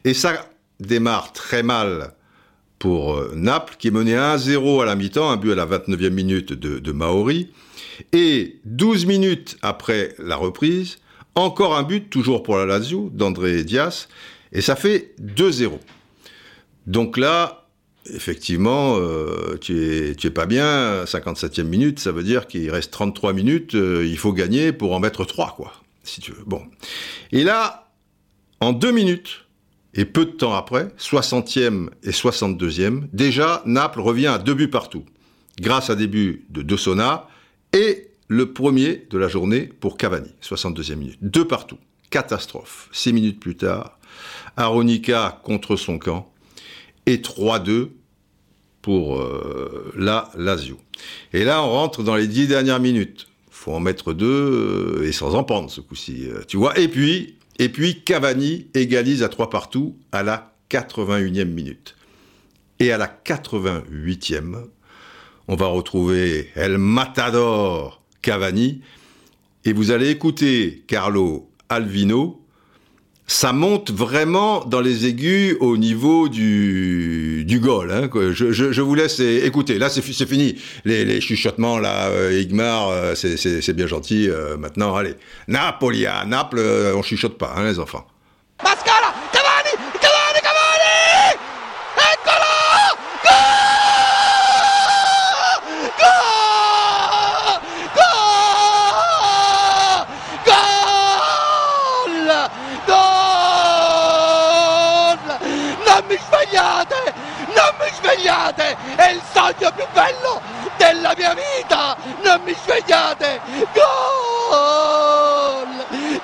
Et 0.04 0.12
ça 0.12 0.44
démarre 0.80 1.32
très 1.32 1.62
mal 1.62 2.14
pour 2.84 3.14
euh, 3.14 3.32
Naples, 3.34 3.76
qui 3.78 3.88
est 3.88 3.90
mené 3.90 4.12
1-0 4.14 4.82
à 4.82 4.84
la 4.84 4.94
mi-temps, 4.94 5.30
un 5.30 5.38
but 5.38 5.52
à 5.52 5.54
la 5.54 5.64
29e 5.64 6.10
minute 6.10 6.52
de, 6.52 6.92
Maori. 6.92 7.48
Et 8.12 8.58
12 8.66 9.06
minutes 9.06 9.56
après 9.62 10.14
la 10.18 10.36
reprise, 10.36 10.98
encore 11.34 11.74
un 11.78 11.82
but, 11.82 12.10
toujours 12.10 12.42
pour 12.42 12.58
la 12.58 12.66
Lazio, 12.66 13.08
d'André 13.10 13.64
Dias, 13.64 14.08
et 14.52 14.60
ça 14.60 14.76
fait 14.76 15.14
2-0. 15.22 15.78
Donc 16.86 17.16
là, 17.16 17.68
effectivement, 18.12 18.98
euh, 18.98 19.56
tu, 19.58 20.14
es, 20.22 20.30
pas 20.30 20.44
bien, 20.44 21.04
57e 21.04 21.62
minute, 21.62 22.00
ça 22.00 22.12
veut 22.12 22.22
dire 22.22 22.46
qu'il 22.46 22.70
reste 22.70 22.90
33 22.90 23.32
minutes, 23.32 23.76
euh, 23.76 24.06
il 24.06 24.18
faut 24.18 24.34
gagner 24.34 24.72
pour 24.72 24.92
en 24.94 25.00
mettre 25.00 25.24
3, 25.24 25.54
quoi, 25.56 25.72
si 26.02 26.20
tu 26.20 26.32
veux. 26.32 26.44
Bon. 26.44 26.60
Et 27.32 27.44
là, 27.44 27.88
en 28.60 28.74
deux 28.74 28.92
minutes, 28.92 29.43
et 29.94 30.04
peu 30.04 30.26
de 30.26 30.32
temps 30.32 30.54
après, 30.54 30.88
60e 30.98 31.88
et 32.02 32.10
62e, 32.10 33.04
déjà, 33.12 33.62
Naples 33.64 34.00
revient 34.00 34.26
à 34.26 34.38
deux 34.38 34.54
buts 34.54 34.68
partout, 34.68 35.04
grâce 35.60 35.90
à 35.90 35.94
des 35.94 36.06
buts 36.06 36.44
de 36.50 36.62
De 36.62 36.76
Sona 36.76 37.28
et 37.72 38.08
le 38.28 38.52
premier 38.52 39.06
de 39.10 39.18
la 39.18 39.28
journée 39.28 39.70
pour 39.80 39.96
Cavani, 39.96 40.30
62e 40.42 40.96
minute. 40.96 41.18
Deux 41.20 41.46
partout. 41.46 41.78
Catastrophe. 42.10 42.88
Six 42.92 43.12
minutes 43.12 43.40
plus 43.40 43.56
tard, 43.56 43.98
Aronica 44.56 45.40
contre 45.42 45.76
son 45.76 45.98
camp. 45.98 46.30
Et 47.06 47.16
3-2 47.18 47.88
pour 48.80 49.18
euh, 49.18 49.92
la 49.96 50.30
Lazio. 50.36 50.78
Et 51.32 51.44
là, 51.44 51.62
on 51.62 51.70
rentre 51.70 52.02
dans 52.02 52.16
les 52.16 52.28
dix 52.28 52.46
dernières 52.46 52.80
minutes. 52.80 53.28
faut 53.50 53.72
en 53.72 53.80
mettre 53.80 54.12
deux 54.12 54.26
euh, 54.26 55.06
et 55.06 55.12
sans 55.12 55.34
en 55.34 55.42
prendre 55.42 55.70
ce 55.70 55.80
coup-ci. 55.80 56.28
Euh, 56.28 56.42
tu 56.46 56.56
vois. 56.56 56.78
Et 56.78 56.88
puis, 56.88 57.36
et 57.58 57.68
puis 57.68 58.02
Cavani 58.02 58.68
égalise 58.74 59.22
à 59.22 59.28
trois 59.28 59.50
partout 59.50 59.96
à 60.12 60.22
la 60.22 60.54
81e 60.70 61.44
minute. 61.44 61.96
Et 62.80 62.90
à 62.90 62.98
la 62.98 63.06
88e, 63.06 64.64
on 65.46 65.56
va 65.56 65.66
retrouver 65.66 66.50
El 66.56 66.78
Matador 66.78 68.02
Cavani, 68.22 68.80
et 69.64 69.72
vous 69.72 69.90
allez 69.90 70.10
écouter 70.10 70.82
Carlo 70.86 71.50
Alvino, 71.68 72.43
ça 73.26 73.52
monte 73.52 73.90
vraiment 73.90 74.64
dans 74.64 74.80
les 74.80 75.06
aigus 75.06 75.56
au 75.60 75.76
niveau 75.76 76.28
du, 76.28 77.44
du 77.46 77.58
goal. 77.58 77.90
Hein, 77.90 78.10
je, 78.12 78.52
je, 78.52 78.72
je, 78.72 78.82
vous 78.82 78.94
laisse 78.94 79.18
écouter. 79.20 79.78
Là, 79.78 79.88
c'est 79.88 80.02
fini. 80.02 80.56
Les, 80.84 81.04
les, 81.04 81.20
chuchotements, 81.20 81.78
là, 81.78 82.08
euh, 82.08 82.38
Igmar, 82.38 82.88
euh, 82.90 83.14
c'est 83.14 83.72
bien 83.72 83.86
gentil. 83.86 84.28
Euh, 84.28 84.56
maintenant, 84.56 84.94
allez. 84.94 85.14
Napoli, 85.48 86.06
à 86.06 86.24
Naples, 86.26 86.60
on 86.94 87.02
chuchote 87.02 87.38
pas, 87.38 87.54
hein, 87.56 87.64
les 87.64 87.78
enfants. 87.78 88.06
Mascara 88.62 89.03
svegliate! 108.44 108.76
È 108.96 109.08
il 109.08 109.22
sogno 109.32 109.72
più 109.72 109.86
bello 109.92 110.40
della 110.76 111.14
mia 111.16 111.34
vita! 111.34 111.96
Non 112.22 112.40
mi 112.42 112.54
svegliate! 112.54 113.40
Gol! 113.72 115.02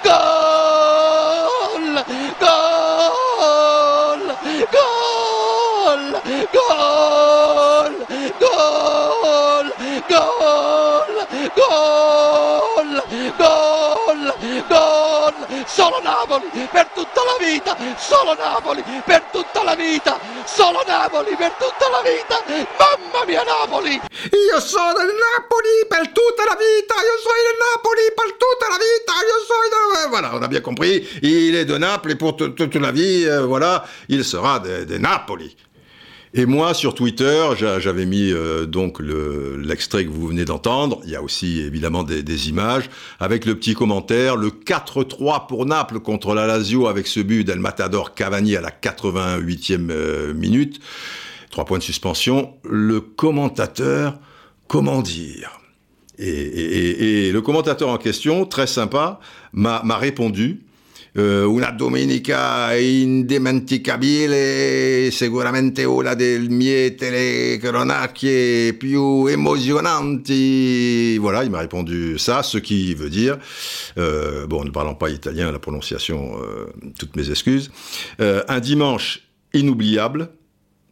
Gol! 0.02 2.04
Gol! 2.38 4.36
Gol! 4.70 6.20
Gol! 6.50 8.06
Gol! 8.38 9.74
Gol! 10.08 11.26
Gol! 11.54 13.04
Gol! 13.36 14.34
Gol! 14.68 15.34
Solo 15.66 16.00
Napoli 16.02 16.68
per 16.70 16.88
tutta 17.20 17.24
la 17.24 17.36
vita! 17.44 17.76
Solo 17.96 18.34
Napoli 18.34 18.82
per 19.04 19.22
tutta 19.30 19.62
la 19.62 19.74
vita! 19.74 20.18
Solo 20.46 20.82
Napoli 20.86 21.36
per 21.36 21.52
tutta 21.52 21.88
la 21.90 22.00
vita! 22.02 22.40
Mamma 22.78 23.24
mia 23.26 23.42
Napoli! 23.42 23.94
Io 23.94 24.60
sono 24.60 25.00
il 25.04 25.12
Napoli 25.12 25.84
per 25.88 26.08
tutta 26.08 26.44
la 26.44 26.56
vita! 26.56 26.94
Io 26.96 27.16
sono 27.20 27.40
il 27.44 27.56
Napoli 27.60 28.04
per 28.14 28.32
tutta 28.40 28.68
la 28.68 28.78
vita! 28.80 29.12
Io 29.20 29.38
sono... 29.44 30.08
Voilà, 30.08 30.34
on 30.34 30.42
a 30.42 30.48
bien 30.48 30.62
compris. 30.62 31.18
Il 31.22 31.54
est 31.54 31.66
de 31.66 31.78
Naples 31.78 32.16
pour 32.16 32.34
toute 32.36 32.74
la 32.76 32.90
vie, 32.90 33.26
euh, 33.26 33.46
voilà, 33.46 33.84
il 34.08 34.24
sera 34.24 34.58
de, 34.58 34.84
de 34.84 34.98
Napoli. 34.98 35.54
Et 36.32 36.46
moi, 36.46 36.74
sur 36.74 36.94
Twitter, 36.94 37.48
j'avais 37.56 38.06
mis 38.06 38.30
euh, 38.30 38.64
donc 38.64 39.00
l'extrait 39.00 40.04
que 40.04 40.10
vous 40.10 40.28
venez 40.28 40.44
d'entendre. 40.44 41.00
Il 41.04 41.10
y 41.10 41.16
a 41.16 41.22
aussi 41.22 41.58
évidemment 41.60 42.04
des, 42.04 42.48
images 42.48 42.88
avec 43.18 43.44
le 43.44 43.56
petit 43.56 43.74
commentaire 43.74 44.36
le 44.36 44.50
4-3 44.50 45.48
pour 45.48 45.66
Naples 45.66 45.98
contre 45.98 46.34
la 46.34 46.46
Lazio 46.46 46.86
avec 46.86 47.08
ce 47.08 47.18
but 47.18 47.42
d'El 47.42 47.58
Matador 47.58 48.14
Cavani 48.14 48.54
à 48.54 48.60
la 48.60 48.70
88e 48.70 49.90
euh, 49.90 50.32
minute. 50.32 50.78
Trois 51.50 51.64
points 51.64 51.78
de 51.78 51.82
suspension. 51.82 52.54
Le 52.62 53.00
commentateur, 53.00 54.16
comment 54.68 55.02
dire? 55.02 55.58
Et, 56.16 57.32
le 57.32 57.40
commentateur 57.40 57.88
en 57.88 57.96
question, 57.96 58.44
très 58.44 58.66
sympa, 58.68 59.18
m'a 59.52 59.80
répondu 59.96 60.60
una 61.14 61.72
domenica 61.72 62.76
indimenticabile, 62.76 65.10
sicuramente 65.10 65.82
una 65.84 66.14
delle 66.14 66.48
mie 66.48 66.94
telecronacchie 66.94 68.74
più 68.74 69.26
emozionanti. 69.26 71.18
Voilà, 71.18 71.42
il 71.42 71.50
m'a 71.50 71.58
répondu 71.58 72.16
ça, 72.16 72.42
ce 72.42 72.58
qui 72.58 72.94
veut 72.94 73.10
dire, 73.10 73.38
euh, 73.98 74.46
bon, 74.46 74.62
ne 74.64 74.70
parlant 74.70 74.94
pas 74.94 75.10
italien, 75.10 75.50
la 75.50 75.58
prononciation, 75.58 76.40
euh, 76.40 76.66
toutes 76.98 77.16
mes 77.16 77.28
excuses, 77.28 77.70
un 78.18 78.60
dimanche 78.60 79.22
inoubliable, 79.52 80.30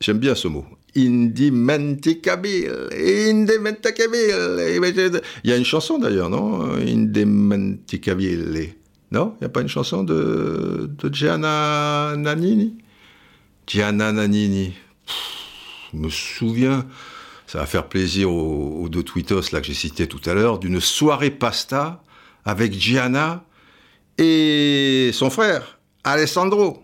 j'aime 0.00 0.18
bien 0.18 0.34
ce 0.34 0.48
mot, 0.48 0.64
indimenticabile, 0.96 2.88
indimenticabile. 2.92 4.82
Il 5.44 5.50
y 5.50 5.52
a 5.52 5.56
une 5.56 5.64
chanson 5.64 5.98
d'ailleurs, 5.98 6.28
non? 6.28 6.72
Indimenticabile. 6.74 8.74
Non 9.10 9.34
Il 9.36 9.44
n'y 9.44 9.46
a 9.46 9.50
pas 9.50 9.62
une 9.62 9.68
chanson 9.68 10.02
de, 10.02 10.90
Gianna 11.10 12.14
Nannini? 12.16 12.76
Gianna 13.66 14.12
Nannini. 14.12 14.74
je 15.92 15.98
me 15.98 16.08
souviens, 16.08 16.86
ça 17.46 17.58
va 17.58 17.66
faire 17.66 17.88
plaisir 17.88 18.30
aux, 18.30 18.82
aux 18.82 18.88
deux 18.88 19.02
tweetos 19.02 19.52
là 19.52 19.60
que 19.60 19.66
j'ai 19.66 19.74
cités 19.74 20.06
tout 20.06 20.20
à 20.26 20.34
l'heure, 20.34 20.58
d'une 20.58 20.80
soirée 20.80 21.30
pasta 21.30 22.02
avec 22.44 22.72
Gianna 22.72 23.44
et 24.18 25.10
son 25.12 25.30
frère, 25.30 25.78
Alessandro. 26.02 26.82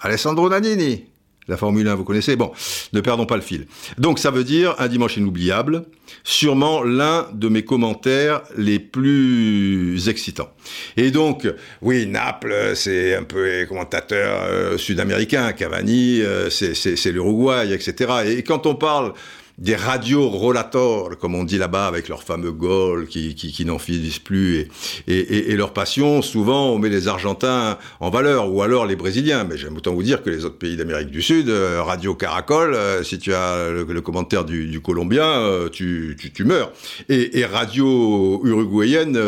Alessandro 0.00 0.48
Nannini. 0.48 1.09
La 1.50 1.56
Formule 1.56 1.88
1, 1.88 1.96
vous 1.96 2.04
connaissez 2.04 2.36
Bon, 2.36 2.52
ne 2.92 3.00
perdons 3.00 3.26
pas 3.26 3.34
le 3.34 3.42
fil. 3.42 3.66
Donc 3.98 4.20
ça 4.20 4.30
veut 4.30 4.44
dire 4.44 4.76
un 4.78 4.86
dimanche 4.86 5.16
inoubliable, 5.16 5.82
sûrement 6.22 6.84
l'un 6.84 7.26
de 7.32 7.48
mes 7.48 7.64
commentaires 7.64 8.42
les 8.56 8.78
plus 8.78 10.08
excitants. 10.08 10.50
Et 10.96 11.10
donc, 11.10 11.48
oui, 11.82 12.06
Naples, 12.06 12.72
c'est 12.76 13.16
un 13.16 13.24
peu 13.24 13.44
les 13.44 13.66
commentateurs 13.66 14.44
euh, 14.44 14.78
sud-américains, 14.78 15.52
Cavani, 15.52 16.20
euh, 16.22 16.50
c'est 16.50 17.12
l'Uruguay, 17.12 17.72
etc. 17.72 18.12
Et 18.26 18.44
quand 18.44 18.66
on 18.66 18.76
parle 18.76 19.12
des 19.60 19.76
radios 19.76 20.28
rolators, 20.28 21.10
comme 21.18 21.34
on 21.34 21.44
dit 21.44 21.58
là-bas, 21.58 21.86
avec 21.86 22.08
leurs 22.08 22.22
fameux 22.22 22.50
goals 22.50 23.06
qui, 23.06 23.34
qui, 23.34 23.52
qui 23.52 23.64
n'en 23.66 23.78
finissent 23.78 24.18
plus, 24.18 24.60
et, 24.60 24.68
et, 25.06 25.50
et, 25.50 25.56
leur 25.56 25.74
passion, 25.74 26.22
souvent 26.22 26.70
on 26.70 26.78
met 26.78 26.88
les 26.88 27.08
Argentins 27.08 27.78
en 28.00 28.08
valeur, 28.08 28.52
ou 28.52 28.62
alors 28.62 28.86
les 28.86 28.96
Brésiliens. 28.96 29.44
Mais 29.44 29.58
j'aime 29.58 29.76
autant 29.76 29.92
vous 29.92 30.02
dire 30.02 30.22
que 30.22 30.30
les 30.30 30.46
autres 30.46 30.56
pays 30.56 30.76
d'Amérique 30.76 31.10
du 31.10 31.20
Sud, 31.20 31.50
euh, 31.50 31.82
Radio 31.82 32.14
Caracol, 32.14 32.74
euh, 32.74 33.02
si 33.02 33.18
tu 33.18 33.34
as 33.34 33.70
le, 33.70 34.00
commentaire 34.00 34.46
du, 34.46 34.66
du 34.66 34.80
Colombien, 34.80 35.24
euh, 35.24 35.68
tu, 35.68 36.16
tu, 36.18 36.32
tu, 36.32 36.44
meurs. 36.44 36.72
Et, 37.10 37.38
et 37.40 37.44
Radio 37.44 38.40
Uruguayenne 38.44 39.18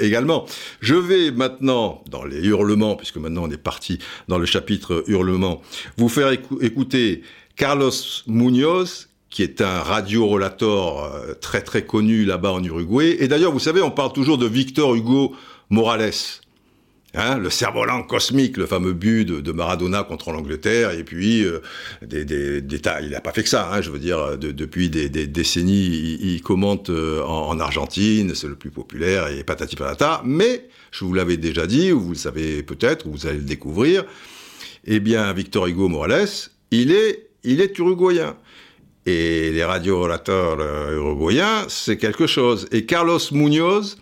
également. 0.00 0.46
Je 0.80 0.94
vais 0.94 1.32
maintenant, 1.32 2.04
dans 2.08 2.24
les 2.24 2.46
hurlements, 2.46 2.94
puisque 2.94 3.16
maintenant 3.16 3.44
on 3.44 3.50
est 3.50 3.56
parti 3.56 3.98
dans 4.28 4.38
le 4.38 4.46
chapitre 4.46 5.02
hurlements, 5.08 5.62
vous 5.98 6.08
faire 6.08 6.30
écouter 6.60 7.22
Carlos 7.56 7.90
Munoz, 8.26 9.08
qui 9.34 9.42
est 9.42 9.60
un 9.60 9.80
radio-relator 9.80 11.04
euh, 11.04 11.34
très 11.34 11.60
très 11.60 11.84
connu 11.84 12.24
là-bas 12.24 12.52
en 12.52 12.62
Uruguay. 12.62 13.16
Et 13.18 13.26
d'ailleurs, 13.26 13.50
vous 13.50 13.58
savez, 13.58 13.82
on 13.82 13.90
parle 13.90 14.12
toujours 14.12 14.38
de 14.38 14.46
Victor 14.46 14.94
Hugo 14.94 15.34
Morales. 15.70 16.12
Hein, 17.14 17.38
le 17.38 17.50
cerf-volant 17.50 18.04
cosmique, 18.04 18.56
le 18.56 18.66
fameux 18.66 18.92
but 18.92 19.24
de, 19.24 19.52
Maradona 19.52 20.04
contre 20.04 20.30
l'Angleterre, 20.30 20.92
et 20.92 21.02
puis 21.02 21.44
euh, 21.44 21.60
des, 22.06 22.62
il 23.02 23.10
n'a 23.10 23.20
pas 23.20 23.32
fait 23.32 23.42
que 23.42 23.48
ça, 23.48 23.72
hein, 23.72 23.80
je 23.80 23.90
veux 23.90 23.98
dire, 23.98 24.38
de, 24.38 24.52
depuis 24.52 24.88
des, 24.88 25.08
décennies, 25.08 26.16
il, 26.20 26.40
commente 26.40 26.90
euh, 26.90 27.22
en, 27.22 27.48
en, 27.48 27.58
Argentine, 27.58 28.36
c'est 28.36 28.48
le 28.48 28.56
plus 28.56 28.70
populaire, 28.70 29.28
et 29.28 29.42
patati 29.42 29.74
patata, 29.74 30.22
mais, 30.24 30.68
je 30.92 31.04
vous 31.04 31.14
l'avais 31.14 31.36
déjà 31.36 31.66
dit, 31.66 31.92
ou 31.92 32.00
vous 32.00 32.10
le 32.10 32.16
savez 32.16 32.62
peut-être, 32.62 33.06
ou 33.06 33.12
vous 33.12 33.26
allez 33.26 33.38
le 33.38 33.44
découvrir, 33.44 34.04
eh 34.84 34.98
bien, 34.98 35.32
Victor 35.32 35.66
Hugo 35.66 35.88
Morales, 35.88 36.28
il 36.72 36.92
est 36.92 37.30
il 37.44 37.60
est 37.60 37.78
uruguayen. 37.78 38.36
Et 39.06 39.52
les 39.52 39.64
radio-orateurs 39.64 40.56
euh, 40.60 40.96
uruguayens, 40.96 41.66
c'est 41.68 41.98
quelque 41.98 42.26
chose. 42.26 42.66
Et 42.72 42.86
Carlos 42.86 43.18
Munoz, 43.32 43.98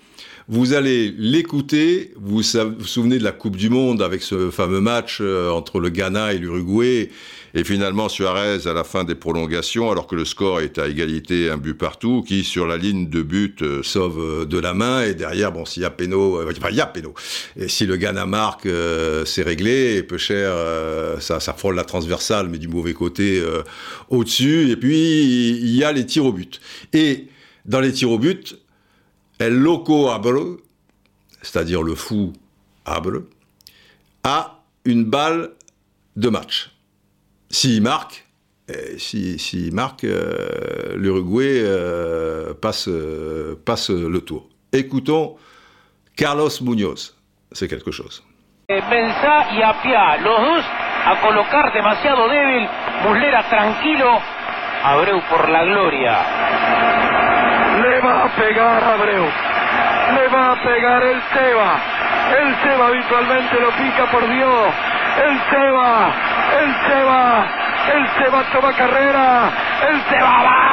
vous 0.48 0.74
allez 0.74 1.12
l'écouter, 1.18 2.12
vous 2.16 2.36
vous 2.36 2.84
souvenez 2.84 3.18
de 3.18 3.24
la 3.24 3.32
Coupe 3.32 3.56
du 3.56 3.68
Monde 3.68 4.00
avec 4.00 4.22
ce 4.22 4.50
fameux 4.50 4.80
match 4.80 5.18
euh, 5.20 5.50
entre 5.50 5.80
le 5.80 5.88
Ghana 5.88 6.34
et 6.34 6.38
l'Uruguay, 6.38 7.10
et 7.54 7.64
finalement 7.64 8.08
Suarez 8.08 8.66
à 8.66 8.72
la 8.72 8.84
fin 8.84 9.04
des 9.04 9.14
prolongations, 9.14 9.90
alors 9.90 10.06
que 10.06 10.14
le 10.14 10.24
score 10.24 10.60
est 10.60 10.78
à 10.78 10.88
égalité, 10.88 11.50
un 11.50 11.58
but 11.58 11.74
partout, 11.74 12.24
qui 12.26 12.44
sur 12.44 12.66
la 12.66 12.76
ligne 12.76 13.08
de 13.08 13.22
but 13.22 13.62
euh, 13.62 13.82
sauve 13.82 14.20
euh, 14.20 14.44
de 14.44 14.58
la 14.58 14.74
main, 14.74 15.02
et 15.02 15.14
derrière, 15.14 15.52
bon, 15.52 15.64
s'il 15.64 15.82
y 15.82 15.86
a 15.86 15.90
péno, 15.90 16.40
enfin, 16.42 16.68
il 16.70 16.76
y 16.76 16.80
a 16.80 16.86
péno. 16.86 17.14
Et 17.56 17.68
si 17.68 17.86
le 17.86 17.96
Ghana 17.96 18.26
marque, 18.26 18.68
c'est 19.26 19.42
réglé, 19.42 19.96
et 19.96 20.02
peu 20.02 20.18
cher, 20.18 20.54
ça, 21.20 21.40
ça 21.40 21.52
frôle 21.52 21.74
la 21.74 21.84
transversale, 21.84 22.48
mais 22.48 22.58
du 22.58 22.68
mauvais 22.68 22.94
côté 22.94 23.42
au-dessus, 24.08 24.70
et 24.70 24.76
puis 24.76 25.50
il 25.50 25.76
y 25.76 25.84
a 25.84 25.92
les 25.92 26.06
tirs 26.06 26.24
au 26.24 26.32
but. 26.32 26.60
Et 26.92 27.28
dans 27.64 27.80
les 27.80 27.92
tirs 27.92 28.10
au 28.10 28.18
but, 28.18 28.56
El 29.38 29.54
loco 29.54 30.08
Abre, 30.10 30.58
c'est-à-dire 31.42 31.82
le 31.82 31.94
fou 31.94 32.32
Abre, 32.84 33.22
a 34.24 34.62
une 34.84 35.04
balle 35.04 35.50
de 36.16 36.28
match. 36.28 36.71
S'il 37.52 37.82
marque, 37.82 38.24
s'il 38.96 39.74
marque, 39.74 40.04
euh, 40.04 40.96
l'Uruguay 40.96 41.60
euh, 41.62 42.54
passe, 42.54 42.88
euh, 42.88 43.56
passe 43.66 43.90
le 43.90 44.20
tour. 44.20 44.48
Écoutons 44.72 45.36
Carlos 46.16 46.48
Muñoz, 46.62 47.14
c'est 47.52 47.68
quelque 47.68 47.90
chose. 47.90 48.24
Benza 48.68 49.52
y 49.52 49.62
Apia, 49.62 50.16
los 50.16 50.40
dos 50.40 50.64
a 51.04 51.20
colocar 51.20 51.74
demasiado 51.74 52.26
débil, 52.30 52.66
Muslera 53.04 53.42
tranquilo, 53.50 54.18
Abreu 54.82 55.20
por 55.28 55.46
la 55.50 55.64
gloria. 55.64 56.16
Le 57.82 58.00
va 58.00 58.24
a 58.24 58.28
pegar 58.34 58.82
Abreu. 58.82 59.26
Le 60.14 60.28
va 60.28 60.52
a 60.52 60.62
pegar 60.62 61.02
el 61.02 61.20
Seba. 61.34 61.80
El 62.40 62.56
Seba 62.62 62.86
habitualmente 62.86 63.60
lo 63.60 63.70
pica 63.72 64.10
por 64.10 64.26
Dios. 64.26 64.74
El 65.16 65.40
Seba. 65.50 66.12
El 66.60 66.74
Seba. 66.86 67.46
El 67.92 68.08
Seba 68.16 68.42
toma 68.52 68.72
carrera. 68.72 69.50
El 69.88 70.02
Seba 70.08 70.42
va. 70.42 70.72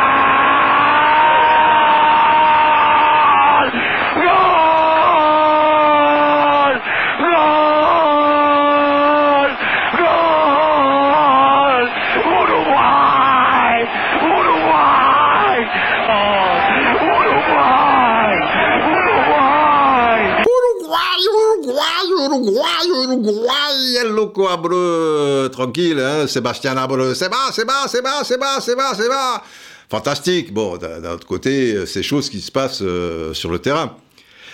Uruguay, 23.10 23.98
el 24.02 24.10
loco 24.10 24.48
Abreu, 24.48 25.50
tranquille, 25.52 26.00
hein, 26.00 26.28
Sébastien 26.28 26.78
Abreu, 26.78 27.14
c'est 27.16 27.30
bas, 27.30 27.50
c'est 27.52 27.66
bas, 27.66 27.88
c'est 27.88 28.02
bas, 28.02 28.24
c'est 28.24 28.38
bas, 28.38 28.60
c'est 28.62 28.76
bas, 28.76 28.94
c'est 28.96 29.10
bas. 29.10 29.44
Fantastique. 29.90 30.54
Bon, 30.54 30.78
d'un 30.78 31.04
autre 31.14 31.26
côté, 31.26 31.86
c'est 31.88 32.04
choses 32.04 32.30
qui 32.30 32.42
se 32.42 32.52
passent 32.52 32.84
euh, 32.84 33.34
sur 33.34 33.50
le 33.50 33.60
terrain. 33.60 33.98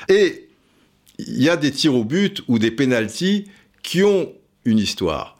Et 0.07 0.47
il 1.19 1.43
y 1.43 1.49
a 1.49 1.57
des 1.57 1.71
tirs 1.71 1.95
au 1.95 2.03
but 2.03 2.41
ou 2.47 2.59
des 2.59 2.71
pénalties 2.71 3.45
qui 3.83 4.03
ont 4.03 4.31
une 4.63 4.79
histoire. 4.79 5.37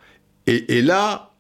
Et, 0.47 0.81
là, 0.81 1.31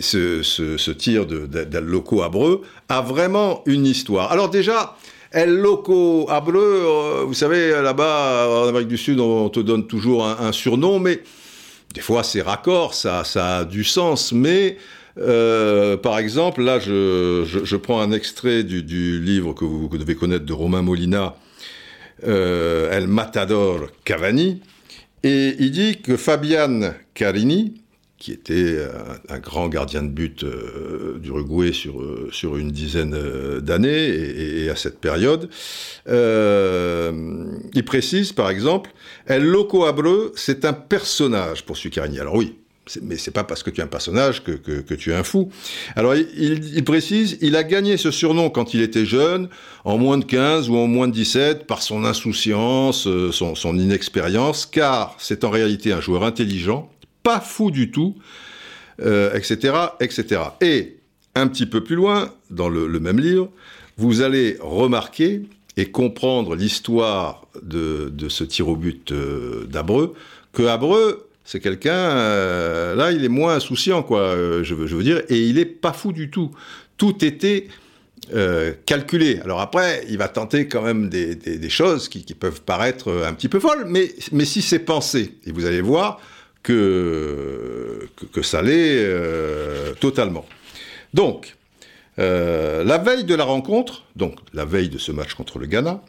ce, 0.00 0.90
tir 0.92 1.26
d'El 1.26 1.84
Loco 1.84 2.22
Abreu 2.22 2.62
a 2.88 3.02
vraiment 3.02 3.62
une 3.66 3.84
histoire. 3.84 4.32
Alors 4.32 4.48
déjà, 4.48 4.96
El 5.32 5.56
Loco 5.56 6.26
Abreu, 6.28 6.84
euh, 6.84 7.24
vous 7.24 7.34
savez, 7.34 7.70
là-bas, 7.70 8.48
en 8.48 8.68
Amérique 8.68 8.88
du 8.88 8.96
Sud, 8.96 9.20
on 9.20 9.48
te 9.48 9.60
donne 9.60 9.86
toujours 9.86 10.26
un, 10.26 10.52
surnom, 10.52 10.98
mais 10.98 11.22
des 11.94 12.00
fois 12.00 12.22
c'est 12.22 12.42
raccord, 12.42 12.94
ça, 12.94 13.24
ça 13.24 13.58
a 13.58 13.64
du 13.64 13.82
sens, 13.84 14.32
mais 14.32 14.76
euh, 15.18 15.96
par 15.96 16.18
exemple, 16.18 16.62
là, 16.62 16.78
je, 16.78 17.76
prends 17.76 18.00
un 18.00 18.12
extrait 18.12 18.62
du, 18.62 19.20
livre 19.20 19.52
que 19.52 19.64
vous, 19.64 19.88
devez 19.96 20.14
connaître 20.14 20.44
de 20.44 20.52
Romain 20.52 20.82
Molina, 20.82 21.34
euh, 22.26 22.96
El 22.96 23.06
Matador 23.08 23.88
Cavani, 24.04 24.62
et 25.22 25.56
il 25.58 25.70
dit 25.70 26.00
que 26.02 26.16
Fabian 26.16 26.92
Carini, 27.14 27.74
qui 28.26 28.32
était 28.32 28.80
un, 29.28 29.38
grand 29.38 29.68
gardien 29.68 30.02
de 30.02 30.08
but 30.08 30.42
euh, 30.42 31.16
d'Uruguay 31.20 31.72
sur, 31.72 32.02
euh, 32.02 32.28
sur 32.32 32.56
une 32.56 32.72
dizaine 32.72 33.14
euh, 33.14 33.60
d'années, 33.60 34.08
et, 34.08 34.68
à 34.68 34.74
cette 34.74 34.98
période. 34.98 35.48
il 36.08 37.84
précise, 37.84 38.32
par 38.32 38.50
exemple, 38.50 38.90
El 39.26 39.44
Loco 39.44 39.84
Abreu, 39.84 40.32
c'est 40.34 40.64
un 40.64 40.72
personnage 40.72 41.64
pour 41.64 41.76
Sucarini. 41.76 42.18
Alors 42.18 42.34
oui, 42.34 42.56
mais 43.00 43.16
c'est 43.16 43.30
pas 43.30 43.44
parce 43.44 43.62
que 43.62 43.70
tu 43.70 43.80
es 43.80 43.84
un 43.84 43.86
personnage 43.86 44.42
que, 44.42 44.50
que, 44.50 44.94
tu 44.94 45.12
es 45.12 45.14
un 45.14 45.22
fou. 45.22 45.48
Alors 45.94 46.16
il, 46.16 46.74
il, 46.74 46.82
précise, 46.82 47.38
il 47.42 47.54
a 47.54 47.62
gagné 47.62 47.96
ce 47.96 48.10
surnom 48.10 48.50
quand 48.50 48.74
il 48.74 48.80
était 48.80 49.06
jeune, 49.06 49.48
en 49.84 49.98
moins 49.98 50.18
de 50.18 50.24
15 50.24 50.68
ou 50.68 50.74
en 50.74 50.88
moins 50.88 51.06
de 51.06 51.12
17, 51.12 51.64
par 51.68 51.80
son 51.80 52.04
insouciance, 52.04 53.08
son, 53.30 53.54
son 53.54 53.78
inexpérience, 53.78 54.66
car 54.66 55.14
c'est 55.18 55.44
en 55.44 55.50
réalité 55.50 55.92
un 55.92 56.00
joueur 56.00 56.24
intelligent, 56.24 56.90
pas 57.26 57.40
fou 57.40 57.72
du 57.72 57.90
tout, 57.90 58.14
etc., 59.00 59.58
euh, 59.74 59.90
etc. 59.98 60.42
Et 60.60 60.98
un 61.34 61.48
petit 61.48 61.66
peu 61.66 61.82
plus 61.82 61.96
loin, 61.96 62.30
dans 62.50 62.68
le, 62.68 63.00
même 63.00 63.18
livre, 63.18 63.50
vous 63.96 64.20
allez 64.20 64.56
remarquer 64.60 65.42
et 65.76 65.86
comprendre 65.86 66.54
l'histoire 66.54 67.48
de, 67.64 68.12
ce 68.28 68.44
tir 68.44 68.68
au 68.68 68.76
but 68.76 69.10
euh, 69.10 69.66
d'Abreu, 69.66 70.14
que 70.52 70.62
Abreu, 70.62 71.28
c'est 71.44 71.58
quelqu'un, 71.58 71.94
euh, 71.94 72.94
là, 72.94 73.10
il 73.10 73.24
est 73.24 73.28
moins 73.28 73.56
insouciant, 73.56 74.04
quoi, 74.04 74.36
je, 74.62 74.74
veux, 74.74 75.02
dire, 75.02 75.20
et 75.28 75.40
il 75.40 75.58
est 75.58 75.64
pas 75.64 75.92
fou 75.92 76.12
du 76.12 76.30
tout. 76.30 76.52
Tout 76.96 77.24
était 77.24 77.66
calculé. 78.86 79.40
Alors 79.44 79.60
après, 79.60 80.04
il 80.08 80.18
va 80.18 80.28
tenter 80.28 80.66
quand 80.68 80.82
même 80.82 81.08
des, 81.08 81.70
choses 81.70 82.08
qui, 82.08 82.22
peuvent 82.34 82.62
paraître 82.62 83.24
un 83.26 83.34
petit 83.34 83.48
peu 83.48 83.58
folles, 83.58 83.84
mais, 83.88 84.14
mais 84.30 84.44
si 84.44 84.62
c'est 84.62 84.78
pensé, 84.78 85.34
et 85.44 85.50
vous 85.50 85.66
allez 85.66 85.80
voir, 85.80 86.20
que, 86.66 88.42
ça 88.42 88.60
l'est 88.62 88.96
euh, 88.98 89.94
totalement. 89.94 90.44
Donc, 91.14 91.56
euh, 92.18 92.82
la 92.82 92.98
veille 92.98 93.24
de 93.24 93.34
la 93.34 93.44
rencontre, 93.44 94.04
donc 94.16 94.38
la 94.52 94.64
veille 94.64 94.88
de 94.88 94.98
ce 94.98 95.12
match 95.12 95.34
contre 95.34 95.58
le 95.58 95.66
Ghana, 95.66 96.02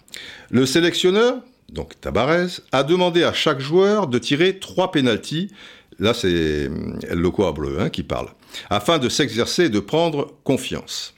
le 0.50 0.66
sélectionneur, 0.66 1.36
donc 1.72 2.00
Tabarez, 2.02 2.48
a 2.72 2.84
demandé 2.84 3.24
à 3.24 3.34
chaque 3.34 3.60
joueur 3.60 4.08
de 4.08 4.18
tirer 4.18 4.58
trois 4.58 4.92
pénalties. 4.92 5.52
Là, 6.00 6.14
c'est 6.14 6.70
El 7.10 7.20
Loco 7.20 7.52
Bleu 7.54 7.78
hein, 7.80 7.90
qui 7.90 8.04
parle, 8.04 8.30
afin 8.70 8.98
de 8.98 9.10
s'exercer 9.10 9.66
et 9.66 9.70
de 9.70 9.80
prendre 9.80 10.34
confiance. 10.44 11.14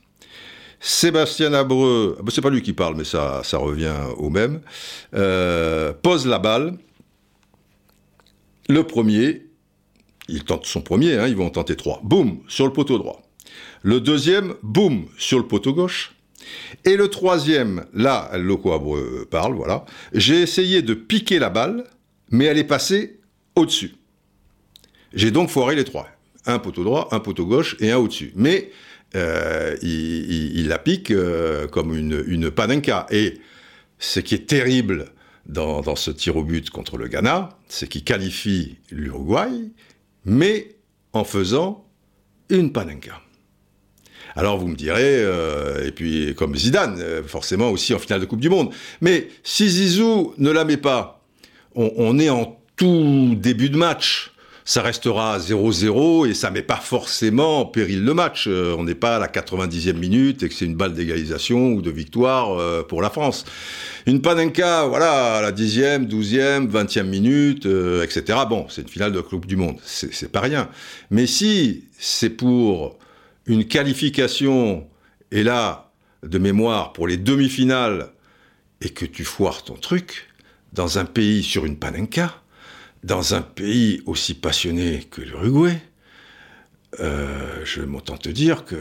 Sébastien 0.81 1.53
Abreu, 1.53 2.17
ah, 2.19 2.23
c'est 2.29 2.41
pas 2.41 2.49
lui 2.49 2.61
qui 2.61 2.73
parle, 2.73 2.95
mais 2.95 3.03
ça, 3.03 3.41
revient 3.53 3.95
au 4.17 4.29
même, 4.29 4.61
euh, 5.13 5.93
pose 6.01 6.25
la 6.25 6.39
balle 6.39 6.77
le 8.69 8.83
premier, 8.83 9.47
il 10.29 10.43
tente 10.45 10.65
son 10.65 10.81
premier, 10.81 11.15
hein, 11.15 11.27
ils 11.27 11.35
vont 11.35 11.47
en 11.47 11.49
tenter 11.49 11.75
trois. 11.75 11.99
Boum, 12.03 12.39
sur 12.47 12.65
le 12.65 12.71
poteau 12.71 12.99
droit. 12.99 13.23
Le 13.81 13.99
deuxième, 13.99 14.53
boum, 14.61 15.07
sur 15.17 15.39
le 15.39 15.47
poteau 15.47 15.73
gauche. 15.73 16.15
Et 16.85 16.95
le 16.95 17.07
troisième, 17.09 17.85
là, 17.93 18.29
Loco 18.37 18.71
Abreu 18.71 19.27
parle, 19.29 19.55
voilà. 19.55 19.85
J'ai 20.13 20.41
essayé 20.41 20.83
de 20.83 20.93
piquer 20.93 21.39
la 21.39 21.49
balle, 21.49 21.83
mais 22.29 22.45
elle 22.45 22.59
est 22.59 22.63
passée 22.63 23.19
au-dessus. 23.55 23.95
J'ai 25.13 25.31
donc 25.31 25.49
foiré 25.49 25.75
les 25.75 25.83
trois. 25.83 26.07
Un 26.45 26.59
poteau 26.59 26.83
droit, 26.83 27.09
un 27.11 27.19
poteau 27.19 27.47
gauche 27.47 27.75
et 27.79 27.91
un 27.91 27.97
au-dessus. 27.97 28.31
Mais 28.35 28.69
euh, 29.15 29.75
il, 29.81 30.67
la 30.67 30.77
pique 30.77 31.09
euh, 31.09 31.67
comme 31.67 31.95
une, 31.95 32.23
une 32.27 32.51
panenka. 32.51 33.07
Et 33.09 33.39
ce 33.97 34.19
qui 34.19 34.35
est 34.35 34.47
terrible 34.47 35.05
dans, 35.49 35.95
ce 35.95 36.11
tir 36.11 36.37
au 36.37 36.43
but 36.43 36.69
contre 36.69 36.97
le 36.97 37.07
Ghana, 37.07 37.49
c'est 37.67 37.89
qu'il 37.89 38.03
qualifie 38.03 38.77
l'Uruguay, 38.91 39.49
mais 40.23 40.75
en 41.13 41.23
faisant 41.23 41.85
une 42.49 42.71
panenka. 42.71 43.19
Alors 44.35 44.59
vous 44.59 44.67
me 44.67 44.75
direz, 44.75 45.23
euh, 45.23 45.87
et 45.87 45.91
puis 45.91 46.35
comme 46.35 46.55
Zidane, 46.55 46.99
euh, 46.99 47.23
forcément 47.23 47.71
aussi 47.71 47.95
en 47.95 47.99
finale 47.99 48.21
de 48.21 48.25
Coupe 48.25 48.39
du 48.39 48.49
Monde. 48.49 48.71
Mais 49.01 49.27
si 49.43 49.67
Zizou 49.67 50.33
ne 50.37 50.51
la 50.51 50.65
met 50.65 50.77
pas, 50.77 51.25
on 51.75 52.19
est 52.19 52.29
en 52.29 52.59
tout 52.75 53.35
début 53.35 53.69
de 53.69 53.77
match 53.77 54.31
ça 54.69 54.83
restera 54.83 55.39
0-0 55.39 56.29
et 56.29 56.35
ça 56.35 56.51
met 56.51 56.61
pas 56.61 56.75
forcément 56.75 57.61
en 57.61 57.65
péril 57.65 58.05
le 58.05 58.13
match. 58.13 58.45
Euh, 58.47 58.75
on 58.77 58.83
n'est 58.83 58.93
pas 58.93 59.15
à 59.15 59.19
la 59.19 59.27
90e 59.27 59.93
minute 59.93 60.43
et 60.43 60.47
que 60.47 60.53
c'est 60.53 60.65
une 60.65 60.75
balle 60.75 60.93
d'égalisation 60.93 61.69
ou 61.73 61.81
de 61.81 61.89
victoire 61.89 62.51
euh, 62.59 62.83
pour 62.83 63.01
la 63.01 63.09
France. 63.09 63.45
Une 64.05 64.21
Panenka, 64.21 64.85
voilà, 64.85 65.37
à 65.37 65.41
la 65.41 65.51
10e, 65.51 66.07
12e, 66.07 66.69
20e 66.69 67.01
minute, 67.01 67.65
euh, 67.65 68.03
etc. 68.03 68.41
Bon, 68.47 68.67
c'est 68.69 68.83
une 68.83 68.89
finale 68.89 69.11
de 69.11 69.21
Coupe 69.21 69.47
du 69.47 69.55
Monde, 69.55 69.77
c'est 69.83 70.31
pas 70.31 70.41
rien. 70.41 70.69
Mais 71.09 71.25
si 71.25 71.85
c'est 71.97 72.29
pour 72.29 72.99
une 73.47 73.65
qualification, 73.65 74.87
et 75.31 75.41
là, 75.41 75.89
de 76.21 76.37
mémoire, 76.37 76.93
pour 76.93 77.07
les 77.07 77.17
demi-finales, 77.17 78.11
et 78.81 78.89
que 78.91 79.05
tu 79.05 79.23
foires 79.23 79.63
ton 79.63 79.73
truc, 79.73 80.27
dans 80.73 80.99
un 80.99 81.05
pays 81.05 81.41
sur 81.41 81.65
une 81.65 81.77
panenka, 81.77 82.35
dans 83.03 83.33
un 83.35 83.41
pays 83.41 84.01
aussi 84.05 84.33
passionné 84.33 85.07
que 85.09 85.21
l'Uruguay, 85.21 85.77
euh, 86.99 87.61
je 87.63 87.81
m'entends 87.81 88.17
te 88.17 88.29
dire 88.29 88.65
que 88.65 88.75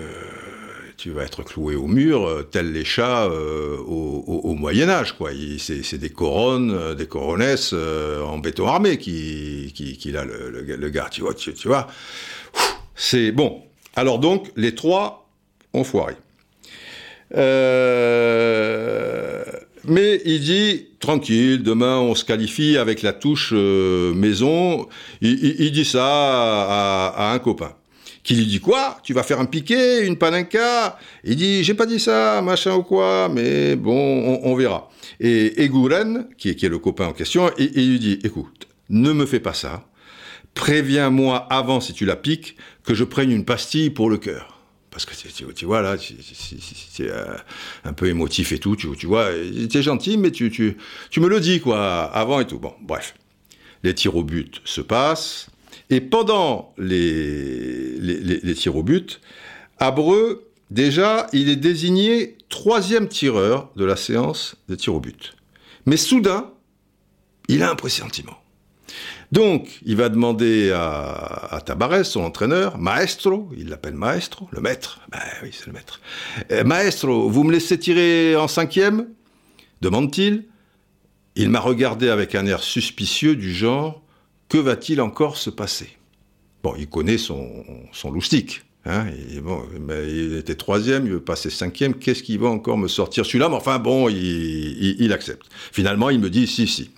tu 0.96 1.10
vas 1.10 1.22
être 1.22 1.44
cloué 1.44 1.76
au 1.76 1.86
mur, 1.86 2.26
euh, 2.26 2.42
tel 2.42 2.72
les 2.72 2.84
chats 2.84 3.26
euh, 3.26 3.76
au, 3.76 4.54
Moyen 4.54 4.88
Âge, 4.88 5.12
quoi. 5.16 5.30
C'est 5.58 5.98
des 5.98 6.10
couronnes, 6.10 6.94
des 6.94 7.06
coronesses 7.06 7.72
en 7.72 8.38
béton 8.38 8.66
armé 8.66 8.98
qui, 8.98 9.72
qui, 9.72 10.16
a 10.16 10.24
le, 10.24 10.88
gars, 10.88 11.08
tu 11.10 11.20
vois, 11.20 11.34
tu, 11.34 11.52
vois. 11.68 11.86
C'est 12.96 13.30
bon. 13.30 13.62
Alors 13.94 14.18
donc, 14.18 14.50
les 14.56 14.74
trois 14.74 15.28
ont 15.74 15.84
foiré. 15.84 16.14
Mais 19.88 20.20
il 20.24 20.40
dit, 20.40 20.86
tranquille, 21.00 21.62
demain 21.62 21.98
on 21.98 22.14
se 22.14 22.24
qualifie 22.24 22.76
avec 22.76 23.02
la 23.02 23.12
touche 23.12 23.52
maison. 23.52 24.88
Il, 25.20 25.72
dit 25.72 25.84
ça 25.84 27.08
à 27.08 27.32
un 27.32 27.38
copain 27.38 27.74
qui 28.28 28.34
lui 28.34 28.44
dit 28.44 28.60
quoi? 28.60 28.98
Tu 29.02 29.14
vas 29.14 29.22
faire 29.22 29.40
un 29.40 29.46
piqué, 29.46 30.04
une 30.04 30.18
panenka 30.18 30.98
Il 31.24 31.36
dit 31.36 31.64
j'ai 31.64 31.72
pas 31.72 31.86
dit 31.86 31.98
ça, 31.98 32.42
machin 32.42 32.74
ou 32.74 32.82
quoi, 32.82 33.30
mais 33.32 33.74
bon, 33.74 34.38
on, 34.42 34.54
verra. 34.54 34.90
Et 35.18 35.64
Eguren, 35.64 36.28
qui 36.36 36.54
qui 36.54 36.66
est, 36.66 36.68
le 36.68 36.78
copain 36.78 37.06
en 37.06 37.14
question, 37.14 37.50
il, 37.56 37.90
lui 37.90 37.98
dit 37.98 38.18
écoute, 38.24 38.68
ne 38.90 39.12
me 39.14 39.24
fais 39.24 39.40
pas 39.40 39.54
ça, 39.54 39.88
préviens-moi 40.52 41.38
avant 41.48 41.80
si 41.80 41.94
tu 41.94 42.04
la 42.04 42.16
piques 42.16 42.56
que 42.84 42.92
je 42.92 43.04
prenne 43.04 43.30
une 43.30 43.46
pastille 43.46 43.88
pour 43.88 44.10
le 44.10 44.18
cœur. 44.18 44.57
Parce 44.98 45.24
que 45.24 45.52
tu, 45.52 45.64
vois 45.64 45.80
là, 45.80 45.96
c'est 45.96 47.08
euh, 47.08 47.36
un 47.84 47.92
peu 47.92 48.08
émotif 48.08 48.50
et 48.50 48.58
tout, 48.58 48.74
tu, 48.74 48.88
tu 48.96 49.06
vois, 49.06 49.30
es 49.30 49.82
gentil, 49.82 50.16
mais 50.16 50.32
tu, 50.32 50.76
me 51.18 51.28
le 51.28 51.38
dis 51.38 51.60
quoi, 51.60 52.02
avant 52.06 52.40
et 52.40 52.46
tout. 52.48 52.58
Bon, 52.58 52.74
bref. 52.80 53.14
Les 53.84 53.94
tirs 53.94 54.16
au 54.16 54.24
but 54.24 54.60
se 54.64 54.80
passent. 54.80 55.50
Et 55.88 56.00
pendant 56.00 56.74
les, 56.78 58.54
tirs 58.56 58.74
au 58.74 58.82
but, 58.82 59.20
Abreu, 59.78 60.50
déjà, 60.72 61.28
il 61.32 61.48
est 61.48 61.54
désigné 61.54 62.36
troisième 62.48 63.06
tireur 63.06 63.70
de 63.76 63.84
la 63.84 63.94
séance 63.94 64.56
des 64.68 64.76
tirs 64.76 64.96
au 64.96 65.00
but. 65.00 65.36
Mais 65.86 65.96
soudain, 65.96 66.50
il 67.46 67.62
a 67.62 67.70
un 67.70 67.76
pressentiment. 67.76 68.42
Donc, 69.30 69.80
il 69.84 69.96
va 69.96 70.08
demander 70.08 70.70
à, 70.72 71.48
à 71.50 71.60
Tabarez, 71.60 72.04
son 72.04 72.20
entraîneur, 72.22 72.78
Maestro, 72.78 73.50
il 73.56 73.68
l'appelle 73.68 73.94
Maestro, 73.94 74.48
le 74.52 74.60
maître. 74.60 75.00
Ben 75.12 75.18
oui, 75.42 75.50
c'est 75.52 75.66
le 75.66 75.72
maître. 75.72 76.00
Eh, 76.48 76.64
Maestro, 76.64 77.28
vous 77.28 77.44
me 77.44 77.52
laissez 77.52 77.78
tirer 77.78 78.36
en 78.36 78.48
cinquième? 78.48 79.08
demande-t-il. 79.80 80.44
Il 81.36 81.50
m'a 81.50 81.60
regardé 81.60 82.08
avec 82.08 82.34
un 82.34 82.46
air 82.46 82.62
suspicieux 82.62 83.36
du 83.36 83.52
genre 83.52 84.02
que 84.48 84.58
va-t-il 84.58 85.00
encore 85.00 85.36
se 85.36 85.50
passer? 85.50 85.90
Bon, 86.62 86.74
il 86.76 86.88
connaît 86.88 87.18
son, 87.18 87.64
son 87.92 88.10
loustique. 88.10 88.62
Hein, 88.84 89.06
il 89.10 90.36
était 90.36 90.54
troisième, 90.54 91.04
il 91.04 91.12
veut 91.12 91.20
passer 91.20 91.50
cinquième, 91.50 91.94
qu'est-ce 91.94 92.22
qu'il 92.22 92.38
va 92.38 92.48
encore 92.48 92.78
me 92.78 92.88
sortir? 92.88 93.26
Celui-là 93.26 93.50
Mais 93.50 93.56
enfin 93.56 93.78
bon, 93.78 94.08
il, 94.08 95.12
accepte. 95.12 95.46
Finalement, 95.72 96.10
il 96.10 96.18
me 96.18 96.30
dit 96.30 96.46
si, 96.46 96.66
si. 96.66 96.90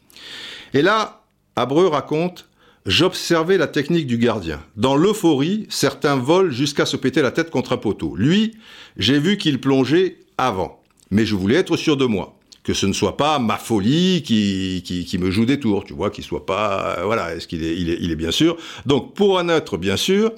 Et 0.73 0.83
là, 0.83 1.20
Abreu 1.61 1.89
raconte 1.89 2.49
J'observais 2.87 3.59
la 3.59 3.67
technique 3.67 4.07
du 4.07 4.17
gardien. 4.17 4.59
Dans 4.77 4.97
l'euphorie, 4.97 5.67
certains 5.69 6.17
volent 6.17 6.51
jusqu'à 6.51 6.87
se 6.87 6.97
péter 6.97 7.21
la 7.21 7.31
tête 7.31 7.51
contre 7.51 7.75
un 7.75 7.77
poteau. 7.77 8.17
Lui, 8.17 8.55
j'ai 8.97 9.19
vu 9.19 9.37
qu'il 9.37 9.61
plongeait 9.61 10.17
avant. 10.39 10.81
Mais 11.11 11.27
je 11.27 11.35
voulais 11.35 11.57
être 11.57 11.77
sûr 11.77 11.99
de 11.99 12.07
moi 12.07 12.37
que 12.63 12.75
ce 12.75 12.87
ne 12.87 12.93
soit 12.93 13.17
pas 13.17 13.39
ma 13.39 13.57
folie 13.57 14.23
qui, 14.23 14.83
qui, 14.85 15.19
me 15.19 15.31
joue 15.31 15.47
des 15.47 15.59
tours, 15.59 15.85
tu 15.85 15.95
vois, 15.95 16.11
qu'il 16.11 16.25
soit 16.25 16.45
pas, 16.45 16.99
euh, 16.99 17.05
voilà, 17.05 17.35
est-ce 17.35 17.49
qu'il 17.49 17.65
est, 17.65 17.75
il 17.75 18.11
est, 18.11 18.17
bien 18.17 18.31
sûr. 18.31 18.59
Donc 18.85 19.15
pour 19.15 19.39
un 19.39 19.49
autre, 19.49 19.79
bien 19.79 19.97
sûr, 19.97 20.33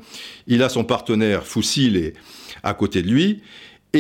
il 0.46 0.62
a 0.62 0.68
son 0.68 0.84
partenaire 0.84 1.44
Foussile 1.44 2.12
à 2.62 2.74
côté 2.74 3.02
de 3.02 3.08
lui, 3.08 3.42
et, 3.92 3.98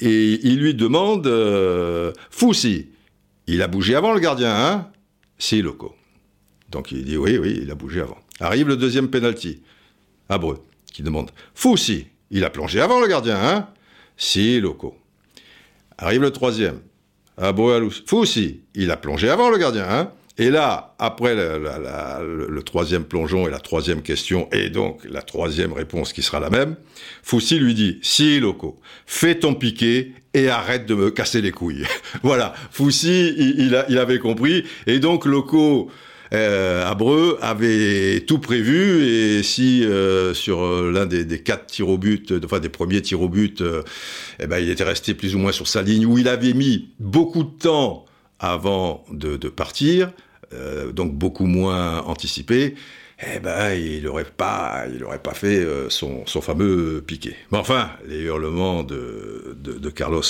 et 0.00 0.40
il 0.44 0.60
lui 0.60 0.74
demande, 0.74 1.26
euh, 1.26 2.12
il 3.52 3.62
a 3.62 3.68
bougé 3.68 3.94
avant 3.94 4.12
le 4.12 4.20
gardien, 4.20 4.54
hein? 4.54 4.90
Si, 5.38 5.60
Loco. 5.60 5.94
Donc 6.70 6.90
il 6.90 7.04
dit 7.04 7.16
oui, 7.16 7.36
oui, 7.36 7.60
il 7.62 7.70
a 7.70 7.74
bougé 7.74 8.00
avant. 8.00 8.18
Arrive 8.40 8.68
le 8.68 8.76
deuxième 8.76 9.10
penalty, 9.10 9.62
Abreu, 10.28 10.62
qui 10.92 11.02
demande, 11.02 11.30
Foussi, 11.54 12.06
il 12.30 12.44
a 12.44 12.50
plongé 12.50 12.80
avant 12.80 13.00
le 13.00 13.06
gardien, 13.06 13.36
hein? 13.36 13.68
Si, 14.16 14.58
Loco. 14.58 14.96
Arrive 15.98 16.22
le 16.22 16.30
troisième. 16.30 16.80
Fou 18.06 18.16
aussi, 18.16 18.62
il 18.74 18.90
a 18.90 18.96
plongé 18.96 19.28
avant 19.28 19.50
le 19.50 19.58
gardien. 19.58 19.86
Hein? 19.88 20.12
Et 20.38 20.50
là, 20.50 20.94
après 20.98 21.34
le, 21.34 22.60
troisième 22.62 23.04
plongeon 23.04 23.46
et 23.46 23.50
la 23.50 23.58
troisième 23.58 24.02
question, 24.02 24.48
et 24.52 24.70
donc 24.70 25.00
la 25.08 25.22
troisième 25.22 25.72
réponse 25.72 26.12
qui 26.12 26.22
sera 26.22 26.40
la 26.40 26.50
même, 26.50 26.76
Foussi 27.22 27.58
lui 27.58 27.74
dit 27.74 27.98
Si, 28.02 28.40
Loco, 28.40 28.80
fais 29.06 29.34
ton 29.34 29.54
piqué 29.54 30.12
et 30.34 30.48
arrête 30.48 30.86
de 30.86 30.94
me 30.94 31.10
casser 31.10 31.42
les 31.42 31.50
couilles. 31.50 31.84
voilà, 32.22 32.54
Foussi, 32.70 33.34
il, 33.36 33.84
il, 33.88 33.98
avait 33.98 34.18
compris, 34.18 34.64
et 34.86 34.98
donc 35.00 35.26
Loco 35.26 35.90
euh, 36.32 36.90
Abreu 36.90 37.38
avait 37.42 38.20
tout 38.20 38.38
prévu. 38.38 39.04
Et 39.04 39.42
si 39.42 39.84
euh, 39.84 40.32
sur 40.34 40.64
euh, 40.64 40.90
l'un 40.90 41.06
des, 41.06 41.26
quatre 41.42 41.66
tirs 41.66 41.88
au 41.88 41.98
but, 41.98 42.32
enfin 42.44 42.58
des 42.58 42.68
premiers 42.68 43.02
tirs 43.02 43.20
au 43.20 43.28
but, 43.28 43.62
eh 44.40 44.46
ben, 44.46 44.58
il 44.58 44.70
était 44.70 44.84
resté 44.84 45.14
plus 45.14 45.34
ou 45.34 45.38
moins 45.38 45.52
sur 45.52 45.68
sa 45.68 45.82
ligne 45.82 46.06
où 46.06 46.18
il 46.18 46.28
avait 46.28 46.54
mis 46.54 46.90
beaucoup 46.98 47.44
de 47.44 47.50
temps 47.50 48.06
avant 48.42 49.04
de, 49.10 49.36
partir, 49.48 50.12
donc 50.92 51.14
beaucoup 51.14 51.46
moins 51.46 52.00
anticipé. 52.02 52.74
Eh 53.34 53.38
ben, 53.38 53.72
il 53.72 54.02
n'aurait 54.02 54.24
pas, 54.24 54.84
pas 55.22 55.32
fait 55.32 55.64
son, 55.88 56.24
fameux 56.26 57.02
piqué. 57.06 57.36
Mais 57.52 57.58
enfin, 57.58 57.88
les 58.06 58.18
hurlements 58.18 58.82
de, 58.82 59.56
de 59.62 59.90
Carlos 59.90 60.22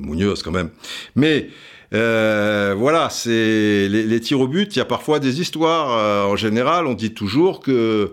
Munoz 0.00 0.42
quand 0.42 0.52
même. 0.52 0.70
Mais 1.16 1.48
euh, 1.92 2.74
voilà, 2.76 3.10
c'est 3.10 3.88
les, 3.88 4.20
tirs 4.20 4.40
au 4.40 4.48
but. 4.48 4.74
Il 4.74 4.78
y 4.78 4.82
a 4.82 4.84
parfois 4.84 5.18
des 5.18 5.40
histoires. 5.40 5.96
Euh, 5.96 6.32
en 6.32 6.36
général, 6.36 6.86
on 6.86 6.94
dit 6.94 7.12
toujours 7.12 7.60
que 7.60 8.10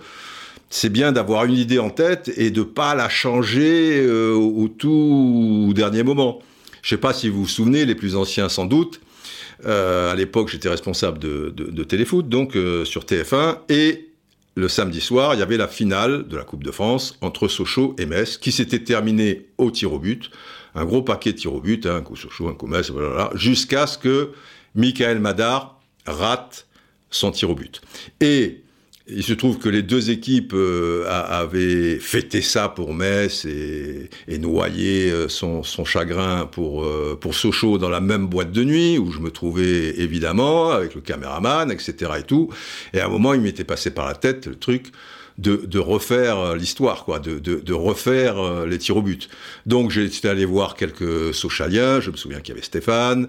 c'est 0.70 0.90
bien 0.90 1.12
d'avoir 1.12 1.46
une 1.46 1.56
idée 1.56 1.80
en 1.80 1.90
tête 1.90 2.32
et 2.38 2.52
de 2.52 2.64
pas 2.64 2.96
la 2.96 3.10
changer 3.10 4.00
euh, 4.02 4.34
au 4.34 4.68
tout 4.68 5.72
dernier 5.76 6.04
moment. 6.04 6.40
Je 6.82 6.90
sais 6.90 6.98
pas 6.98 7.14
si 7.14 7.30
vous 7.30 7.42
vous 7.42 7.48
souvenez, 7.48 7.86
les 7.86 7.96
plus 7.96 8.16
anciens 8.16 8.50
sans 8.50 8.66
doute. 8.66 9.00
À 9.66 10.14
l'époque, 10.16 10.49
j'étais 10.49 10.70
responsable 10.70 11.20
de, 11.20 11.84
téléfoot, 11.84 12.28
donc 12.28 12.58
sur 12.86 13.03
TF1, 13.03 13.58
et 13.70 14.10
le 14.55 14.68
samedi 14.68 15.01
soir, 15.01 15.36
il 15.36 15.39
y 15.39 15.43
avait 15.43 15.58
la 15.58 15.68
finale 15.68 16.28
de 16.28 16.36
la 16.36 16.43
Coupe 16.43 16.64
de 16.64 16.72
France 16.72 17.18
entre 17.22 17.47
Sochaux 17.47 17.95
et 17.97 18.05
Metz, 18.05 18.38
qui 18.38 18.51
s'était 18.51 18.84
terminée 18.84 19.47
au 19.58 19.72
tir 19.72 19.93
au 19.93 19.99
but 19.99 20.32
un 20.78 20.86
gros 20.86 21.01
paquet 21.01 21.34
de 21.34 21.38
tirs 21.38 21.53
au 21.53 21.60
but, 21.60 21.86
hein, 21.86 21.95
un 21.97 22.01
coup 22.01 22.16
sur 22.16 22.32
chaud, 22.32 22.47
un 22.47 22.53
coup 22.53 22.68
Metz, 22.68 22.91
voilà, 22.91 23.32
jusqu'à 23.34 23.88
ce 23.88 23.97
que 23.97 24.32
Michael 24.76 25.20
Madar 25.20 25.82
rate 26.05 26.68
son 27.10 27.32
tir 27.32 27.49
au 27.49 27.55
but. 27.55 27.82
Et 28.22 28.62
il 29.10 29.24
se 29.24 29.34
trouve 29.34 29.58
que 29.58 29.70
les 29.70 29.84
deux 29.84 30.10
équipes 30.10 30.53
euh, 30.53 31.05
avaient 31.08 31.97
fêté 31.97 32.41
ça 32.41 32.68
pour 32.68 32.93
Metz 32.93 33.45
et, 33.45 34.38
noyé 34.38 35.10
euh, 35.12 35.30
son, 35.30 35.64
chagrin 35.86 36.45
pour, 36.45 36.84
euh, 36.84 37.18
pour 37.20 37.34
Sochaux 37.34 37.78
dans 37.78 37.89
la 37.89 38.01
même 38.01 38.28
boîte 38.28 38.51
de 38.51 38.64
nuit 38.64 38.97
où 38.97 39.12
je 39.12 39.20
me 39.20 39.32
trouvais 39.32 39.99
évidemment 39.99 40.72
avec 40.72 40.93
le 40.93 41.01
caméraman, 41.01 41.72
etc. 41.72 42.12
et 42.20 42.24
tout. 42.24 42.49
Et 42.93 42.99
à 42.99 43.05
un 43.05 43.10
moment, 43.10 43.34
il 43.34 43.41
m'était 43.41 43.64
passé 43.64 43.91
par 43.91 44.08
la 44.08 44.16
tête 44.16 44.47
le 44.47 44.55
truc 44.55 44.91
de, 45.38 45.80
refaire 45.80 46.40
euh, 46.40 46.56
l'histoire, 46.56 47.06
quoi, 47.06 47.20
de, 47.20 47.74
refaire 47.74 48.40
euh, 48.40 48.66
les 48.66 48.78
tirs 48.78 48.98
au 48.98 49.02
but. 49.02 49.30
Donc 49.66 49.92
j'étais 49.92 50.28
allé 50.28 50.46
voir 50.46 50.76
quelques 50.76 51.34
Sochaliens, 51.34 52.00
je 52.00 52.12
me 52.12 52.18
souviens 52.18 52.40
qu'il 52.40 52.56
y 52.56 52.58
avait 52.58 52.66
Stéphane, 52.66 53.28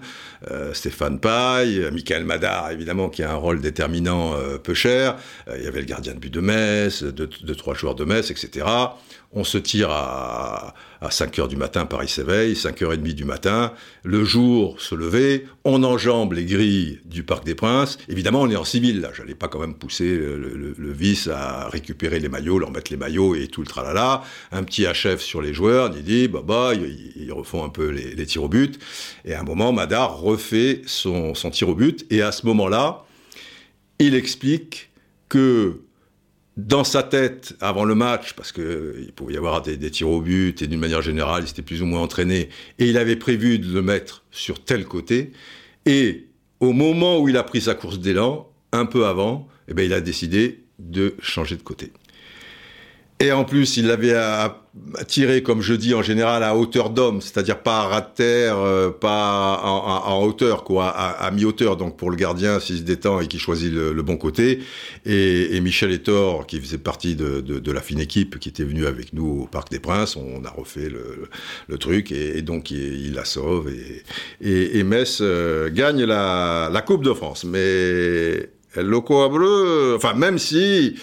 euh, 0.49 0.73
Stéphane 0.73 1.19
Paille, 1.19 1.89
Michael 1.91 2.25
Madar, 2.25 2.71
évidemment, 2.71 3.09
qui 3.09 3.21
a 3.21 3.31
un 3.31 3.35
rôle 3.35 3.61
déterminant 3.61 4.33
peu 4.63 4.73
cher, 4.73 5.17
il 5.55 5.63
y 5.63 5.67
avait 5.67 5.81
le 5.81 5.85
gardien 5.85 6.13
de 6.13 6.19
but 6.19 6.33
de 6.33 6.39
Metz, 6.39 7.03
deux, 7.03 7.27
deux, 7.27 7.55
trois 7.55 7.73
joueurs 7.73 7.95
de 7.95 8.05
Metz, 8.05 8.31
etc. 8.31 8.65
On 9.31 9.43
se 9.43 9.57
tire 9.57 9.91
à, 9.91 10.73
à 11.01 11.11
5 11.11 11.39
heures 11.39 11.47
du 11.47 11.55
matin, 11.55 11.85
Paris 11.85 12.09
s'éveille, 12.09 12.55
5 12.55 12.81
heures 12.81 12.93
et 12.93 12.97
demie 12.97 13.13
du 13.13 13.25
matin, 13.25 13.73
le 14.03 14.23
jour 14.23 14.81
se 14.81 14.95
lever, 14.95 15.45
on 15.63 15.83
enjambe 15.83 16.33
les 16.33 16.45
grilles 16.45 16.99
du 17.05 17.23
Parc 17.23 17.45
des 17.45 17.55
Princes. 17.55 17.97
Évidemment, 18.09 18.41
on 18.41 18.49
est 18.49 18.55
en 18.55 18.65
civil, 18.65 19.01
là. 19.01 19.11
J'allais 19.15 19.35
pas 19.35 19.47
quand 19.47 19.59
même 19.59 19.75
pousser 19.75 20.17
le, 20.17 20.91
vice 20.91 21.27
à 21.27 21.69
récupérer 21.69 22.19
les 22.19 22.27
maillots, 22.27 22.59
leur 22.59 22.71
mettre 22.71 22.91
les 22.91 22.97
maillots 22.97 23.35
et 23.35 23.47
tout 23.47 23.61
le 23.61 23.67
tralala. 23.67 24.23
Un 24.51 24.63
petit 24.63 24.83
HF 24.83 25.19
sur 25.19 25.41
les 25.41 25.53
joueurs, 25.53 25.91
il 25.95 26.03
dit, 26.03 26.27
bah, 26.27 26.41
bah, 26.45 26.73
ils, 26.73 27.31
refont 27.31 27.63
un 27.63 27.69
peu 27.69 27.89
les, 27.89 28.25
tirs 28.25 28.43
au 28.43 28.49
but. 28.49 28.79
Et 29.23 29.33
à 29.33 29.41
un 29.41 29.43
moment, 29.43 29.71
Madar 29.71 30.19
refait 30.19 30.81
son 30.85 31.33
tir 31.51 31.69
au 31.69 31.75
but. 31.75 32.05
Et 32.09 32.21
à 32.21 32.31
ce 32.31 32.45
moment-là, 32.47 33.05
il 33.99 34.15
explique 34.15 34.89
que 35.29 35.81
dans 36.57 36.83
sa 36.83 37.03
tête 37.03 37.55
avant 37.61 37.85
le 37.85 37.95
match, 37.95 38.33
parce 38.33 38.51
qu'il 38.51 39.11
pouvait 39.15 39.33
y 39.33 39.37
avoir 39.37 39.61
des, 39.61 39.77
des, 39.77 39.91
tirs 39.91 40.09
au 40.09 40.21
but, 40.21 40.61
et 40.61 40.67
d'une 40.67 40.79
manière 40.79 41.01
générale, 41.01 41.43
il 41.43 41.47
s'était 41.47 41.61
plus 41.61 41.81
ou 41.81 41.85
moins 41.85 42.01
entraîné, 42.01 42.49
et 42.79 42.89
il 42.89 42.97
avait 42.97 43.15
prévu 43.15 43.59
de 43.59 43.73
le 43.73 43.81
mettre 43.81 44.23
sur 44.31 44.63
tel 44.63 44.85
côté, 44.85 45.31
et 45.85 46.27
au 46.59 46.73
moment 46.73 47.19
où 47.19 47.29
il 47.29 47.37
a 47.37 47.43
pris 47.43 47.61
sa 47.61 47.75
course 47.75 47.99
d'élan, 47.99 48.49
un 48.71 48.85
peu 48.85 49.05
avant, 49.05 49.47
eh 49.67 49.73
bien, 49.73 49.85
il 49.85 49.93
a 49.93 50.01
décidé 50.01 50.63
de 50.79 51.15
changer 51.21 51.55
de 51.55 51.61
côté. 51.61 51.91
Et 53.19 53.31
en 53.31 53.43
plus, 53.43 53.77
il 53.77 53.87
l'avait 53.87 54.13
tiré, 55.07 55.43
comme 55.43 55.61
je 55.61 55.73
dis 55.73 55.93
en 55.93 56.01
général, 56.01 56.43
à 56.43 56.55
hauteur 56.55 56.89
d'homme, 56.89 57.21
c'est-à-dire 57.21 57.61
pas 57.61 57.79
à 57.79 57.87
ras 57.87 58.01
de 58.01 58.13
terre, 58.15 58.57
euh, 58.57 58.89
pas 58.89 59.61
en, 59.63 60.23
hauteur, 60.23 60.63
quoi, 60.63 60.89
à, 60.89 61.31
mi-hauteur. 61.31 61.77
Donc 61.77 61.97
pour 61.97 62.09
le 62.09 62.15
gardien, 62.15 62.59
s'il 62.59 62.77
se 62.77 62.83
détend 62.83 63.19
et 63.19 63.27
qu'il 63.27 63.39
choisit 63.39 63.71
le, 63.71 64.01
bon 64.01 64.17
côté. 64.17 64.59
Et, 65.05 65.59
Michel 65.61 65.91
Etor, 65.91 66.47
qui 66.47 66.59
faisait 66.59 66.77
partie 66.77 67.15
de, 67.15 67.71
la 67.71 67.81
fine 67.81 67.99
équipe, 67.99 68.39
qui 68.39 68.49
était 68.49 68.63
venu 68.63 68.85
avec 68.85 69.13
nous 69.13 69.41
au 69.43 69.45
Parc 69.45 69.69
des 69.69 69.79
Princes, 69.79 70.15
on 70.15 70.43
a 70.43 70.49
refait 70.49 70.89
le, 70.89 71.77
truc 71.77 72.11
et, 72.11 72.41
donc 72.41 72.71
il, 72.71 73.13
la 73.13 73.25
sauve. 73.25 73.69
Et, 74.41 74.83
Metz 74.83 75.19
euh, 75.21 75.69
gagne 75.69 76.03
la, 76.03 76.69
la 76.71 76.81
Coupe 76.81 77.03
de 77.03 77.13
France. 77.13 77.43
Mais 77.43 78.49
Loco 78.75 79.21
Abreu, 79.21 79.95
enfin 79.95 80.13
même 80.13 80.37
si 80.37 80.95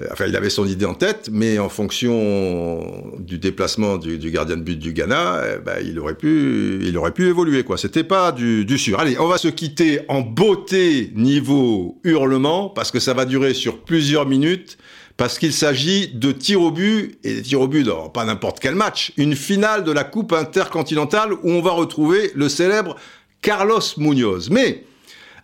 euh, 0.00 0.06
enfin, 0.10 0.26
il 0.26 0.36
avait 0.36 0.50
son 0.50 0.66
idée 0.66 0.84
en 0.84 0.94
tête, 0.94 1.28
mais 1.30 1.58
en 1.58 1.68
fonction 1.68 3.12
du 3.18 3.38
déplacement 3.38 3.96
du, 3.96 4.18
gardien 4.30 4.56
de 4.56 4.62
but 4.62 4.78
du 4.78 4.92
Ghana, 4.92 5.42
eh 5.54 5.58
ben, 5.58 5.76
il 5.84 5.98
aurait 5.98 6.16
pu, 6.16 6.80
il 6.82 6.96
aurait 6.98 7.12
pu 7.12 7.28
évoluer, 7.28 7.62
quoi. 7.62 7.78
C'était 7.78 8.04
pas 8.04 8.32
du, 8.32 8.64
du 8.64 8.78
sûr. 8.78 8.98
Allez, 8.98 9.18
on 9.20 9.28
va 9.28 9.38
se 9.38 9.48
quitter 9.48 10.00
en 10.08 10.20
beauté 10.20 11.12
niveau 11.14 12.00
hurlement, 12.02 12.68
parce 12.68 12.90
que 12.90 12.98
ça 12.98 13.14
va 13.14 13.24
durer 13.24 13.54
sur 13.54 13.82
plusieurs 13.82 14.26
minutes 14.26 14.78
parce 15.16 15.38
qu'il 15.38 15.52
s'agit 15.52 16.08
de 16.08 16.32
tir 16.32 16.60
au 16.60 16.72
but, 16.72 17.18
et 17.22 17.34
des 17.34 17.42
tirs 17.42 17.60
au 17.60 17.68
but 17.68 17.84
dans 17.84 18.08
pas 18.08 18.24
n'importe 18.24 18.58
quel 18.58 18.74
match, 18.74 19.12
une 19.16 19.36
finale 19.36 19.84
de 19.84 19.92
la 19.92 20.02
Coupe 20.02 20.32
intercontinentale 20.32 21.32
où 21.34 21.50
on 21.50 21.62
va 21.62 21.70
retrouver 21.70 22.32
le 22.34 22.48
célèbre 22.48 22.96
Carlos 23.40 23.80
Munoz. 23.96 24.50
Mais, 24.50 24.82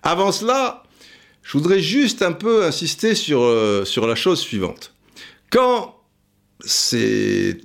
avant 0.02 0.32
cela, 0.32 0.82
je 1.50 1.58
voudrais 1.58 1.80
juste 1.80 2.22
un 2.22 2.30
peu 2.30 2.62
insister 2.62 3.16
sur, 3.16 3.42
euh, 3.42 3.84
sur 3.84 4.06
la 4.06 4.14
chose 4.14 4.38
suivante. 4.38 4.94
Quand 5.50 5.96
c'est, 6.60 7.56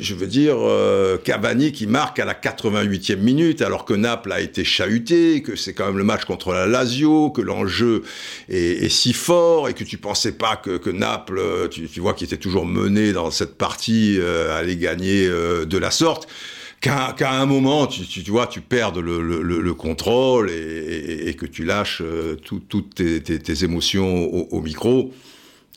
je 0.00 0.14
veux 0.14 0.26
dire, 0.26 0.56
euh, 0.58 1.18
Cavani 1.18 1.72
qui 1.72 1.86
marque 1.86 2.20
à 2.20 2.24
la 2.24 2.32
88e 2.32 3.16
minute, 3.16 3.60
alors 3.60 3.84
que 3.84 3.92
Naples 3.92 4.32
a 4.32 4.40
été 4.40 4.64
chahuté, 4.64 5.42
que 5.42 5.56
c'est 5.56 5.74
quand 5.74 5.84
même 5.84 5.98
le 5.98 6.04
match 6.04 6.24
contre 6.24 6.54
la 6.54 6.66
Lazio, 6.66 7.28
que 7.28 7.42
l'enjeu 7.42 8.02
est, 8.48 8.88
si 8.88 9.12
fort, 9.12 9.68
et 9.68 9.74
que 9.74 9.84
tu 9.84 9.98
pensais 9.98 10.32
pas 10.32 10.56
que, 10.56 10.88
Naples, 10.88 11.68
tu, 11.70 12.00
vois, 12.00 12.14
qui 12.14 12.24
était 12.24 12.38
toujours 12.38 12.64
mené 12.64 13.12
dans 13.12 13.30
cette 13.30 13.58
partie, 13.58 14.16
euh, 14.18 14.58
allait 14.58 14.76
gagner 14.76 15.28
de 15.28 15.76
la 15.76 15.90
sorte 15.90 16.28
qu'à 16.80 17.32
un 17.32 17.46
moment, 17.46 17.86
tu, 17.86 18.06
tu, 18.06 18.30
vois, 18.30 18.46
tu 18.46 18.60
perdes 18.60 18.98
le, 18.98 19.20
le, 19.20 19.42
le 19.42 19.74
contrôle 19.74 20.50
et, 20.50 21.34
que 21.38 21.46
tu 21.46 21.64
lâches 21.64 22.02
euh, 22.02 22.36
toutes 22.36 22.94
tes, 22.94 23.64
émotions 23.64 24.52
au, 24.52 24.60
micro, 24.60 25.12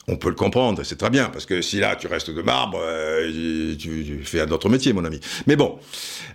on 0.08 0.16
peut 0.16 0.28
le 0.28 0.34
comprendre, 0.34 0.82
c'est 0.82 0.96
très 0.96 1.10
bien, 1.10 1.28
parce 1.28 1.46
que 1.46 1.62
si 1.62 1.78
là 1.78 1.94
tu 1.94 2.08
restes 2.08 2.30
de 2.30 2.42
marbre, 2.42 2.80
euh, 2.82 3.74
tu, 3.78 4.20
fais 4.24 4.40
un 4.40 4.50
autre 4.50 4.68
métier, 4.68 4.92
mon 4.92 5.04
ami. 5.04 5.20
Mais 5.46 5.54
bon, 5.54 5.78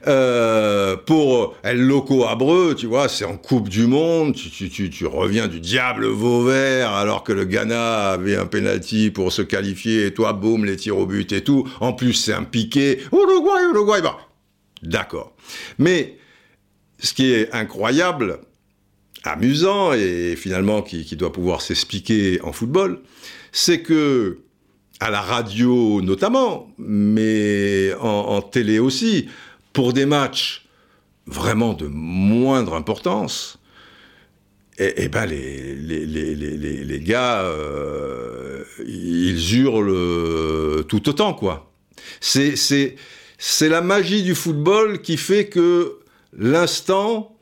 euh, 0.07 0.95
pour 0.95 1.55
El 1.63 1.81
Loco 1.81 2.25
Abreu, 2.25 2.75
tu 2.77 2.85
vois, 2.85 3.09
c'est 3.09 3.25
en 3.25 3.35
Coupe 3.35 3.67
du 3.67 3.87
Monde, 3.87 4.35
tu, 4.35 4.69
tu, 4.69 4.89
tu, 4.89 5.05
reviens 5.05 5.47
du 5.47 5.59
diable 5.59 6.07
Vauvert, 6.07 6.91
alors 6.91 7.23
que 7.23 7.33
le 7.33 7.43
Ghana 7.43 8.11
avait 8.11 8.37
un 8.37 8.45
penalty 8.45 9.11
pour 9.11 9.33
se 9.33 9.41
qualifier, 9.41 10.07
et 10.07 10.13
toi, 10.13 10.31
boum, 10.31 10.63
les 10.63 10.77
tirs 10.77 10.97
au 10.97 11.05
but 11.05 11.31
et 11.33 11.43
tout. 11.43 11.67
En 11.81 11.91
plus, 11.91 12.13
c'est 12.13 12.33
un 12.33 12.43
piqué. 12.43 12.99
Uruguay, 13.11 13.63
Uruguay, 13.73 14.01
bah, 14.01 14.17
D'accord. 14.83 15.35
Mais 15.77 16.17
ce 16.99 17.13
qui 17.13 17.31
est 17.31 17.51
incroyable, 17.53 18.39
amusant 19.23 19.93
et 19.93 20.35
finalement 20.35 20.81
qui, 20.81 21.15
doit 21.15 21.31
pouvoir 21.31 21.61
s'expliquer 21.61 22.41
en 22.41 22.51
football, 22.51 23.01
c'est 23.51 23.81
que 23.81 24.39
à 24.99 25.11
la 25.11 25.21
radio 25.21 26.01
notamment, 26.01 26.71
mais 26.77 27.93
en, 27.99 28.41
télé 28.41 28.79
aussi, 28.79 29.27
pour 29.73 29.93
des 29.93 30.05
matchs 30.05 30.67
vraiment 31.27 31.73
de 31.73 31.87
moindre 31.87 32.73
importance, 32.73 33.59
et, 34.79 34.85
eh, 34.85 35.03
eh 35.03 35.09
ben 35.09 35.25
les, 35.25 35.75
les, 35.75 36.05
les, 36.05 36.83
les 36.83 36.99
gars, 36.99 37.41
euh, 37.41 38.63
ils 38.87 39.55
hurlent 39.55 40.85
tout 40.85 41.09
autant, 41.09 41.33
quoi. 41.33 41.71
C'est 42.19 42.55
c'est 43.37 43.69
la 43.69 43.81
magie 43.81 44.23
du 44.23 44.35
football 44.35 45.01
qui 45.01 45.17
fait 45.17 45.47
que 45.47 45.99
l'instant 46.37 47.35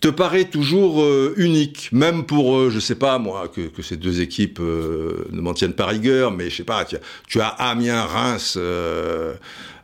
te 0.00 0.08
paraît 0.08 0.44
toujours 0.44 1.02
euh, 1.02 1.32
unique, 1.36 1.88
même 1.92 2.26
pour, 2.26 2.56
euh, 2.56 2.70
je 2.70 2.78
sais 2.78 2.94
pas 2.94 3.18
moi, 3.18 3.48
que, 3.48 3.70
ces 3.82 3.96
deux 3.96 4.20
équipes 4.20 4.58
euh, 4.60 5.26
ne 5.30 5.40
m'en 5.40 5.54
tiennent 5.54 5.72
pas 5.72 5.86
rigueur, 5.86 6.30
mais 6.30 6.50
je 6.50 6.56
sais 6.56 6.64
pas, 6.64 6.84
tu 6.84 6.96
as, 6.96 7.00
tu 7.26 7.40
as 7.40 7.48
Amiens-Reims 7.48 8.58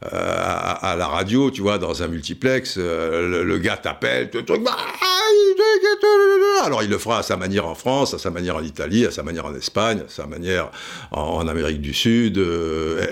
à, 0.03 0.97
la 0.99 1.07
radio, 1.07 1.51
tu 1.51 1.61
vois, 1.61 1.79
dans 1.79 2.03
un 2.03 2.09
multiplex, 2.09 2.79
le, 2.79 3.59
gars 3.59 3.77
t'appelle, 3.77 4.31
bah, 4.65 4.77
alors 6.65 6.83
il 6.83 6.91
le 6.91 6.99
fera 6.99 7.19
à 7.19 7.23
sa 7.23 7.37
manière 7.37 7.67
en 7.67 7.75
France, 7.75 8.15
à 8.15 8.19
sa 8.19 8.31
manière 8.31 8.57
en 8.57 8.63
Italie, 8.63 9.05
à 9.05 9.11
sa 9.11 9.23
manière 9.23 9.47
en 9.47 9.55
Espagne, 9.55 10.03
à 10.07 10.09
sa 10.09 10.27
manière 10.27 10.71
en, 11.11 11.47
Amérique 11.47 11.81
du 11.81 11.93
Sud, 11.93 12.39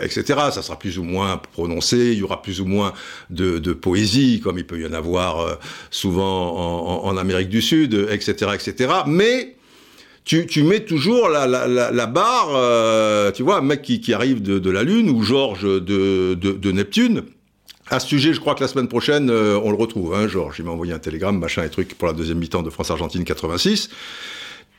etc. 0.00 0.24
Ça 0.52 0.62
sera 0.62 0.78
plus 0.78 0.98
ou 0.98 1.02
moins 1.02 1.36
prononcé, 1.52 2.12
il 2.12 2.18
y 2.18 2.22
aura 2.22 2.40
plus 2.40 2.60
ou 2.60 2.66
moins 2.66 2.92
de, 3.30 3.58
poésie, 3.72 4.40
comme 4.42 4.58
il 4.58 4.66
peut 4.66 4.80
y 4.80 4.86
en 4.86 4.92
avoir 4.92 5.58
souvent 5.90 7.04
en 7.04 7.08
en, 7.08 7.16
Amérique 7.16 7.48
du 7.48 7.62
Sud, 7.62 7.94
etc., 8.10 8.52
etc. 8.54 8.92
Mais 9.06 9.57
tu, 10.28 10.62
mets 10.62 10.80
toujours 10.80 11.28
la, 11.30 12.06
barre, 12.06 12.50
euh, 12.52 13.32
tu 13.32 13.42
vois, 13.42 13.56
un 13.56 13.62
mec 13.62 13.80
qui, 13.80 14.12
arrive 14.12 14.42
de, 14.42 14.70
la 14.70 14.82
Lune 14.82 15.08
ou 15.08 15.22
Georges 15.22 15.64
de, 15.64 16.70
Neptune. 16.70 17.22
À 17.90 18.00
ce 18.00 18.08
sujet, 18.08 18.34
je 18.34 18.40
crois 18.40 18.54
que 18.54 18.60
la 18.60 18.68
semaine 18.68 18.88
prochaine, 18.88 19.30
euh, 19.30 19.58
on 19.64 19.70
le 19.70 19.76
retrouve, 19.76 20.14
hein, 20.14 20.28
Georges. 20.28 20.56
Il 20.58 20.66
m'a 20.66 20.72
envoyé 20.72 20.92
un 20.92 20.98
télégramme, 20.98 21.38
machin 21.38 21.64
et 21.64 21.70
truc, 21.70 21.94
pour 21.96 22.06
la 22.06 22.12
deuxième 22.12 22.36
mi-temps 22.36 22.62
de 22.62 22.68
France-Argentine 22.68 23.24
86. 23.24 23.88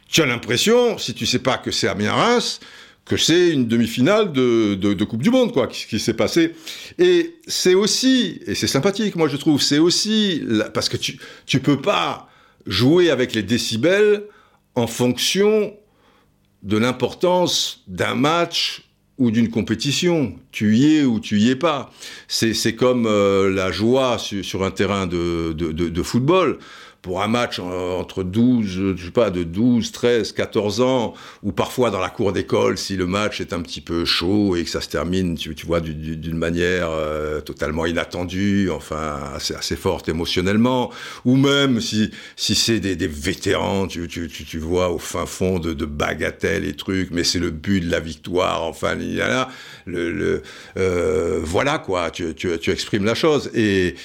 Tu 0.07 0.21
as 0.21 0.27
l'impression, 0.27 0.99
si 0.99 1.15
tu 1.15 1.25
sais 1.25 1.39
pas 1.39 1.57
que 1.57 1.71
c'est 1.71 1.87
Amiens-Reims, 1.87 2.59
que 3.05 3.17
c'est 3.17 3.49
une 3.49 3.67
demi-finale 3.67 4.31
de, 4.31 5.03
Coupe 5.05 5.23
du 5.23 5.31
Monde, 5.31 5.51
quoi, 5.51 5.65
qui, 5.65 5.87
qui 5.87 5.99
s'est 5.99 6.13
passé. 6.13 6.53
Et 6.99 7.37
c'est 7.47 7.73
aussi, 7.73 8.39
et 8.45 8.53
c'est 8.53 8.67
sympathique, 8.67 9.15
moi 9.15 9.27
je 9.27 9.37
trouve, 9.37 9.59
c'est 9.59 9.79
aussi, 9.79 10.43
parce 10.75 10.89
que 10.89 10.97
tu, 10.97 11.17
tu 11.47 11.59
peux 11.59 11.81
pas 11.81 12.29
jouer 12.67 13.09
avec 13.09 13.33
les 13.33 13.41
décibels 13.41 14.25
en 14.79 14.87
fonction 14.87 15.73
de 16.63 16.77
l'importance 16.77 17.83
d'un 17.87 18.15
match 18.15 18.83
ou 19.17 19.31
d'une 19.31 19.49
compétition. 19.49 20.35
Tu 20.51 20.77
y 20.77 20.97
es 20.97 21.03
ou 21.03 21.19
tu 21.19 21.39
y 21.39 21.49
es 21.49 21.55
pas. 21.55 21.91
C'est 22.27 22.75
comme 22.75 23.05
euh, 23.05 23.49
la 23.49 23.71
joie 23.71 24.17
sur, 24.17 24.63
un 24.63 24.71
terrain 24.71 25.07
de, 25.07 25.53
de 25.53 26.03
football 26.03 26.57
pour 27.01 27.21
un 27.21 27.27
match 27.27 27.59
entre 27.59 28.23
12, 28.23 28.95
je 28.95 29.05
sais 29.05 29.11
pas, 29.11 29.29
de 29.29 29.43
12, 29.43 29.91
13, 29.91 30.31
14 30.33 30.81
ans, 30.81 31.13
ou 31.43 31.51
parfois 31.51 31.91
dans 31.91 31.99
la 31.99 32.09
cour 32.09 32.33
d'école, 32.33 32.77
si 32.77 32.97
le 32.97 33.05
match 33.05 33.39
est 33.39 33.53
un 33.53 33.61
petit 33.61 33.81
peu 33.81 34.03
chaud 34.03 34.55
et 34.55 34.63
que 34.63 34.69
ça 34.69 34.81
se 34.81 34.89
termine, 34.89 35.35
tu, 35.35 35.53
vois, 35.65 35.79
d'une 35.79 36.37
manière 36.37 36.89
euh, 36.89 37.39
totalement 37.39 37.85
inattendue, 37.85 38.69
enfin, 38.69 39.19
assez, 39.35 39.75
forte 39.75 40.09
émotionnellement, 40.09 40.91
ou 41.23 41.37
même 41.37 41.79
si, 41.79 42.11
si 42.35 42.55
c'est 42.55 42.79
des, 42.79 43.07
vétérans, 43.07 43.87
tu, 43.87 44.59
vois, 44.59 44.89
au 44.89 44.99
fin 44.99 45.25
fond 45.25 45.59
de, 45.59 45.85
bagatelles 45.85 46.65
et 46.65 46.73
trucs, 46.73 47.11
mais 47.11 47.23
c'est 47.23 47.39
le 47.39 47.51
but 47.51 47.79
de 47.79 47.89
la 47.89 47.99
victoire, 47.99 48.63
enfin, 48.63 48.95
il 48.99 49.15
y 49.15 49.21
a 49.21 49.27
là, 49.27 49.49
euh, 49.87 51.39
voilà 51.43 51.77
quoi, 51.79 52.11
tu, 52.11 52.51
exprimes 52.67 53.05
la 53.05 53.15
chose, 53.15 53.49
et 53.53 53.95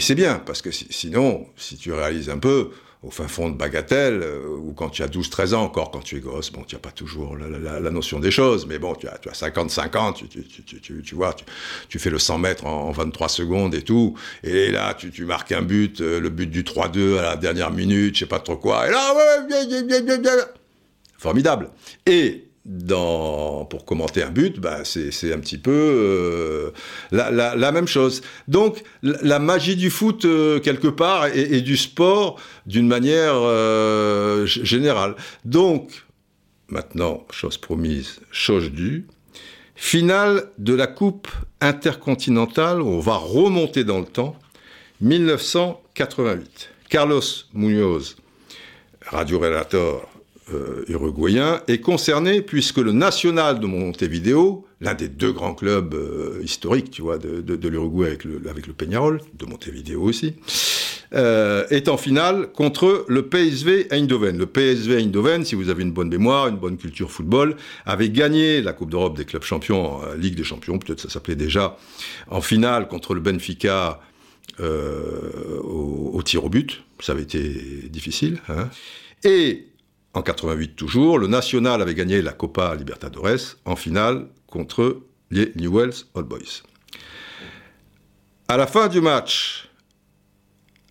c'est 0.00 0.14
bien, 0.14 0.40
parce 0.46 0.62
que 0.62 0.70
sinon, 0.70 1.46
si 1.56 1.76
tu 1.76 1.92
réalises 1.92 2.19
un 2.28 2.38
peu 2.38 2.70
au 3.02 3.10
fin 3.10 3.28
fond 3.28 3.48
de 3.48 3.56
bagatelle, 3.56 4.20
euh, 4.22 4.46
ou 4.58 4.74
quand 4.74 4.90
tu 4.90 5.02
as 5.02 5.06
12-13 5.06 5.54
ans, 5.54 5.62
encore 5.62 5.90
quand 5.90 6.00
tu 6.00 6.16
es 6.16 6.20
gosse, 6.20 6.52
bon, 6.52 6.64
tu 6.64 6.74
n'as 6.74 6.80
pas 6.80 6.90
toujours 6.90 7.34
la, 7.34 7.90
notion 7.90 8.20
des 8.20 8.30
choses, 8.30 8.66
mais 8.66 8.78
bon, 8.78 8.94
tu 8.94 9.08
as, 9.08 9.16
tu 9.16 9.30
as 9.30 9.34
55 9.34 9.96
ans, 9.96 10.12
tu, 10.12 11.14
vois, 11.14 11.34
tu, 11.88 11.98
fais 11.98 12.10
le 12.10 12.18
100 12.18 12.38
mètres 12.38 12.66
en, 12.66 12.90
23 12.90 13.28
secondes 13.30 13.74
et 13.74 13.82
tout, 13.82 14.16
et 14.44 14.70
là, 14.70 14.94
tu, 14.94 15.24
marques 15.24 15.52
un 15.52 15.62
but, 15.62 16.02
euh, 16.02 16.20
le 16.20 16.28
but 16.28 16.50
du 16.50 16.62
3-2 16.62 17.18
à 17.18 17.22
la 17.22 17.36
dernière 17.36 17.70
minute, 17.70 18.16
je 18.16 18.20
sais 18.20 18.26
pas 18.26 18.40
trop 18.40 18.56
quoi, 18.56 18.86
et 18.86 18.90
là, 18.90 19.14
ouais, 19.14 19.64
formidable. 21.16 21.70
Et 22.04 22.49
dans, 22.66 23.64
pour 23.64 23.84
commenter 23.84 24.22
un 24.22 24.30
but, 24.30 24.60
bah, 24.60 24.84
c'est 24.84 25.32
un 25.32 25.38
petit 25.38 25.58
peu 25.58 25.70
euh, 25.72 26.70
la, 27.10 27.72
même 27.72 27.88
chose. 27.88 28.22
Donc 28.48 28.82
la, 29.02 29.38
magie 29.38 29.76
du 29.76 29.90
foot 29.90 30.24
euh, 30.24 30.60
quelque 30.60 30.88
part 30.88 31.26
et, 31.26 31.56
et, 31.56 31.60
du 31.62 31.76
sport 31.76 32.38
d'une 32.66 32.86
manière 32.86 33.34
euh, 33.34 34.44
générale. 34.46 35.16
Donc 35.44 36.04
maintenant, 36.68 37.26
chose 37.30 37.56
promise, 37.56 38.20
chose 38.30 38.70
due. 38.70 39.06
Finale 39.74 40.50
de 40.58 40.74
la 40.74 40.86
Coupe 40.86 41.28
intercontinentale, 41.62 42.82
on 42.82 43.00
va 43.00 43.16
remonter 43.16 43.84
dans 43.84 43.98
le 43.98 44.04
temps, 44.04 44.36
1988. 45.00 46.68
Carlos 46.90 47.22
Munoz, 47.54 48.16
radio-relator 49.06 50.06
euh, 50.52 50.84
uruguayen, 50.88 51.60
est 51.68 51.80
concerné 51.80 52.42
puisque 52.42 52.78
le 52.78 52.92
National 52.92 53.60
de 53.60 53.66
Montevideo, 53.66 54.66
l'un 54.80 54.94
des 54.94 55.08
deux 55.08 55.32
grands 55.32 55.54
clubs 55.54 55.94
euh, 55.94 56.40
historiques, 56.42 56.90
tu 56.90 57.02
vois, 57.02 57.18
de, 57.18 57.68
l'Uruguay 57.68 58.08
avec 58.08 58.24
le, 58.24 58.40
avec 58.48 58.66
le 58.66 58.72
Peñarol, 58.72 59.20
de 59.38 59.46
Montevideo 59.46 60.00
aussi, 60.00 60.34
euh, 61.14 61.66
est 61.70 61.88
en 61.88 61.96
finale 61.96 62.52
contre 62.52 63.04
le 63.08 63.28
PSV 63.28 63.88
Eindhoven. 63.90 64.38
Le 64.38 64.46
PSV 64.46 64.98
Eindhoven, 64.98 65.44
si 65.44 65.54
vous 65.54 65.68
avez 65.68 65.82
une 65.82 65.92
bonne 65.92 66.08
mémoire, 66.08 66.48
une 66.48 66.56
bonne 66.56 66.76
culture 66.76 67.10
football, 67.10 67.56
avait 67.86 68.10
gagné 68.10 68.62
la 68.62 68.72
Coupe 68.72 68.90
d'Europe 68.90 69.16
des 69.16 69.24
clubs 69.24 69.44
champions, 69.44 70.00
Ligue 70.18 70.34
des 70.34 70.44
champions, 70.44 70.78
peut-être 70.78 71.00
ça 71.00 71.08
s'appelait 71.08 71.36
déjà, 71.36 71.76
en 72.28 72.40
finale 72.40 72.88
contre 72.88 73.14
le 73.14 73.20
Benfica 73.20 74.00
au, 74.58 76.10
au, 76.12 76.22
tir 76.22 76.44
au 76.44 76.48
but. 76.48 76.82
Ça 77.00 77.12
avait 77.12 77.22
été 77.22 77.38
difficile. 77.88 78.40
Hein. 78.48 78.68
Et 79.24 79.69
en 80.14 80.22
88 80.22 80.74
toujours, 80.74 81.18
le 81.18 81.26
National 81.26 81.80
avait 81.82 81.94
gagné 81.94 82.22
la 82.22 82.32
Copa 82.32 82.74
Libertadores 82.74 83.56
en 83.64 83.76
finale 83.76 84.26
contre 84.46 85.02
les 85.30 85.52
Newell's 85.54 86.06
Old 86.14 86.26
Boys. 86.26 86.62
À 88.48 88.56
la 88.56 88.66
fin 88.66 88.88
du 88.88 89.00
match, 89.00 89.68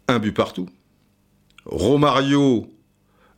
un 0.07 0.19
but 0.19 0.31
partout. 0.31 0.69
Romario 1.65 2.71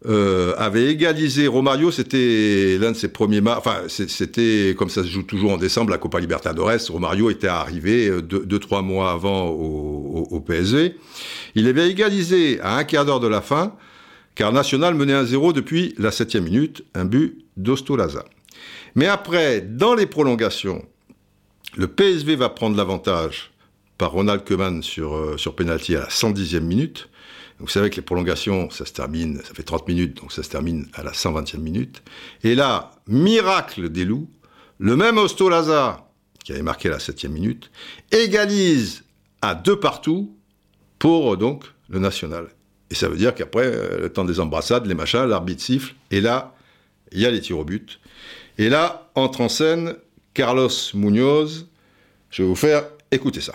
euh, 0.08 0.54
avait 0.58 0.92
égalisé. 0.92 1.48
Romario, 1.48 1.92
c'était 1.92 2.78
l'un 2.80 2.92
de 2.92 2.96
ses 2.96 3.10
premiers 3.10 3.42
matchs. 3.42 3.58
Enfin, 3.58 3.82
c'était 3.88 4.76
comme 4.78 4.90
ça 4.90 5.04
se 5.04 5.08
joue 5.08 5.24
toujours 5.24 5.52
en 5.52 5.58
décembre 5.58 5.92
la 5.92 5.98
Copa 5.98 6.20
Libertadores. 6.20 6.90
Romario 6.90 7.30
était 7.30 7.48
arrivé 7.48 8.08
euh, 8.08 8.22
deux, 8.22 8.46
deux 8.46 8.60
trois 8.60 8.82
mois 8.82 9.12
avant 9.12 9.50
au, 9.50 10.28
au, 10.30 10.36
au, 10.36 10.40
PSV. 10.40 10.96
Il 11.56 11.68
avait 11.68 11.90
égalisé 11.90 12.60
à 12.62 12.78
un 12.78 12.84
quart 12.84 13.06
d'heure 13.06 13.20
de 13.20 13.28
la 13.28 13.42
fin, 13.42 13.76
car 14.36 14.54
National 14.54 14.96
menait 14.96 15.14
1-0 15.14 15.54
depuis 15.54 15.94
la 15.98 16.12
septième 16.12 16.46
minute, 16.46 16.84
un 16.94 17.06
but 17.06 17.46
d'Ostolaza. 17.58 18.26
Mais 18.96 19.08
après, 19.08 19.62
dans 19.62 19.96
les 19.96 20.06
prolongations, 20.06 20.86
le 21.76 21.88
PSV 21.88 22.36
va 22.36 22.50
prendre 22.50 22.76
l'avantage 22.76 23.52
par 23.98 24.12
Ronald 24.12 24.44
Koeman 24.44 24.82
sur, 24.82 25.16
euh, 25.16 25.38
sur 25.38 25.56
penalty 25.56 25.96
à 25.96 26.02
la 26.02 26.08
110e 26.08 26.62
minute. 26.62 27.10
Vous 27.60 27.68
savez 27.68 27.90
que 27.90 27.98
les 27.98 28.02
prolongations, 28.02 28.70
ça 28.72 28.86
se 28.86 28.94
termine, 28.94 29.38
ça 29.44 29.54
fait 29.54 29.64
30 29.64 29.88
minutes, 29.88 30.18
donc 30.18 30.34
ça 30.34 30.42
se 30.42 30.50
termine 30.50 30.88
à 30.94 31.04
la 31.04 31.12
120e 31.12 31.60
minute. 31.60 32.02
Et 32.44 32.56
là, 32.56 32.92
miracle 33.08 33.90
des 33.90 34.04
loups, 34.04 34.28
le 34.80 34.96
même 34.96 35.20
Ostolaza, 35.20 36.10
qui 36.44 36.54
avait 36.54 36.64
marqué 36.64 36.90
la 36.90 36.98
7e 36.98 37.28
minute, 37.28 37.70
égalise 38.12 39.04
à 39.44 39.54
deux 39.54 39.80
partout 39.80 40.36
pour 40.98 41.38
donc 41.38 41.66
le 41.90 42.00
national. 42.00 42.48
Et 42.92 42.96
ça 42.96 43.08
veut 43.08 43.18
dire 43.18 43.34
qu'après, 43.34 43.66
euh, 43.66 44.02
le 44.02 44.14
temps 44.14 44.26
des 44.26 44.40
embrassades, 44.40 44.86
les 44.86 44.94
machins, 44.94 45.24
l'arbitre 45.24 45.64
siffle, 45.64 45.96
et 46.12 46.22
là, 46.22 46.54
il 47.12 47.20
y 47.20 47.26
a 47.26 47.32
les 47.32 47.42
tirs 47.42 47.58
au 47.58 47.64
but. 47.64 48.00
Et 48.58 48.70
là, 48.70 49.10
entre 49.16 49.42
en 49.42 49.50
scène 49.50 49.96
Carlos 50.34 50.70
Munoz. 50.94 51.68
Je 52.30 52.44
vais 52.44 52.48
vous 52.48 52.56
faire 52.56 52.84
écouter 53.12 53.42
ça. 53.42 53.54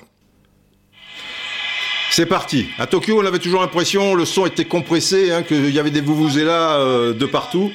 C'est 2.10 2.26
parti. 2.26 2.66
À 2.78 2.86
Tokyo, 2.86 3.20
on 3.20 3.26
avait 3.26 3.38
toujours 3.38 3.60
l'impression, 3.60 4.14
le 4.14 4.24
son 4.24 4.46
était 4.46 4.64
compressé, 4.64 5.32
hein, 5.32 5.42
qu'il 5.42 5.70
y 5.70 5.78
avait 5.78 5.90
des 5.90 6.00
vuvuzelas 6.00 6.78
euh, 6.78 7.12
de 7.12 7.26
partout. 7.26 7.72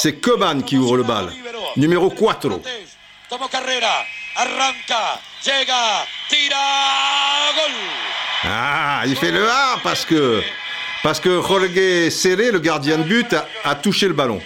C'est 0.00 0.20
Koeman 0.20 0.62
qui 0.64 0.76
ouvre 0.76 0.96
le 0.96 1.02
bal. 1.02 1.32
Numéro 1.76 2.10
4. 2.10 2.60
Ah, 8.44 9.02
il 9.06 9.16
fait 9.16 9.30
le 9.30 9.48
A 9.48 9.78
parce 9.82 10.04
que 10.04 10.42
parce 11.02 11.20
que 11.20 11.40
Jorge 11.40 12.10
Serré, 12.10 12.50
le 12.50 12.58
gardien 12.58 12.98
de 12.98 13.04
but, 13.04 13.34
a, 13.64 13.74
touché 13.76 14.08
le 14.08 14.14
ballon. 14.14 14.40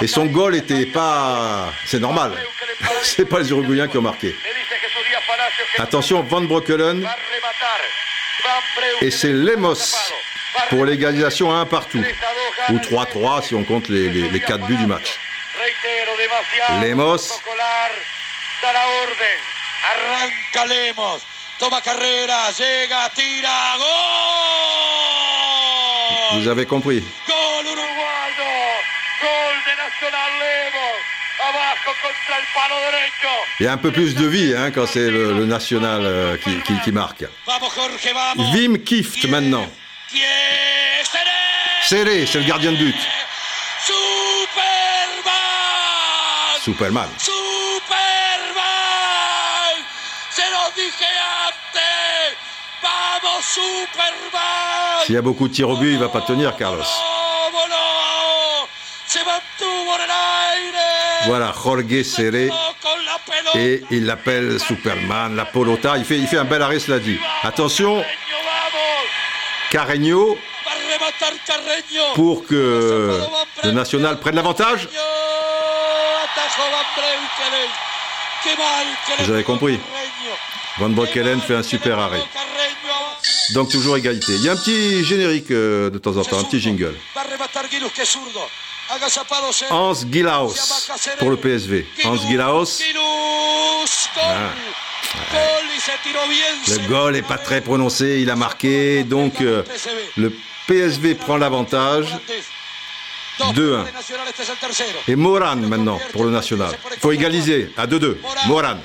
Et, 0.00 0.06
son 0.06 0.26
goal 0.26 0.54
était 0.54 0.86
pas, 0.86 1.72
c'est 1.86 1.98
normal. 1.98 2.32
C'est 3.02 3.24
pas 3.24 3.38
les 3.40 3.50
Uruguayens 3.50 3.88
qui 3.88 3.98
ont 3.98 4.02
marqué. 4.02 4.34
Attention, 5.78 6.22
Van 6.22 6.42
Broekelen. 6.42 7.08
Et 9.00 9.10
c'est 9.10 9.32
Lemos 9.32 9.94
pour 10.70 10.84
l'égalisation 10.84 11.52
à 11.52 11.56
un 11.56 11.66
partout. 11.66 12.02
Ou 12.70 12.78
3-3 12.78 13.46
si 13.46 13.54
on 13.54 13.64
compte 13.64 13.88
les, 13.88 14.08
les, 14.08 14.28
les 14.28 14.40
4 14.40 14.66
buts 14.66 14.76
du 14.76 14.86
match. 14.86 15.18
Lemos. 16.80 17.40
Toma 21.64 21.80
carrera, 21.80 22.50
llega, 22.50 23.08
tira, 23.14 23.76
gol 23.78 23.86
Vous 26.38 26.48
avez 26.48 26.66
compris. 26.66 27.02
Gol 27.26 27.64
uruguayo, 27.64 28.52
gol 29.22 29.56
de 29.64 29.72
Nacional 29.82 30.30
Lemos. 30.40 31.14
Il 33.60 33.64
y 33.64 33.66
a 33.66 33.72
un 33.72 33.76
peu 33.78 33.90
plus 33.92 34.14
de 34.14 34.26
vie 34.26 34.54
hein, 34.54 34.70
quand 34.70 34.86
c'est 34.86 35.10
le, 35.10 35.32
le, 35.32 35.46
national 35.46 36.02
euh, 36.04 36.36
qui, 36.36 36.60
qui, 36.62 36.78
qui, 36.80 36.92
marque. 36.92 37.24
Wim 38.52 38.78
Kift 38.84 39.24
maintenant. 39.24 39.66
Serré, 41.82 42.26
c'est 42.26 42.40
le 42.40 42.44
gardien 42.44 42.72
de 42.72 42.76
but. 42.76 42.94
Superman. 46.62 47.08
Superman. 47.18 47.44
Se 50.34 50.42
lo 50.50 50.70
dije 50.74 51.06
antes. 51.46 52.36
Vamos 52.82 53.33
Superman. 53.33 53.33
S'il 55.04 55.14
y 55.14 55.18
a 55.18 55.22
beaucoup 55.22 55.48
de 55.48 55.52
tirs 55.52 55.68
au 55.68 55.76
but, 55.76 55.92
il 55.92 55.98
va 55.98 56.08
pas 56.08 56.22
tenir 56.22 56.56
Carlos. 56.56 56.82
Voilà, 61.26 61.52
Jorge 61.52 62.02
Serré. 62.02 62.50
Et 63.54 63.82
il 63.90 64.06
l'appelle 64.06 64.58
Superman, 64.60 65.36
la 65.36 65.44
Polota. 65.44 65.96
Il 65.96 66.04
fait, 66.04 66.18
il 66.18 66.26
fait 66.26 66.38
un 66.38 66.44
bel 66.44 66.62
arrêt, 66.62 66.78
cela 66.78 66.98
dit. 66.98 67.18
Attention, 67.42 68.04
Carreño 69.70 70.38
pour 72.14 72.46
que 72.46 73.20
le 73.64 73.70
national 73.72 74.20
prenne 74.20 74.36
l'avantage. 74.36 74.88
Vous 79.18 79.30
avez 79.30 79.44
compris. 79.44 79.80
Van 80.78 80.88
Broekelen 80.88 81.40
fait 81.40 81.54
un 81.54 81.62
super 81.62 81.98
arrêt. 81.98 82.22
Donc 83.52 83.70
toujours 83.70 83.96
égalité. 83.96 84.34
Il 84.34 84.44
y 84.44 84.48
a 84.48 84.52
un 84.52 84.56
petit 84.56 85.04
générique 85.04 85.50
euh, 85.50 85.90
de 85.90 85.98
temps 85.98 86.16
en 86.16 86.24
temps, 86.24 86.38
un 86.38 86.44
petit 86.44 86.60
jingle. 86.60 86.94
Hans 89.70 89.94
Gilaos 90.10 90.54
pour 91.18 91.30
le 91.30 91.36
PSV. 91.36 91.86
Hans 92.04 92.16
Gilaos. 92.16 92.80
Ah. 94.16 94.50
Le 96.68 96.88
goal 96.88 97.12
n'est 97.14 97.22
pas 97.22 97.38
très 97.38 97.60
prononcé, 97.60 98.20
il 98.20 98.30
a 98.30 98.36
marqué, 98.36 99.04
donc 99.04 99.40
euh, 99.40 99.62
le 100.16 100.32
PSV 100.66 101.14
prend 101.14 101.36
l'avantage. 101.36 102.08
2-1. 103.40 103.84
Et 105.08 105.16
Moran 105.16 105.56
maintenant 105.56 105.98
pour 106.12 106.24
le 106.24 106.30
national. 106.30 106.70
Il 106.92 107.00
faut 107.00 107.10
égaliser 107.12 107.72
à 107.76 107.86
2-2. 107.86 108.16
Moran. 108.46 108.76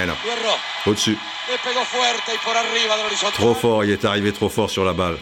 Eh 0.00 0.06
non. 0.06 0.14
Au-dessus. 0.86 1.18
Trop 3.34 3.54
fort, 3.54 3.84
il 3.84 3.90
est 3.90 4.04
arrivé 4.04 4.32
trop 4.32 4.48
fort 4.48 4.70
sur 4.70 4.84
la 4.84 4.92
balle. 4.92 5.18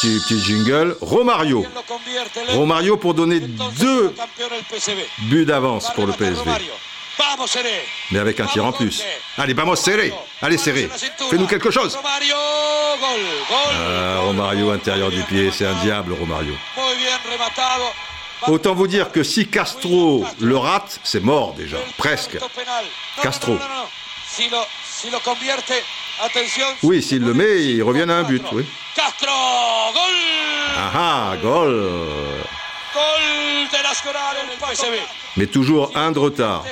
Petit, 0.00 0.18
petit 0.26 0.40
jingle. 0.42 0.96
Romario. 1.00 1.64
Romario 2.48 2.96
pour 2.96 3.14
donner 3.14 3.40
deux 3.40 4.14
buts 5.18 5.44
d'avance 5.44 5.92
pour 5.94 6.06
le 6.06 6.12
PSV. 6.12 6.50
Mais 8.10 8.18
avec 8.18 8.40
un 8.40 8.46
tir 8.46 8.64
en 8.64 8.72
plus. 8.72 9.04
Allez, 9.36 9.52
vamos 9.52 9.76
serré. 9.76 10.12
Allez, 10.40 10.56
serré. 10.56 10.88
Fais-nous 11.28 11.46
quelque 11.46 11.70
chose. 11.70 11.98
Ah, 13.72 14.20
Romario 14.20 14.70
intérieur 14.70 15.10
du 15.10 15.22
pied, 15.24 15.50
c'est 15.52 15.66
un 15.66 15.74
diable, 15.74 16.14
Romario. 16.14 16.54
Autant 18.48 18.74
vous 18.74 18.86
dire 18.86 19.12
que 19.12 19.22
si 19.22 19.48
Castro 19.48 20.24
le 20.40 20.56
rate, 20.56 21.00
c'est 21.04 21.22
mort 21.22 21.54
déjà, 21.54 21.76
presque. 21.96 22.38
Castro. 23.22 23.58
Oui, 26.82 27.02
s'il 27.02 27.22
le 27.22 27.34
met, 27.34 27.62
il 27.64 27.82
revient 27.82 28.10
à 28.10 28.14
un 28.14 28.22
but, 28.22 28.42
oui. 28.52 28.64
Castro, 28.94 29.26
gol 29.92 30.16
Ah 30.76 30.90
ah, 30.94 31.36
goal 31.42 31.74
Gol 32.94 33.40
mais 35.36 35.46
toujours 35.46 35.92
un 35.94 36.12
de 36.12 36.18
retard. 36.18 36.64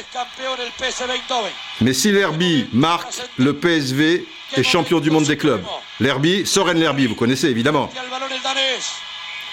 Mais 1.80 1.92
si 1.92 2.12
l'Herbie 2.12 2.66
marque, 2.72 3.14
le 3.36 3.54
PSV 3.54 4.26
est 4.56 4.62
champion 4.62 5.00
du 5.00 5.10
monde 5.10 5.24
des 5.24 5.36
clubs. 5.36 5.64
L'Herbie, 6.00 6.46
Soren 6.46 6.78
L'Herbie, 6.78 7.06
vous 7.06 7.14
connaissez 7.14 7.48
évidemment. 7.48 7.90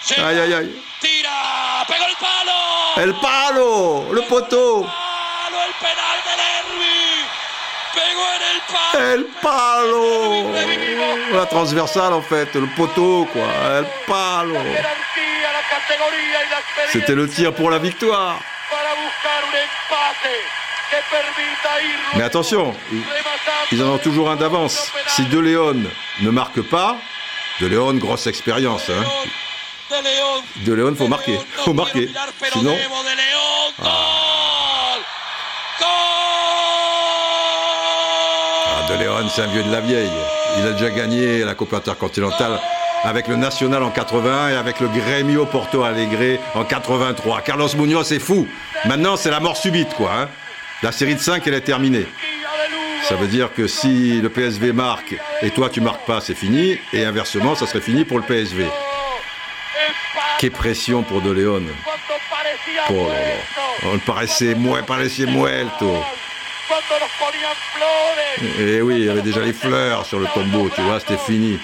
Llega, 0.07 0.27
Aïe 0.27 0.39
aïe 0.39 0.53
aïe. 0.53 0.71
Tira. 1.01 1.85
Pegó 1.87 2.05
el 2.05 2.15
palo. 2.19 3.03
El 3.03 3.13
palo, 3.21 4.13
le 4.13 4.21
poteau, 4.23 4.83
Palo, 4.83 5.57
el 5.67 5.73
penal 5.81 6.17
del 6.27 6.41
Herbie. 6.51 7.25
Pegó 7.93 8.25
en 8.35 8.43
el 8.53 8.61
palo. 8.71 9.13
el 9.13 9.25
palo. 9.41 11.37
La 11.39 11.45
transversale 11.47 12.13
en 12.13 12.21
fait, 12.21 12.53
le 12.55 12.67
poteau 12.75 13.25
quoi, 13.33 13.47
el 13.79 13.87
palo. 14.07 14.55
C'était 16.91 17.15
le 17.15 17.27
tir 17.27 17.53
pour 17.53 17.69
la 17.69 17.79
victoire. 17.79 18.39
Mais 22.15 22.23
attention, 22.23 22.73
ils 23.71 23.83
en 23.83 23.87
ont 23.87 23.97
toujours 23.97 24.29
un 24.29 24.35
d'avance. 24.35 24.91
Si 25.07 25.25
De 25.25 25.39
Léon 25.39 25.83
ne 26.21 26.29
marque 26.29 26.61
pas, 26.61 26.95
De 27.59 27.67
Léon, 27.67 27.93
grosse 27.95 28.27
expérience. 28.27 28.89
Hein. 28.89 29.03
De 30.65 30.73
León. 30.73 30.95
Faut 30.95 31.07
marquer. 31.07 31.33
León, 31.33 31.43
Faut 31.63 31.73
marquer. 31.73 32.09
Sinon, 32.53 32.71
León. 32.71 33.73
Ah, 33.83 34.95
Gol. 35.79 35.87
De 38.97 39.03
Léon, 39.03 39.29
c'est 39.29 39.41
un 39.43 39.47
vieux 39.47 39.63
de 39.63 39.71
la 39.71 39.81
vieille. 39.81 40.09
Il 40.57 40.65
a 40.65 40.71
déjà 40.71 40.89
gagné 40.89 41.43
la 41.43 41.53
Coupe 41.55 41.73
intercontinentale 41.73 42.59
avec 43.03 43.27
le 43.27 43.35
National 43.35 43.83
en 43.83 43.91
80 43.91 44.49
et 44.51 44.55
avec 44.55 44.79
le 44.79 44.87
Grêmio 44.87 45.45
Porto 45.45 45.83
Alegre 45.83 46.39
en 46.55 46.63
83. 46.63 47.41
Carlos 47.41 47.69
Munoz 47.75 48.11
est 48.11 48.19
fou. 48.19 48.47
Maintenant, 48.85 49.17
c'est 49.17 49.29
la 49.31 49.39
mort 49.39 49.57
subite, 49.57 49.93
quoi. 49.93 50.11
hein. 50.21 50.29
La 50.81 50.91
série 50.91 51.13
de 51.15 51.19
5, 51.19 51.45
elle 51.47 51.53
est 51.53 51.61
terminée. 51.61 52.07
Ça 53.07 53.15
veut 53.15 53.27
dire 53.27 53.53
que 53.53 53.67
si 53.67 54.19
le 54.19 54.29
PSV 54.29 54.73
marque 54.73 55.15
et 55.43 55.51
toi 55.51 55.69
tu 55.69 55.79
marques 55.79 56.05
pas, 56.07 56.21
c'est 56.21 56.33
fini. 56.33 56.79
Et 56.91 57.05
inversement, 57.05 57.53
ça 57.55 57.67
serait 57.67 57.81
fini 57.81 58.03
pour 58.03 58.17
le 58.17 58.23
PSV. 58.23 58.65
Quelle 60.39 60.51
pression 60.51 61.03
pour 61.03 61.21
De 61.21 61.31
là 61.31 61.59
là. 61.59 61.73
On 63.93 63.97
paraissait, 63.99 64.55
mue- 64.55 64.83
paraissait 64.83 65.25
muerto. 65.25 66.03
Et 68.59 68.81
oui, 68.81 68.95
il 68.99 69.05
y 69.05 69.09
avait 69.09 69.21
déjà 69.21 69.39
les 69.41 69.53
fleurs 69.53 70.05
sur 70.05 70.19
le 70.19 70.27
tombeau, 70.33 70.69
tu 70.73 70.81
vois, 70.81 70.99
c'était 70.99 71.17
fini. 71.17 71.59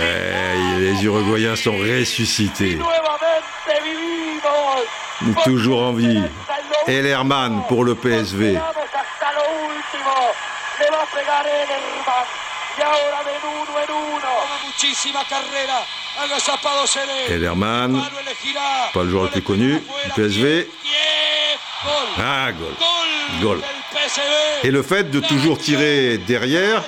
Ouais, 0.00 0.80
les 0.80 1.04
Uruguayens 1.04 1.56
sont 1.56 1.76
ressuscités. 1.76 2.78
Toujours 5.44 5.82
en 5.82 5.92
vie. 5.92 6.22
Ellerman 6.88 7.62
pour 7.68 7.84
le 7.84 7.94
PSV. 7.94 8.58
Muchísima 14.72 15.24
carrera. 15.24 15.86
Pas 18.92 19.02
le 19.02 19.10
joueur 19.10 19.24
le 19.24 19.30
plus 19.30 19.42
connu, 19.42 19.74
Afuera, 19.74 20.14
PSV. 20.14 20.68
Ah, 22.18 22.52
goal. 23.40 23.60
PSV. 23.92 24.22
Et 24.64 24.70
le 24.70 24.82
fait 24.82 25.10
de 25.10 25.20
toujours 25.20 25.58
tirer 25.58 26.18
derrière, 26.18 26.82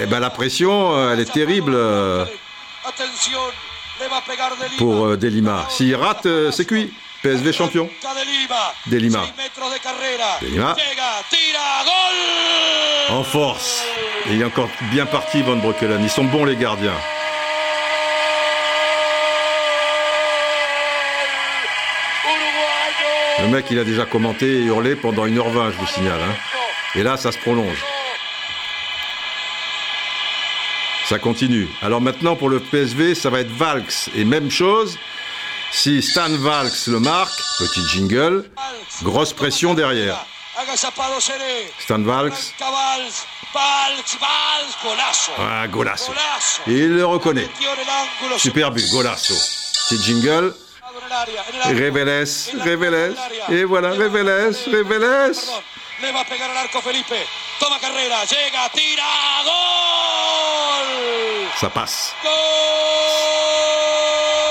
eh 0.00 0.06
ben 0.06 0.20
la 0.20 0.30
pression, 0.30 0.94
euh, 0.96 1.12
elle 1.12 1.20
est 1.20 1.32
terrible 1.32 1.74
euh, 1.74 2.24
pour 4.78 5.06
euh, 5.06 5.16
Delima. 5.16 5.66
S'il 5.70 5.94
rate, 5.94 6.26
c'est 6.52 6.66
cuit. 6.66 6.92
PSV 7.22 7.52
champion. 7.52 7.88
De 8.02 8.24
Lima. 8.24 8.74
De 8.86 8.96
Lima. 8.96 9.22
Seis 9.24 9.32
metros 9.44 9.70
de 9.72 9.78
carrera. 9.78 10.38
De 10.40 10.46
Lima. 10.48 10.74
Llega, 10.76 11.22
tira, 11.30 11.84
gol. 11.84 13.16
En 13.18 13.24
force. 13.24 13.82
Et 14.28 14.34
il 14.34 14.42
est 14.42 14.44
encore 14.44 14.68
bien 14.90 15.06
parti, 15.06 15.42
Van 15.42 15.56
Breukelen. 15.56 16.02
Ils 16.02 16.10
sont 16.10 16.24
bons, 16.24 16.44
les 16.44 16.56
gardiens. 16.56 16.94
Le 23.42 23.48
mec, 23.48 23.66
il 23.70 23.78
a 23.78 23.84
déjà 23.84 24.04
commenté 24.06 24.46
et 24.46 24.64
hurlé 24.64 24.96
pendant 24.96 25.26
1h20, 25.26 25.72
je 25.72 25.76
vous 25.78 25.86
signale. 25.86 26.20
hein. 26.20 26.34
Et 26.94 27.02
là, 27.02 27.16
ça 27.16 27.32
se 27.32 27.38
prolonge. 27.38 27.84
Ça 31.04 31.18
continue. 31.18 31.68
Alors 31.82 32.00
maintenant, 32.00 32.34
pour 32.34 32.48
le 32.48 32.58
PSV, 32.58 33.14
ça 33.14 33.30
va 33.30 33.40
être 33.40 33.50
Valks. 33.50 34.08
Et 34.16 34.24
même 34.24 34.50
chose, 34.50 34.98
si 35.72 36.02
Stan 36.02 36.28
Valks 36.38 36.86
le 36.88 37.00
marque, 37.00 37.38
petit 37.58 37.86
jingle, 37.88 38.50
grosse 39.02 39.32
pression 39.32 39.74
derrière. 39.74 40.18
Stan 41.78 41.98
Valks, 42.02 42.52
ah, 45.38 45.66
golasso. 45.68 46.12
Il 46.66 46.94
le 46.96 47.06
reconnaît. 47.06 47.48
Super 48.38 48.70
but, 48.70 48.88
golasso. 48.90 49.34
Petit 49.88 50.02
jingle, 50.02 50.54
el 51.06 51.12
área. 51.12 51.44
Et 53.50 53.64
voilà, 53.64 53.90
Le 53.90 53.96
va 53.96 54.04
a 54.04 54.08
Reveles, 54.08 54.56
pegar- 54.64 54.76
Reveles. 54.76 55.38
Perdón. 55.38 55.62
Le 56.02 56.12
va 56.12 56.20
a 56.20 56.24
pegar 56.24 56.50
al 56.50 56.56
arco 56.58 56.80
Felipe. 56.82 57.26
Toma 57.58 57.78
carrera. 57.78 58.24
Llega, 58.24 58.68
tira. 58.74 59.42
Gol. 59.44 60.88
Ça 61.60 61.70
passe. 61.70 62.12
Gol. 62.22 62.32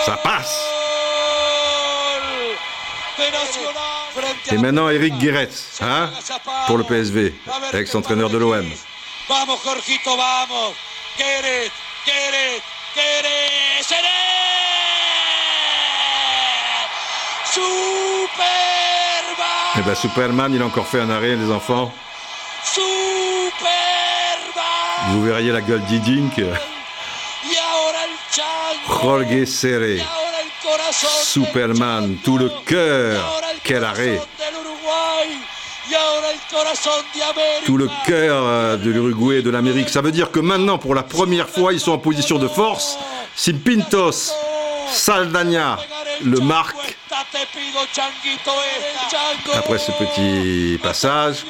Ça 0.06 0.18
passe. 0.18 0.56
Gol. 2.16 2.24
De 2.24 2.24
Nacional. 2.24 2.54
Frente 2.56 3.04
a 3.04 3.05
Et 4.52 4.58
maintenant. 4.58 4.90
Eric 4.90 5.18
Guéretz, 5.18 5.80
hein, 5.82 6.10
pour 6.68 6.78
le 6.78 6.84
PSV, 6.84 7.34
ex-entraîneur 7.74 8.30
de 8.30 8.38
l'OM. 8.38 8.66
Vamos. 9.28 9.58
Superman. 17.56 18.46
Eh 19.78 19.82
ben, 19.82 19.96
Superman, 19.96 20.54
il 20.54 20.62
a 20.62 20.66
encore 20.66 20.88
fait 20.88 21.00
un 21.00 21.10
arrêt, 21.10 21.36
les 21.36 21.52
enfants. 21.52 21.94
Superman. 22.64 23.66
Vous 25.12 25.24
verriez 25.24 25.52
la 25.52 25.62
gueule 25.62 25.84
d'Idink. 25.86 26.42
Jorge 28.88 29.46
Serré. 29.46 30.02
Superman, 31.24 32.18
tout 32.24 32.38
le 32.38 32.50
cœur. 32.66 33.42
Quel 33.64 33.84
arrêt. 33.84 34.22
Tout 37.66 37.78
le 37.78 37.90
cœur 38.06 38.44
euh, 38.44 38.78
de 38.78 38.90
l'Uruguay 38.90 39.38
et 39.38 39.42
de 39.42 39.50
l'Amérique. 39.50 39.90
Ça 39.90 40.02
veut 40.02 40.12
dire 40.12 40.32
que 40.32 40.40
maintenant, 40.40 40.78
pour 40.78 40.96
la 40.96 41.04
première 41.04 41.50
fois, 41.50 41.74
ils 41.74 41.80
sont 41.80 41.92
en 41.92 41.98
position 41.98 42.38
de 42.38 42.48
force. 42.48 42.98
Si 43.36 43.54
Pintos, 43.54 44.32
Saldagna 44.92 45.78
le 46.24 46.40
marque, 46.40 46.98
après 49.54 49.78
ce 49.78 49.92
petit 49.92 50.80
passage, 50.82 51.46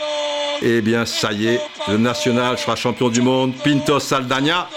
eh 0.61 0.81
bien, 0.81 1.05
ça 1.05 1.31
y 1.31 1.47
est, 1.47 1.61
le 1.87 1.97
national 1.97 2.57
sera 2.57 2.75
champion 2.75 3.09
du 3.09 3.21
monde. 3.21 3.53
Pintos, 3.63 3.99
Saldagna, 3.99 4.67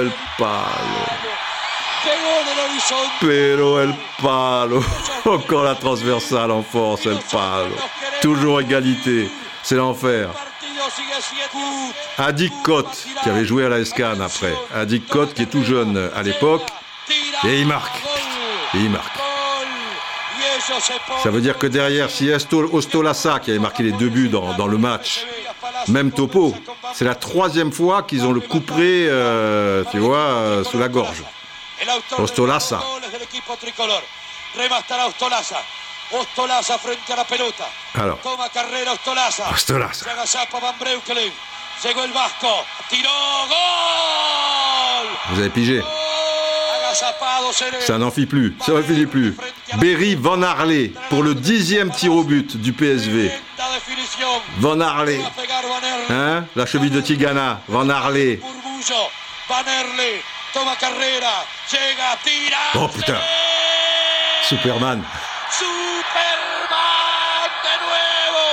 el 0.00 0.12
palo. 0.38 1.04
Pero 3.20 3.80
el 3.82 3.94
palo. 4.22 4.82
Encore 5.24 5.64
la 5.64 5.74
transversale 5.74 6.52
en 6.52 6.64
force, 6.64 7.06
el 7.06 7.18
palo. 7.30 7.74
Toujours 8.20 8.60
égalité. 8.60 9.30
C'est 9.62 9.76
l'enfer. 9.76 10.28
Adik 12.18 12.52
Kot, 12.62 12.84
qui 13.22 13.28
avait 13.28 13.44
joué 13.44 13.64
à 13.64 13.68
la 13.68 13.84
SCAN 13.84 14.20
après. 14.20 14.54
Adik 14.74 15.06
Kot, 15.08 15.26
qui 15.34 15.42
est 15.42 15.46
tout 15.46 15.64
jeune 15.64 16.10
à 16.14 16.22
l'époque. 16.22 16.62
Et 17.46 17.60
il 17.60 17.66
marque. 17.66 17.96
Et 18.74 18.78
il 18.78 18.90
marque. 18.90 19.16
gol. 19.16 19.24
Y 20.38 20.43
ellos 20.43 20.43
se 20.43 20.43
ponen- 20.43 20.43
Ça 21.22 21.30
veut 21.30 21.40
dire 21.40 21.58
que 21.58 21.66
derrière, 21.66 22.10
si 22.10 22.30
Ostolassa, 22.30 23.40
qui 23.40 23.50
avait 23.50 23.58
marqué 23.58 23.82
les 23.82 23.92
deux 23.92 24.08
buts 24.08 24.28
dans, 24.28 24.66
le 24.66 24.78
match, 24.78 25.26
même 25.88 26.12
topo, 26.12 26.54
c'est 26.94 27.04
la 27.04 27.14
troisième 27.14 27.72
fois 27.72 28.02
qu'ils 28.02 28.24
ont 28.24 28.32
le 28.32 28.40
couperet, 28.40 29.06
euh, 29.08 29.84
tu 29.90 29.98
vois, 29.98 30.18
euh, 30.18 30.64
sous 30.64 30.78
la 30.78 30.88
gorge. 30.88 31.22
El 31.80 31.88
autor 31.90 32.20
Ostolaza. 32.20 32.76
de 32.76 32.82
los 32.82 32.88
goles 32.88 33.12
del 33.12 33.22
equipo 33.22 33.56
tricolor. 33.56 34.02
Remastará 34.56 35.06
Ostolaza. 35.06 35.58
Ostolaza 36.12 36.78
frente 36.78 37.12
a 37.12 37.16
la 37.16 37.24
pelota. 37.24 37.68
Alors. 37.94 38.18
Gol. 43.48 45.08
vous 45.30 45.40
avez 45.40 45.50
pigé. 45.50 45.82
Ça 47.80 47.98
n'en 47.98 48.10
fit 48.10 48.26
plus, 48.26 48.54
ça 48.64 48.72
n'en 48.72 48.82
finit 48.82 49.06
plus. 49.06 49.34
Berry 49.78 50.14
Van 50.14 50.40
Harley 50.42 50.92
pour 51.10 51.22
le 51.22 51.34
dixième 51.34 51.90
tir 51.90 52.12
au 52.12 52.22
but 52.24 52.56
du 52.56 52.72
PSV. 52.72 53.30
Van 54.58 54.80
Harley, 54.80 55.20
hein, 56.10 56.44
la 56.54 56.66
cheville 56.66 56.90
de 56.90 57.00
Tigana, 57.00 57.60
Van 57.68 57.88
Harley. 57.88 58.40
Oh, 62.76 62.88
putain. 62.88 63.18
Superman. 64.48 65.02
Superman 65.50 67.50
de 67.64 67.74
nuevo. 67.84 68.46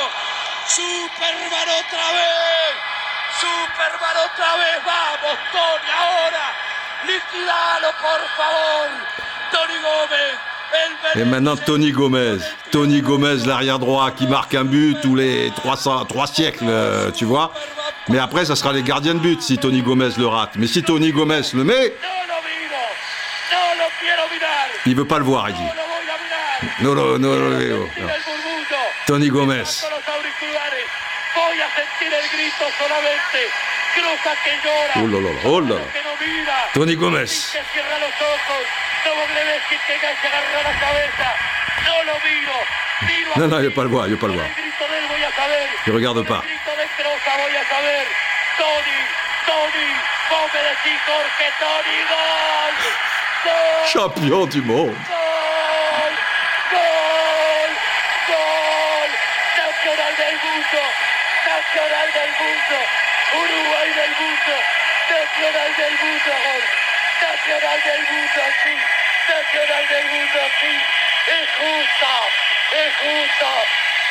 Superman 0.68 1.70
otra 1.80 2.08
vez. 2.18 2.74
Superman 3.39 4.16
otra 4.26 4.52
vez. 4.58 4.78
Vamos, 4.86 5.38
Tony, 5.52 5.92
ahora. 5.92 6.48
Liquidalo, 7.06 7.89
por 8.02 8.22
favor. 8.38 8.89
Tony 9.52 9.78
Gómez. 9.82 10.38
Et 11.16 11.26
maintenant 11.26 11.58
Tony 11.58 11.91
Gomez, 11.91 12.38
Tony 12.72 13.02
Gomez 13.02 13.45
l'arrière 13.45 13.80
droit 13.80 14.12
qui 14.12 14.28
marque 14.28 14.56
un 14.56 14.64
but 14.64 14.97
tous 15.02 15.16
les 15.16 15.52
300, 15.58 16.06
3 16.06 16.28
siècles, 16.28 16.66
euh, 16.68 17.12
tu 17.12 17.26
vois. 17.26 17.52
Mais 18.08 18.20
après, 18.20 18.45
ça 18.45 18.56
sera 18.56 18.72
les 18.72 18.82
gardiens 18.82 19.16
de 19.16 19.20
but 19.20 19.41
si 19.41 19.58
Tony 19.58 19.82
Gomez 19.82 20.12
le 20.18 20.28
rate. 20.28 20.52
Mais 20.56 20.68
si 20.68 20.82
Tony 20.84 21.12
Gomez 21.12 21.41
le 21.54 21.64
met, 21.66 21.93
il 24.86 24.95
veut 24.95 25.06
pas 25.06 25.20
le 25.20 25.26
voir, 25.26 25.49
il 25.49 25.56
dit. 25.56 25.62
Non. 26.82 26.95
Tony 29.06 29.28
Gomez. 29.28 29.64
Oh 34.96 35.08
là 35.08 35.20
là. 35.20 35.32
Tony 36.74 36.96
Gomez. 36.96 37.26
Non, 43.38 43.48
non, 43.48 43.58
il 43.60 43.64
veut 43.66 43.72
pas 43.74 43.84
le 43.84 43.89
voir, 43.89 44.08
il 44.08 44.12
veut 44.12 44.18
pas 44.20 44.28
le 44.28 44.34
voir. 44.34 44.46
Il 45.88 45.94
regarde 45.94 46.22
pas. 46.28 46.42
Champion 53.92 54.46
du 54.46 54.62
monde. 54.62 54.96
Nacional 65.42 65.76
del 65.76 65.92
mundo, 65.94 66.32
gol, 66.46 66.64
nacional 67.20 67.84
del 67.84 68.02
mundo, 68.14 68.42
sí, 68.64 68.76
nacional 69.28 69.88
del 69.88 70.06
mundo, 70.06 70.39
sí, 70.62 70.82
es 71.32 71.50
justo, 71.58 72.08
es 72.78 72.94
justo, 72.98 73.48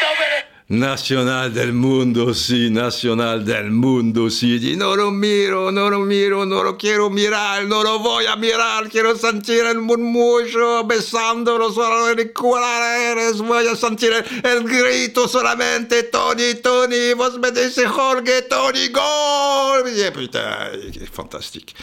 no 0.02 0.14
merece... 0.16 0.49
Nacional 0.70 1.52
del 1.52 1.72
mundo, 1.72 2.32
sí, 2.32 2.70
nacional 2.70 3.44
del 3.44 3.72
mundo, 3.72 4.30
sí. 4.30 4.70
Y 4.70 4.76
no 4.76 4.94
lo 4.94 5.10
miro, 5.10 5.72
no 5.72 5.90
lo 5.90 5.98
miro, 5.98 6.46
no 6.46 6.62
lo 6.62 6.78
quiero 6.78 7.10
mirar, 7.10 7.64
no 7.64 7.82
lo 7.82 7.98
voy 7.98 8.26
a 8.26 8.36
mirar. 8.36 8.88
Quiero 8.88 9.16
sentir 9.16 9.64
el 9.64 9.80
murmullo 9.80 10.84
besándolo 10.84 11.70
auriculares. 11.76 13.38
Voy 13.38 13.66
a 13.66 13.74
sentir 13.74 14.12
el, 14.44 14.62
grito 14.62 15.26
solamente. 15.26 16.04
Tony, 16.04 16.54
Tony, 16.62 17.14
vos 17.16 17.36
me 17.40 17.50
dices 17.50 17.88
Jorge, 17.88 18.42
Tony, 18.42 18.90
gol. 18.90 19.88
Et 19.88 20.12
putain, 20.12 20.70
fantastique. 21.10 21.74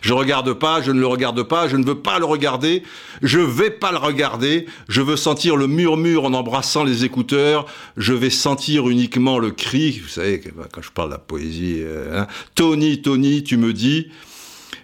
Je 0.00 0.12
regarde 0.12 0.52
pas, 0.52 0.80
je 0.80 0.92
ne 0.92 1.00
le 1.00 1.08
regarde 1.08 1.42
pas, 1.42 1.66
je 1.66 1.76
ne 1.76 1.84
veux 1.84 1.98
pas 1.98 2.20
le 2.20 2.24
regarder. 2.24 2.84
Je 3.22 3.38
vais 3.38 3.70
pas 3.70 3.92
le 3.92 3.98
regarder. 3.98 4.66
Je 4.88 5.02
veux 5.02 5.16
sentir 5.16 5.56
le 5.56 5.66
murmure 5.66 6.24
en 6.24 6.34
embrassant 6.34 6.84
les 6.84 7.04
écouteurs. 7.04 7.66
Je 7.96 8.12
vais 8.12 8.30
sentir 8.30 8.88
uniquement 8.88 9.38
le 9.38 9.50
cri, 9.50 9.98
vous 10.00 10.08
savez, 10.08 10.42
quand 10.72 10.82
je 10.82 10.90
parle 10.90 11.08
de 11.08 11.14
la 11.14 11.18
poésie, 11.18 11.82
hein, 12.12 12.26
Tony, 12.54 13.02
Tony, 13.02 13.42
tu 13.42 13.56
me 13.56 13.72
dis, 13.72 14.08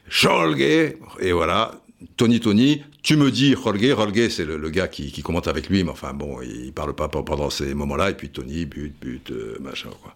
Jorge, 0.08 0.60
et 0.60 1.32
voilà, 1.32 1.80
Tony, 2.16 2.40
Tony, 2.40 2.82
tu 3.02 3.16
me 3.16 3.30
dis, 3.30 3.54
Jorge, 3.54 3.86
Jorge, 3.86 4.28
c'est 4.30 4.44
le, 4.44 4.70
gars 4.70 4.88
qui, 4.88 5.12
qui, 5.12 5.22
commente 5.22 5.48
avec 5.48 5.68
lui, 5.68 5.84
mais 5.84 5.90
enfin 5.90 6.12
bon, 6.12 6.40
il 6.42 6.72
parle 6.72 6.94
pas 6.94 7.08
pendant 7.08 7.50
ces 7.50 7.74
moments-là, 7.74 8.10
et 8.10 8.14
puis 8.14 8.30
Tony, 8.30 8.64
but, 8.64 8.94
but, 9.00 9.30
euh, 9.30 9.58
machin, 9.60 9.90
quoi. 10.02 10.14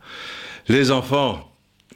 Les 0.69 0.91
enfants, 0.91 1.53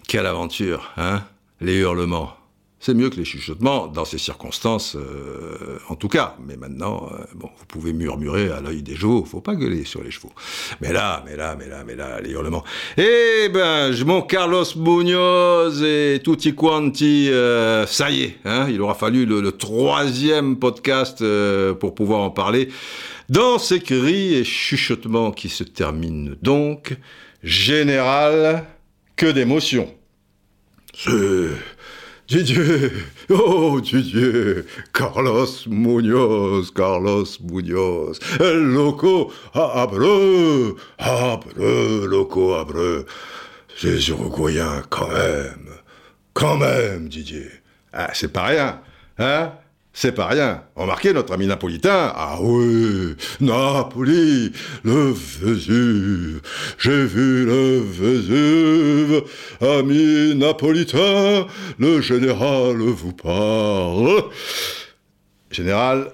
quelle 0.07 0.27
aventure, 0.27 0.93
hein, 0.97 1.23
les 1.61 1.77
hurlements. 1.77 2.37
C'est 2.85 2.95
mieux 2.95 3.11
que 3.11 3.17
les 3.17 3.25
chuchotements, 3.25 3.87
dans 3.87 4.05
ces 4.05 4.19
circonstances, 4.19 4.97
euh, 4.97 5.79
en 5.89 5.95
tout 5.95 6.09
cas. 6.09 6.35
Mais 6.45 6.57
maintenant, 6.57 7.09
euh, 7.13 7.25
bon, 7.33 7.49
vous 7.57 7.65
pouvez 7.67 7.93
murmurer 7.93 8.51
à 8.51 8.61
l'œil 8.61 8.83
des 8.83 8.97
chevaux, 8.97 9.25
faut 9.25 9.41
pas 9.41 9.55
gueuler 9.55 9.85
sur 9.85 10.03
les 10.03 10.11
chevaux. 10.11 10.33
Mais 10.81 10.93
là, 10.93 11.23
mais 11.25 11.37
là, 11.37 11.55
mais 11.57 11.69
là, 11.69 11.85
mais 11.87 11.95
là, 11.95 12.21
les 12.21 12.31
hurlements. 12.31 12.65
Eh 12.97 13.49
ben, 13.55 13.93
mon 14.05 14.23
Carlos 14.23 14.65
Munoz 14.75 15.81
et 15.85 16.21
tutti 16.25 16.57
quanti, 16.57 17.31
euh, 17.31 17.87
ça 17.87 18.11
y 18.11 18.23
est, 18.25 18.39
hein, 18.45 18.67
il 18.69 18.81
aura 18.81 18.95
fallu 18.95 19.27
le, 19.27 19.41
le 19.41 19.53
troisième 19.53 20.59
podcast 20.59 21.23
euh, 21.23 21.75
pour 21.75 21.95
pouvoir 21.95 22.23
en 22.23 22.31
parler. 22.31 22.69
Dans 23.29 23.61
ces 23.61 23.79
cris 23.79 24.35
et 24.35 24.43
chuchotements 24.43 25.31
qui 25.31 25.51
se 25.51 25.63
terminent 25.63 26.35
donc, 26.43 26.97
général, 27.45 28.65
que 29.15 29.27
d'émotions. 29.27 29.95
C'est... 30.95 31.11
Didier, 32.33 32.91
oh 33.29 33.79
Didier, 33.79 34.65
Carlos 34.95 35.67
Munoz, 35.67 36.71
Carlos 36.71 37.39
Munoz, 37.43 38.19
el 38.41 38.73
loco 38.73 39.31
abreu, 39.53 40.75
abreu, 40.99 42.07
loco 42.07 42.55
abreu. 42.55 43.05
Ces 43.77 44.09
Uruguayens, 44.09 44.83
quand 44.89 45.09
même, 45.09 45.69
quand 46.33 46.57
même, 46.57 47.11
Didier. 47.11 47.51
Ah, 47.93 48.09
c'est 48.15 48.33
pas 48.33 48.47
rien, 48.47 48.81
hein? 49.19 49.53
C'est 49.95 50.13
pas 50.13 50.27
rien. 50.27 50.63
Remarquez 50.75 51.13
notre 51.13 51.35
ami 51.35 51.47
napolitain. 51.47 52.13
Ah 52.15 52.39
oui, 52.41 53.15
Napoli, 53.41 54.53
le 54.85 55.13
Vésuve. 55.13 56.41
J'ai 56.79 57.05
vu 57.05 57.45
le 57.45 57.81
Vésuve. 57.81 59.25
Ami 59.61 60.35
napolitain, 60.35 61.47
le 61.79 62.01
général 62.01 62.79
vous 62.79 63.13
parle. 63.13 64.25
Général, 65.51 66.11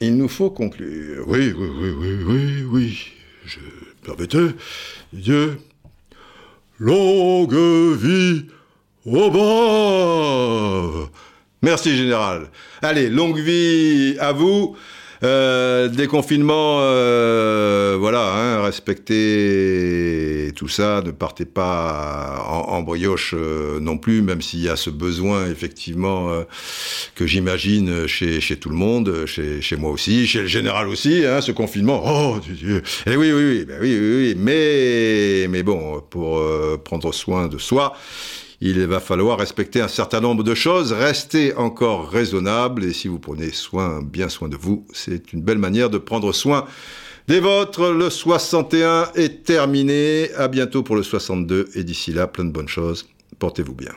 il 0.00 0.16
nous 0.16 0.28
faut 0.28 0.50
conclure. 0.50 1.24
Oui, 1.26 1.54
oui, 1.56 1.68
oui, 1.80 1.90
oui, 1.90 2.16
oui, 2.26 2.64
oui. 2.70 3.12
Je 3.46 3.58
permettez, 4.04 4.54
Dieu. 5.12 5.58
Longue 6.78 7.54
vie 7.96 8.46
au 9.06 9.30
bas. 9.30 11.10
Merci, 11.64 11.96
Général. 11.96 12.48
Allez, 12.82 13.08
longue 13.08 13.38
vie 13.38 14.16
à 14.20 14.32
vous. 14.32 14.76
Euh, 15.22 15.88
déconfinement, 15.88 16.80
euh, 16.80 17.96
voilà, 17.98 18.34
hein, 18.34 18.62
respectez 18.62 20.52
tout 20.56 20.68
ça, 20.68 21.00
ne 21.02 21.10
partez 21.10 21.46
pas 21.46 22.44
en, 22.46 22.82
brioche 22.82 23.32
euh, 23.34 23.80
non 23.80 23.96
plus, 23.96 24.20
même 24.20 24.42
s'il 24.42 24.60
y 24.60 24.68
a 24.68 24.76
ce 24.76 24.90
besoin 24.90 25.46
effectivement 25.46 26.28
euh, 26.28 26.42
que 27.14 27.26
j'imagine 27.26 28.06
chez, 28.06 28.40
tout 28.60 28.68
le 28.68 28.76
monde, 28.76 29.24
chez, 29.24 29.76
moi 29.78 29.90
aussi, 29.90 30.26
chez 30.26 30.42
le 30.42 30.46
général 30.46 30.88
aussi, 30.88 31.24
hein, 31.24 31.40
ce 31.40 31.52
confinement. 31.52 32.02
Oh 32.04 32.40
Dieu 32.46 32.82
Et 33.06 33.12
eh 33.12 33.16
oui, 33.16 33.32
oui, 33.32 33.42
oui, 33.42 33.64
ben 33.64 33.78
oui, 33.80 33.98
oui, 33.98 34.16
oui, 34.16 34.34
mais 34.36 35.46
mais 35.48 35.62
bon, 35.62 36.02
pour 36.10 36.42
prendre 36.84 37.14
soin 37.14 37.48
de 37.48 37.56
soi 37.56 37.94
il 38.64 38.86
va 38.86 38.98
falloir 38.98 39.38
respecter 39.38 39.82
un 39.82 39.88
certain 39.88 40.20
nombre 40.20 40.42
de 40.42 40.54
choses, 40.54 40.92
rester 40.92 41.54
encore 41.54 42.10
raisonnable, 42.10 42.84
et 42.84 42.94
si 42.94 43.08
vous 43.08 43.18
prenez 43.18 43.50
soin, 43.50 44.00
bien 44.02 44.30
soin 44.30 44.48
de 44.48 44.56
vous, 44.56 44.86
c'est 44.92 45.34
une 45.34 45.42
belle 45.42 45.58
manière 45.58 45.90
de 45.90 45.98
prendre 45.98 46.32
soin 46.32 46.64
des 47.28 47.40
vôtres. 47.40 47.92
Le 47.92 48.08
61 48.08 49.10
est 49.16 49.44
terminé, 49.44 50.30
à 50.38 50.48
bientôt 50.48 50.82
pour 50.82 50.96
le 50.96 51.02
62, 51.02 51.68
et 51.74 51.84
d'ici 51.84 52.10
là, 52.12 52.26
plein 52.26 52.46
de 52.46 52.52
bonnes 52.52 52.68
choses, 52.68 53.06
portez-vous 53.38 53.74
bien. 53.74 53.92